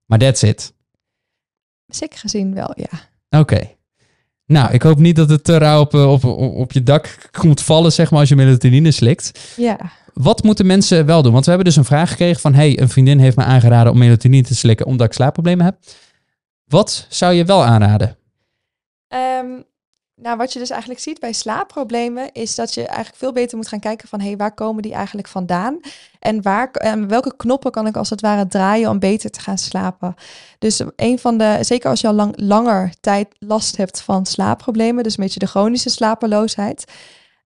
Maar 0.07 0.19
that's 0.19 0.43
it. 0.43 0.73
Zeker 1.87 2.19
gezien 2.19 2.55
wel, 2.55 2.75
ja. 2.75 3.41
Oké. 3.41 3.71
Nou, 4.47 4.73
ik 4.73 4.83
hoop 4.83 4.99
niet 4.99 5.17
dat 5.17 5.31
het 5.31 5.45
te 5.45 5.57
rauw 5.57 5.81
op, 5.81 5.95
op, 5.95 6.25
op, 6.25 6.55
op 6.55 6.73
je 6.73 6.83
dak 6.83 7.29
komt 7.39 7.63
vallen, 7.63 7.93
zeg 7.93 8.11
maar, 8.11 8.21
als 8.21 8.29
je 8.29 8.37
melatonine 8.37 8.91
slikt. 8.91 9.55
Ja, 9.57 9.79
Wat 10.13 10.43
moeten 10.43 10.67
mensen 10.67 11.07
wel 11.07 11.23
doen? 11.23 11.33
Want 11.33 11.45
we 11.45 11.51
hebben 11.51 11.69
dus 11.69 11.77
een 11.77 11.85
vraag 11.85 12.11
gekregen 12.11 12.41
van... 12.41 12.55
hey, 12.55 12.81
een 12.81 12.89
vriendin 12.89 13.19
heeft 13.19 13.37
me 13.37 13.45
aangeraden 13.45 13.93
om 13.93 13.99
melatonine 13.99 14.47
te 14.47 14.55
slikken... 14.55 14.87
omdat 14.87 15.07
ik 15.07 15.13
slaapproblemen 15.13 15.65
heb. 15.65 15.79
Wat 16.65 17.07
zou 17.09 17.35
je 17.35 17.45
wel 17.45 17.65
aanraden? 17.65 18.17
Ehm, 19.09 19.47
nou, 20.21 20.37
wat 20.37 20.53
je 20.53 20.59
dus 20.59 20.71
eigenlijk 20.71 21.01
ziet 21.01 21.21
bij 21.21 21.33
slaapproblemen 21.33 22.33
is 22.33 22.55
dat 22.55 22.75
je 22.75 22.87
eigenlijk 22.87 23.17
veel 23.17 23.33
beter 23.33 23.57
moet 23.57 23.69
gaan 23.69 23.81
kijken 23.81 24.09
van 24.09 24.21
hé, 24.21 24.27
hey, 24.27 24.37
waar 24.37 24.55
komen 24.55 24.83
die 24.83 24.95
eigenlijk 24.95 25.29
vandaan? 25.29 25.81
En 26.19 26.43
waar, 26.43 26.71
en 26.71 27.09
welke 27.09 27.37
knoppen 27.37 27.71
kan 27.71 27.87
ik 27.87 27.97
als 27.97 28.11
het 28.11 28.21
ware 28.21 28.47
draaien 28.47 28.91
om 28.91 28.99
beter 28.99 29.31
te 29.31 29.41
gaan 29.41 29.59
slapen? 29.59 30.15
Dus 30.59 30.83
een 30.97 31.19
van 31.19 31.39
de, 31.39 31.59
zeker 31.61 31.91
als 31.91 32.01
je 32.01 32.07
al 32.07 32.15
lang, 32.15 32.33
langer 32.37 32.93
tijd 33.01 33.29
last 33.39 33.77
hebt 33.77 34.01
van 34.01 34.27
slaapproblemen, 34.27 35.03
dus 35.03 35.19
een 35.19 35.25
beetje 35.25 35.41
de 35.41 35.47
chronische 35.47 35.91
slapeloosheid, 35.91 36.93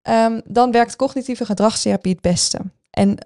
ehm, 0.01 0.39
dan 0.45 0.71
werkt 0.71 0.95
cognitieve 0.95 1.45
gedragstherapie 1.45 2.11
het 2.11 2.21
beste. 2.21 2.59
En 2.89 3.17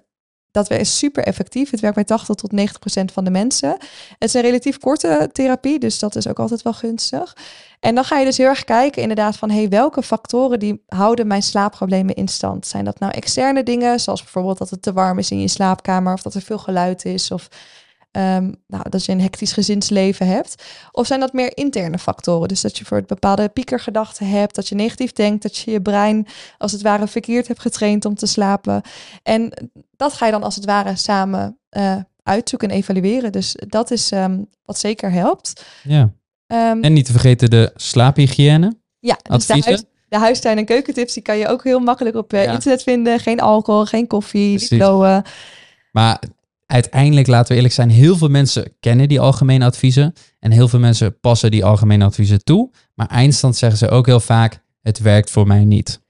dat 0.50 0.70
is 0.70 0.98
super 0.98 1.24
effectief. 1.24 1.70
Het 1.70 1.80
werkt 1.80 1.96
bij 1.96 2.04
80 2.04 2.34
tot 2.34 2.52
90 2.52 2.78
procent 2.78 3.12
van 3.12 3.24
de 3.24 3.30
mensen. 3.30 3.70
Het 4.18 4.28
is 4.28 4.34
een 4.34 4.40
relatief 4.40 4.78
korte 4.78 5.30
therapie, 5.32 5.78
dus 5.78 5.98
dat 5.98 6.16
is 6.16 6.28
ook 6.28 6.38
altijd 6.38 6.62
wel 6.62 6.72
gunstig. 6.72 7.36
En 7.80 7.94
dan 7.94 8.04
ga 8.04 8.18
je 8.18 8.24
dus 8.24 8.36
heel 8.36 8.46
erg 8.46 8.64
kijken 8.64 9.02
inderdaad 9.02 9.36
van 9.36 9.50
hey, 9.50 9.68
welke 9.68 10.02
factoren 10.02 10.58
die 10.58 10.82
houden 10.86 11.26
mijn 11.26 11.42
slaapproblemen 11.42 12.14
in 12.14 12.28
stand. 12.28 12.66
Zijn 12.66 12.84
dat 12.84 12.98
nou 12.98 13.12
externe 13.12 13.62
dingen, 13.62 14.00
zoals 14.00 14.22
bijvoorbeeld 14.22 14.58
dat 14.58 14.70
het 14.70 14.82
te 14.82 14.92
warm 14.92 15.18
is 15.18 15.30
in 15.30 15.40
je 15.40 15.48
slaapkamer 15.48 16.12
of 16.12 16.22
dat 16.22 16.34
er 16.34 16.42
veel 16.42 16.58
geluid 16.58 17.04
is 17.04 17.30
of 17.30 17.48
um, 18.10 18.62
nou, 18.66 18.88
dat 18.88 19.04
je 19.04 19.12
een 19.12 19.20
hectisch 19.20 19.52
gezinsleven 19.52 20.26
hebt. 20.26 20.62
Of 20.92 21.06
zijn 21.06 21.20
dat 21.20 21.32
meer 21.32 21.56
interne 21.56 21.98
factoren? 21.98 22.48
Dus 22.48 22.60
dat 22.60 22.78
je 22.78 22.84
voor 22.84 22.96
het 22.96 23.06
bepaalde 23.06 23.48
piekergedachten 23.48 24.28
hebt, 24.28 24.54
dat 24.54 24.68
je 24.68 24.74
negatief 24.74 25.12
denkt, 25.12 25.42
dat 25.42 25.56
je 25.56 25.70
je 25.70 25.82
brein 25.82 26.26
als 26.58 26.72
het 26.72 26.82
ware 26.82 27.06
verkeerd 27.06 27.48
hebt 27.48 27.60
getraind 27.60 28.04
om 28.04 28.14
te 28.14 28.26
slapen. 28.26 28.82
En 29.22 29.70
dat 29.96 30.12
ga 30.12 30.26
je 30.26 30.32
dan 30.32 30.42
als 30.42 30.54
het 30.54 30.64
ware 30.64 30.96
samen 30.96 31.58
uh, 31.70 31.96
uitzoeken 32.22 32.68
en 32.68 32.76
evalueren. 32.76 33.32
Dus 33.32 33.56
dat 33.66 33.90
is 33.90 34.10
um, 34.10 34.48
wat 34.64 34.78
zeker 34.78 35.10
helpt. 35.10 35.64
Ja. 35.82 36.00
Um, 36.46 36.82
en 36.82 36.92
niet 36.92 37.04
te 37.04 37.12
vergeten 37.12 37.50
de 37.50 37.72
slaaphygiëne. 37.74 38.76
Ja, 38.98 39.18
dus 39.22 39.46
de, 39.46 39.62
huis, 39.64 39.84
de 40.08 40.18
huistuin- 40.18 40.58
en 40.58 40.64
keukentips 40.64 41.14
die 41.14 41.22
kan 41.22 41.38
je 41.38 41.48
ook 41.48 41.64
heel 41.64 41.80
makkelijk 41.80 42.16
op 42.16 42.32
uh, 42.32 42.44
ja. 42.44 42.52
internet 42.52 42.82
vinden. 42.82 43.20
Geen 43.20 43.40
alcohol, 43.40 43.84
geen 43.84 44.06
koffie, 44.06 44.58
niet 44.58 44.68
blowen. 44.68 45.22
Maar 45.92 46.22
uiteindelijk, 46.68 47.26
laten 47.26 47.48
we 47.48 47.54
eerlijk 47.54 47.74
zijn, 47.74 47.90
heel 47.90 48.16
veel 48.16 48.28
mensen 48.28 48.72
kennen 48.80 49.08
die 49.08 49.20
algemene 49.20 49.64
adviezen. 49.64 50.12
En 50.38 50.50
heel 50.50 50.68
veel 50.68 50.78
mensen 50.78 51.20
passen 51.20 51.50
die 51.50 51.64
algemene 51.64 52.04
adviezen 52.04 52.44
toe. 52.44 52.70
Maar 52.94 53.06
eindstand 53.06 53.56
zeggen 53.56 53.78
ze 53.78 53.88
ook 53.88 54.06
heel 54.06 54.20
vaak, 54.20 54.62
het 54.82 54.98
werkt 54.98 55.30
voor 55.30 55.46
mij 55.46 55.64
niet. 55.64 56.00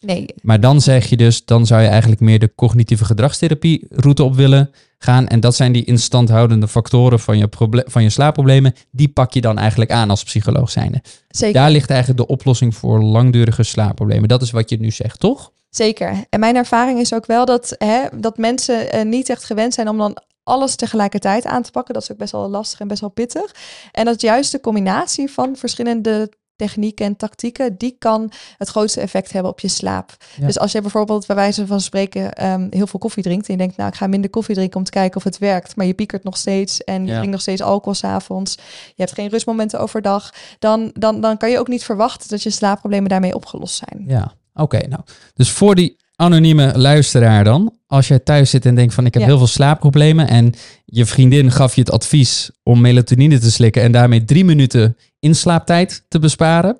Nee. 0.00 0.26
Maar 0.42 0.60
dan 0.60 0.80
zeg 0.80 1.06
je 1.06 1.16
dus, 1.16 1.44
dan 1.44 1.66
zou 1.66 1.82
je 1.82 1.88
eigenlijk 1.88 2.20
meer 2.20 2.38
de 2.38 2.54
cognitieve 2.54 3.04
gedragstherapie 3.04 3.86
route 3.90 4.22
op 4.22 4.34
willen 4.34 4.70
gaan. 4.98 5.26
En 5.26 5.40
dat 5.40 5.54
zijn 5.54 5.72
die 5.72 5.84
instandhoudende 5.84 6.68
factoren 6.68 7.20
van 7.20 7.38
je, 7.38 7.48
van 7.86 8.02
je 8.02 8.10
slaapproblemen. 8.10 8.74
Die 8.90 9.08
pak 9.08 9.32
je 9.32 9.40
dan 9.40 9.58
eigenlijk 9.58 9.90
aan 9.90 10.10
als 10.10 10.24
psycholoog 10.24 10.70
zijnde. 10.70 11.02
Zeker. 11.28 11.60
Daar 11.60 11.70
ligt 11.70 11.90
eigenlijk 11.90 12.20
de 12.20 12.26
oplossing 12.26 12.74
voor 12.74 13.02
langdurige 13.02 13.62
slaapproblemen. 13.62 14.28
Dat 14.28 14.42
is 14.42 14.50
wat 14.50 14.70
je 14.70 14.80
nu 14.80 14.90
zegt, 14.90 15.20
toch? 15.20 15.52
Zeker. 15.76 16.24
En 16.28 16.40
mijn 16.40 16.56
ervaring 16.56 16.98
is 16.98 17.14
ook 17.14 17.26
wel 17.26 17.44
dat, 17.44 17.74
hè, 17.78 18.04
dat 18.12 18.38
mensen 18.38 18.96
uh, 18.96 19.02
niet 19.02 19.28
echt 19.28 19.44
gewend 19.44 19.74
zijn 19.74 19.88
om 19.88 19.98
dan 19.98 20.16
alles 20.42 20.76
tegelijkertijd 20.76 21.44
aan 21.44 21.62
te 21.62 21.70
pakken. 21.70 21.94
Dat 21.94 22.02
is 22.02 22.12
ook 22.12 22.18
best 22.18 22.32
wel 22.32 22.48
lastig 22.48 22.80
en 22.80 22.88
best 22.88 23.00
wel 23.00 23.10
pittig. 23.10 23.54
En 23.92 24.04
dat 24.04 24.20
juist 24.20 24.52
de 24.52 24.60
combinatie 24.60 25.30
van 25.30 25.56
verschillende 25.56 26.30
technieken 26.56 27.06
en 27.06 27.16
tactieken, 27.16 27.76
die 27.76 27.96
kan 27.98 28.32
het 28.58 28.68
grootste 28.68 29.00
effect 29.00 29.32
hebben 29.32 29.50
op 29.50 29.60
je 29.60 29.68
slaap. 29.68 30.16
Ja. 30.36 30.46
Dus 30.46 30.58
als 30.58 30.72
je 30.72 30.80
bijvoorbeeld 30.80 31.26
bij 31.26 31.36
wijze 31.36 31.66
van 31.66 31.80
spreken 31.80 32.50
um, 32.50 32.66
heel 32.70 32.86
veel 32.86 33.00
koffie 33.00 33.22
drinkt 33.22 33.46
en 33.46 33.52
je 33.52 33.58
denkt, 33.58 33.76
nou 33.76 33.88
ik 33.88 33.96
ga 33.96 34.06
minder 34.06 34.30
koffie 34.30 34.54
drinken 34.54 34.78
om 34.78 34.84
te 34.84 34.90
kijken 34.90 35.16
of 35.16 35.24
het 35.24 35.38
werkt, 35.38 35.76
maar 35.76 35.86
je 35.86 35.94
piekert 35.94 36.24
nog 36.24 36.36
steeds 36.36 36.84
en 36.84 37.02
je 37.02 37.08
ja. 37.08 37.14
drinkt 37.14 37.32
nog 37.32 37.40
steeds 37.40 37.62
alcohol 37.62 37.94
's 37.94 38.04
avonds, 38.04 38.54
je 38.86 39.02
hebt 39.02 39.12
geen 39.12 39.28
rustmomenten 39.28 39.80
overdag, 39.80 40.34
dan, 40.58 40.90
dan, 40.92 41.20
dan 41.20 41.36
kan 41.36 41.50
je 41.50 41.58
ook 41.58 41.68
niet 41.68 41.84
verwachten 41.84 42.28
dat 42.28 42.42
je 42.42 42.50
slaapproblemen 42.50 43.08
daarmee 43.08 43.34
opgelost 43.34 43.76
zijn. 43.88 44.04
Ja, 44.06 44.32
oké. 44.54 44.76
Okay, 44.76 44.88
nou, 44.88 45.02
dus 45.34 45.50
voor 45.50 45.74
die 45.74 45.96
anonieme 46.16 46.78
luisteraar 46.78 47.44
dan, 47.44 47.74
als 47.86 48.08
jij 48.08 48.18
thuis 48.18 48.50
zit 48.50 48.66
en 48.66 48.74
denkt 48.74 48.94
van 48.94 49.06
ik 49.06 49.14
heb 49.14 49.22
ja. 49.22 49.28
heel 49.28 49.38
veel 49.38 49.46
slaapproblemen 49.46 50.28
en 50.28 50.54
je 50.84 51.06
vriendin 51.06 51.50
gaf 51.50 51.74
je 51.74 51.80
het 51.80 51.90
advies 51.90 52.50
om 52.62 52.80
melatonine 52.80 53.38
te 53.38 53.50
slikken 53.50 53.82
en 53.82 53.92
daarmee 53.92 54.24
drie 54.24 54.44
minuten 54.44 54.96
inslaaptijd 55.18 56.04
te 56.08 56.18
besparen. 56.18 56.78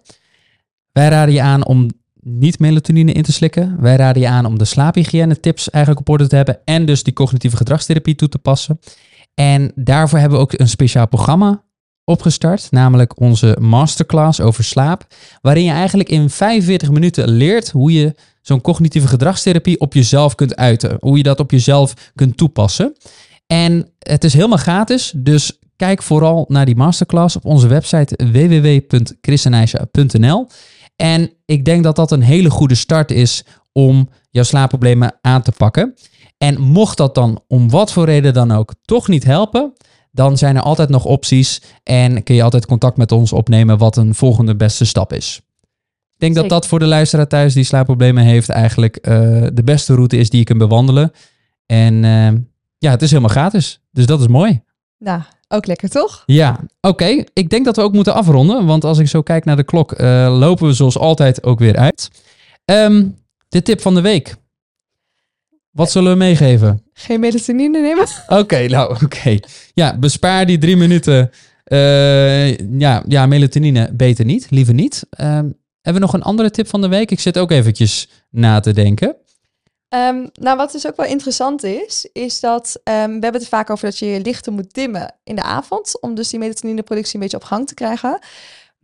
Wij 0.93 1.09
raden 1.09 1.35
je 1.35 1.43
aan 1.43 1.67
om 1.67 1.91
niet 2.21 2.59
melatonine 2.59 3.13
in 3.13 3.23
te 3.23 3.33
slikken. 3.33 3.81
Wij 3.81 3.97
raden 3.97 4.23
je 4.23 4.29
aan 4.29 4.47
om 4.47 4.59
de 4.59 4.65
slaaphygiëne 4.65 5.41
tips 5.41 5.71
eigenlijk 5.71 6.09
op 6.09 6.15
orde 6.15 6.27
te 6.27 6.37
hebben 6.37 6.59
en 6.65 6.87
dus 6.87 7.03
die 7.03 7.13
cognitieve 7.13 7.57
gedragstherapie 7.57 8.15
toe 8.15 8.29
te 8.29 8.39
passen. 8.39 8.81
En 9.35 9.73
daarvoor 9.75 10.19
hebben 10.19 10.39
we 10.39 10.45
ook 10.45 10.53
een 10.53 10.69
speciaal 10.69 11.09
programma 11.09 11.64
opgestart, 12.05 12.69
namelijk 12.71 13.21
onze 13.21 13.57
masterclass 13.61 14.41
over 14.41 14.65
slaap, 14.65 15.07
waarin 15.41 15.65
je 15.65 15.71
eigenlijk 15.71 16.09
in 16.09 16.31
45 16.31 16.91
minuten 16.91 17.29
leert 17.29 17.71
hoe 17.71 17.93
je 17.93 18.15
zo'n 18.43 18.61
cognitieve 18.61 19.09
gedragstherapie 19.09 19.81
op 19.81 19.95
jezelf 19.95 20.35
kunt 20.35 20.57
uiten, 20.57 20.97
hoe 21.01 21.17
je 21.17 21.23
dat 21.23 21.41
op 21.41 21.51
jezelf 21.51 21.95
kunt 22.15 22.37
toepassen. 22.37 22.97
En 23.47 23.89
het 23.99 24.25
is 24.25 24.35
helemaal 24.35 24.59
gratis, 24.59 25.13
dus 25.17 25.59
kijk 25.77 26.03
vooral 26.03 26.45
naar 26.49 26.65
die 26.65 26.77
masterclass 26.77 27.37
op 27.37 27.45
onze 27.45 27.67
website 27.67 28.19
www.christenijsja.nl. 28.33 30.47
En 30.97 31.31
ik 31.45 31.65
denk 31.65 31.85
dat 31.85 31.97
dat 31.97 32.11
een 32.11 32.23
hele 32.23 32.51
goede 32.51 32.75
start 32.75 33.11
is 33.11 33.45
om 33.73 34.09
jouw 34.31 34.45
slaapproblemen 34.45 35.19
aan 35.21 35.43
te 35.43 35.53
pakken. 35.53 35.95
En 36.39 36.61
mocht 36.61 36.97
dat 36.97 37.15
dan 37.15 37.43
om 37.49 37.71
wat 37.71 37.93
voor 37.93 38.05
reden 38.05 38.35
dan 38.35 38.51
ook 38.51 38.75
toch 38.85 39.09
niet 39.09 39.25
helpen, 39.25 39.73
dan 40.15 40.39
zijn 40.39 40.57
er 40.57 40.63
altijd 40.63 40.89
nog 40.89 41.05
opties 41.05 41.61
en 41.83 42.23
kun 42.23 42.35
je 42.35 42.43
altijd 42.43 42.67
contact 42.67 42.97
met 42.97 43.13
ons 43.13 43.33
opnemen 43.33 43.79
wat 43.79 43.97
een 43.97 44.15
volgende 44.15 44.57
beste 44.57 44.85
stap 44.85 45.13
is. 45.13 45.41
Ik 46.15 46.21
denk 46.21 46.35
dat 46.35 46.43
Zeker. 46.43 46.59
dat 46.59 46.69
voor 46.69 46.79
de 46.79 46.87
luisteraar 46.87 47.27
thuis 47.27 47.55
die 47.55 47.65
slaapproblemen 47.65 48.25
heeft 48.25 48.49
eigenlijk 48.49 48.97
eh, 48.97 49.13
de 49.53 49.63
beste 49.65 49.95
route 49.95 50.17
is 50.17 50.31
die 50.31 50.39
je 50.39 50.45
kunt 50.45 50.59
bewandelen. 50.59 51.13
En 51.67 52.05
eh, 52.05 52.33
ja, 52.79 52.91
het 52.91 53.03
is 53.03 53.09
helemaal 53.09 53.31
gratis. 53.31 53.81
Dus 53.91 54.07
dat 54.07 54.21
is 54.21 54.27
mooi. 54.27 54.63
Nou, 54.99 55.21
ook 55.49 55.67
lekker 55.67 55.89
toch? 55.89 56.23
Ja, 56.27 56.61
oké. 56.81 57.25
Ik 57.33 57.51
denk 57.51 57.65
dat 57.65 57.77
we 57.77 57.83
ook 57.83 57.93
moeten 57.93 58.15
afronden, 58.15 58.67
want 58.67 58.85
als 58.85 58.99
ik 58.99 59.09
zo 59.09 59.23
kijk 59.23 59.45
naar 59.45 59.57
de 59.57 59.65
klok, 59.65 59.93
eh, 59.93 60.37
lopen 60.39 60.67
we 60.67 60.73
zoals 60.73 60.99
altijd 60.99 61.43
ook 61.43 61.59
weer 61.59 61.77
uit. 61.77 62.11
Ehm, 62.65 63.07
de 63.49 63.63
tip 63.63 63.81
van 63.81 63.95
de 63.95 64.01
week. 64.01 64.37
Wat 65.75 65.91
zullen 65.91 66.13
we 66.13 66.19
meegeven? 66.19 66.83
Geen 66.93 67.21
melatonine 67.21 67.81
nemen? 67.81 68.07
Oké, 68.29 68.67
nou 68.67 68.97
oké. 69.05 69.39
Ja, 69.75 69.99
bespaar 69.99 70.47
die 70.47 70.59
drie 70.59 70.77
minuten. 70.77 71.31
eh, 71.65 72.57
ja, 72.59 73.03
ja, 73.09 73.27
melatonine 73.27 73.91
beter 73.93 74.25
niet, 74.25 74.47
liever 74.51 74.75
niet. 74.75 75.07
Ehm, 75.11 75.51
hebben 75.81 76.03
we 76.03 76.07
nog 76.09 76.13
een 76.13 76.23
andere 76.23 76.51
tip 76.51 76.69
van 76.69 76.81
de 76.81 76.89
week? 76.89 77.11
Ik 77.11 77.21
zit 77.21 77.39
ook 77.39 77.51
eventjes 77.51 78.09
na 78.31 78.61
te 78.61 78.73
denken. 78.73 79.17
Ehm, 79.89 80.27
nou, 80.33 80.57
wat 80.57 80.73
dus 80.73 80.87
ook 80.87 80.97
wel 80.97 81.07
interessant 81.07 81.63
is, 81.65 82.09
is 82.13 82.41
dat 82.41 82.81
ehm, 82.85 83.07
we 83.07 83.21
hebben 83.21 83.41
het 83.41 83.49
vaak 83.49 83.71
over 83.71 83.85
dat 83.85 83.99
je 83.99 84.07
je 84.07 84.21
lichten 84.21 84.53
moet 84.53 84.75
dimmen 84.75 85.15
in 85.25 85.35
de 85.37 85.43
avond, 85.43 86.01
om 86.01 86.15
dus 86.15 86.29
die 86.29 86.39
melatonineproductie 86.39 87.15
een 87.15 87.21
beetje 87.21 87.37
op 87.37 87.45
gang 87.45 87.67
te 87.67 87.75
krijgen. 87.75 88.19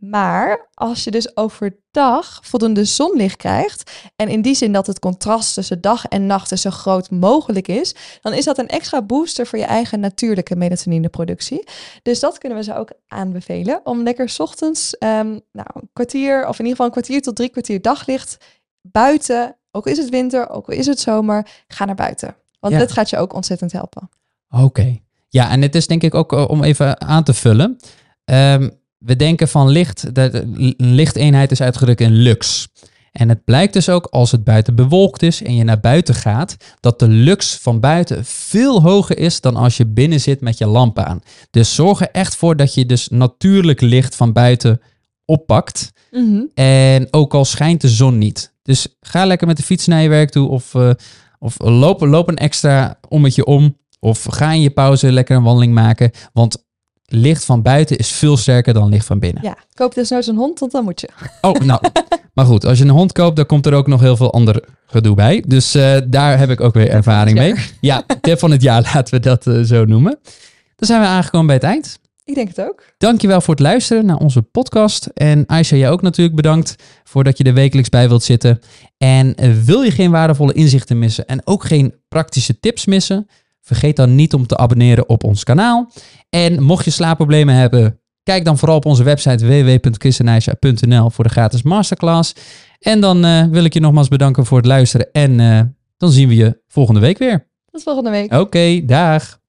Maar 0.01 0.69
als 0.73 1.03
je 1.03 1.11
dus 1.11 1.37
overdag 1.37 2.39
voldoende 2.43 2.85
zonlicht 2.85 3.35
krijgt, 3.35 3.91
en 4.15 4.27
in 4.27 4.41
die 4.41 4.55
zin 4.55 4.71
dat 4.71 4.87
het 4.87 4.99
contrast 4.99 5.53
tussen 5.53 5.81
dag 5.81 6.05
en 6.05 6.25
nacht 6.25 6.49
dus 6.49 6.61
zo 6.61 6.69
groot 6.69 7.09
mogelijk 7.11 7.67
is, 7.67 7.95
dan 8.21 8.33
is 8.33 8.45
dat 8.45 8.57
een 8.57 8.67
extra 8.67 9.01
booster 9.01 9.47
voor 9.47 9.59
je 9.59 9.65
eigen 9.65 9.99
natuurlijke 9.99 10.55
melatonineproductie. 10.55 11.67
Dus 12.01 12.19
dat 12.19 12.37
kunnen 12.37 12.57
we 12.57 12.63
ze 12.63 12.75
ook 12.75 12.91
aanbevelen, 13.07 13.81
om 13.83 14.03
lekker 14.03 14.29
's 14.29 14.39
ochtends 14.39 14.97
ehm, 14.97 15.27
nou, 15.51 15.67
een 15.73 15.89
kwartier, 15.93 16.47
of 16.47 16.59
in 16.59 16.65
ieder 16.65 16.69
geval 16.69 16.85
een 16.85 16.91
kwartier 16.91 17.21
tot 17.21 17.35
drie 17.35 17.49
kwartier 17.49 17.81
daglicht 17.81 18.37
buiten, 18.81 19.57
ook 19.71 19.85
al 19.85 19.91
is 19.91 19.97
het 19.97 20.09
winter, 20.09 20.49
ook 20.49 20.67
al 20.67 20.73
is 20.73 20.85
het 20.85 20.99
zomer, 20.99 21.47
ga 21.67 21.85
naar 21.85 21.95
buiten. 21.95 22.35
Want 22.59 22.73
Ja. 22.73 22.79
dit 22.79 22.91
gaat 22.91 23.09
je 23.09 23.17
ook 23.17 23.33
ontzettend 23.33 23.71
helpen. 23.71 24.09
Oké. 24.49 24.97
Ja, 25.27 25.49
en 25.49 25.61
het 25.61 25.75
is 25.75 25.87
denk 25.87 26.03
ik 26.03 26.13
ook 26.13 26.33
eh, 26.33 26.49
om 26.49 26.63
even 26.63 27.01
aan 27.01 27.23
te 27.23 27.33
vullen. 27.33 27.77
Ehm, 28.25 28.69
we 29.05 29.15
denken 29.15 29.47
van 29.47 29.69
licht, 29.69 30.15
dat 30.15 30.33
een 30.33 30.75
lichteenheid 30.77 31.51
is 31.51 31.61
uitgedrukt 31.61 32.01
in 32.01 32.11
lux. 32.11 32.67
En 33.11 33.29
het 33.29 33.43
blijkt 33.43 33.73
dus 33.73 33.89
ook 33.89 34.05
als 34.05 34.31
het 34.31 34.43
buiten 34.43 34.75
bewolkt 34.75 35.23
is 35.23 35.43
en 35.43 35.55
je 35.55 35.63
naar 35.63 35.79
buiten 35.79 36.15
gaat, 36.15 36.55
dat 36.79 36.99
de 36.99 37.07
lux 37.07 37.57
van 37.57 37.79
buiten 37.79 38.25
veel 38.25 38.81
hoger 38.81 39.17
is 39.17 39.41
dan 39.41 39.55
als 39.55 39.77
je 39.77 39.85
binnen 39.85 40.21
zit 40.21 40.41
met 40.41 40.57
je 40.57 40.65
lamp 40.65 40.99
aan. 40.99 41.21
Dus 41.49 41.75
zorg 41.75 42.01
er 42.01 42.11
echt 42.11 42.35
voor 42.35 42.55
dat 42.55 42.73
je 42.73 42.85
dus 42.85 43.07
natuurlijk 43.07 43.81
licht 43.81 44.15
van 44.15 44.33
buiten 44.33 44.81
oppakt. 45.25 45.91
En 46.53 47.07
ook 47.11 47.33
al 47.33 47.45
schijnt 47.45 47.81
de 47.81 47.89
zon 47.89 48.17
niet. 48.17 48.53
Dus 48.63 48.87
ga 49.01 49.25
lekker 49.25 49.47
met 49.47 49.57
de 49.57 49.63
fiets 49.63 49.87
naar 49.87 50.01
je 50.01 50.09
werk 50.09 50.29
toe 50.29 50.49
of, 50.49 50.75
eh, 50.75 50.91
of 51.39 51.55
loop, 51.59 52.01
loop 52.01 52.27
een 52.27 52.37
extra 52.37 52.99
ommetje 53.07 53.45
om. 53.45 53.77
Of 53.99 54.23
ga 54.23 54.51
in 54.51 54.61
je 54.61 54.69
pauze 54.69 55.11
lekker 55.11 55.35
een 55.35 55.43
wandeling 55.43 55.73
maken. 55.73 56.11
Want 56.33 56.65
licht 57.11 57.45
van 57.45 57.61
buiten 57.61 57.97
is 57.97 58.11
veel 58.11 58.37
sterker 58.37 58.73
dan 58.73 58.89
licht 58.89 59.05
van 59.05 59.19
binnen. 59.19 59.43
Ja, 59.43 59.55
koop 59.73 59.93
desnoods 59.93 60.27
een 60.27 60.35
hond, 60.35 60.59
want 60.59 60.71
dan 60.71 60.83
moet 60.83 61.01
je. 61.01 61.09
Oh, 61.41 61.53
nou. 61.53 61.81
maar 62.33 62.45
goed, 62.45 62.65
als 62.65 62.77
je 62.77 62.83
een 62.83 62.89
hond 62.89 63.11
koopt, 63.11 63.35
dan 63.35 63.45
komt 63.45 63.65
er 63.65 63.73
ook 63.73 63.87
nog 63.87 64.01
heel 64.01 64.15
veel 64.15 64.33
ander 64.33 64.63
gedoe 64.85 65.15
bij. 65.15 65.43
Dus 65.47 65.75
eh, 65.75 65.97
daar 66.07 66.37
heb 66.37 66.49
ik 66.49 66.61
ook 66.61 66.73
weer 66.73 66.89
ervaring 66.89 67.37
mee. 67.37 67.55
Ja, 67.81 68.03
tip 68.21 68.39
van 68.39 68.51
het 68.51 68.61
jaar, 68.61 68.81
laten 68.93 69.13
we 69.13 69.19
dat 69.19 69.47
eh, 69.47 69.61
zo 69.61 69.85
noemen. 69.85 70.19
Dan 70.75 70.87
zijn 70.87 71.01
we 71.01 71.07
aangekomen 71.07 71.47
bij 71.47 71.55
het 71.55 71.65
eind. 71.65 71.99
Ik 72.25 72.35
denk 72.35 72.47
het 72.47 72.61
ook. 72.61 72.83
Dankjewel 72.97 73.41
voor 73.41 73.53
het 73.53 73.63
luisteren 73.63 74.05
naar 74.05 74.17
onze 74.17 74.41
podcast. 74.41 75.05
En 75.05 75.43
Aisha, 75.47 75.75
jij 75.75 75.89
ook 75.89 76.01
natuurlijk 76.01 76.35
bedankt 76.35 76.75
voor 77.03 77.23
dat 77.23 77.37
je 77.37 77.43
er 77.43 77.53
wekelijks 77.53 77.89
bij 77.89 78.07
wilt 78.07 78.23
zitten. 78.23 78.59
En 78.97 79.35
eh, 79.35 79.51
wil 79.51 79.81
je 79.81 79.91
geen 79.91 80.11
waardevolle 80.11 80.53
inzichten 80.53 80.99
missen 80.99 81.25
en 81.25 81.41
ook 81.47 81.63
geen 81.63 81.95
praktische 82.07 82.59
tips 82.59 82.85
missen? 82.85 83.27
Vergeet 83.71 83.95
dan 83.95 84.15
niet 84.15 84.33
om 84.33 84.47
te 84.47 84.57
abonneren 84.57 85.09
op 85.09 85.23
ons 85.23 85.43
kanaal. 85.43 85.91
En 86.29 86.63
mocht 86.63 86.85
je 86.85 86.91
slaapproblemen 86.91 87.55
hebben, 87.55 87.99
kijk 88.23 88.45
dan 88.45 88.57
vooral 88.57 88.77
op 88.77 88.85
onze 88.85 89.03
website 89.03 89.45
www.christenaisha.nl 89.45 91.09
voor 91.09 91.23
de 91.23 91.29
gratis 91.29 91.61
masterclass. 91.61 92.35
En 92.79 93.01
dan 93.01 93.25
eh, 93.25 93.43
wil 93.45 93.63
ik 93.63 93.73
je 93.73 93.79
nogmaals 93.79 94.07
bedanken 94.07 94.45
voor 94.45 94.57
het 94.57 94.67
luisteren. 94.67 95.11
En 95.11 95.39
eh, 95.39 95.61
dan 95.97 96.11
zien 96.11 96.27
we 96.27 96.35
je 96.35 96.61
volgende 96.67 96.99
week 96.99 97.17
weer. 97.17 97.49
Tot 97.65 97.83
volgende 97.83 98.09
week. 98.09 98.33
Oké, 98.33 98.85
dag. 98.85 99.40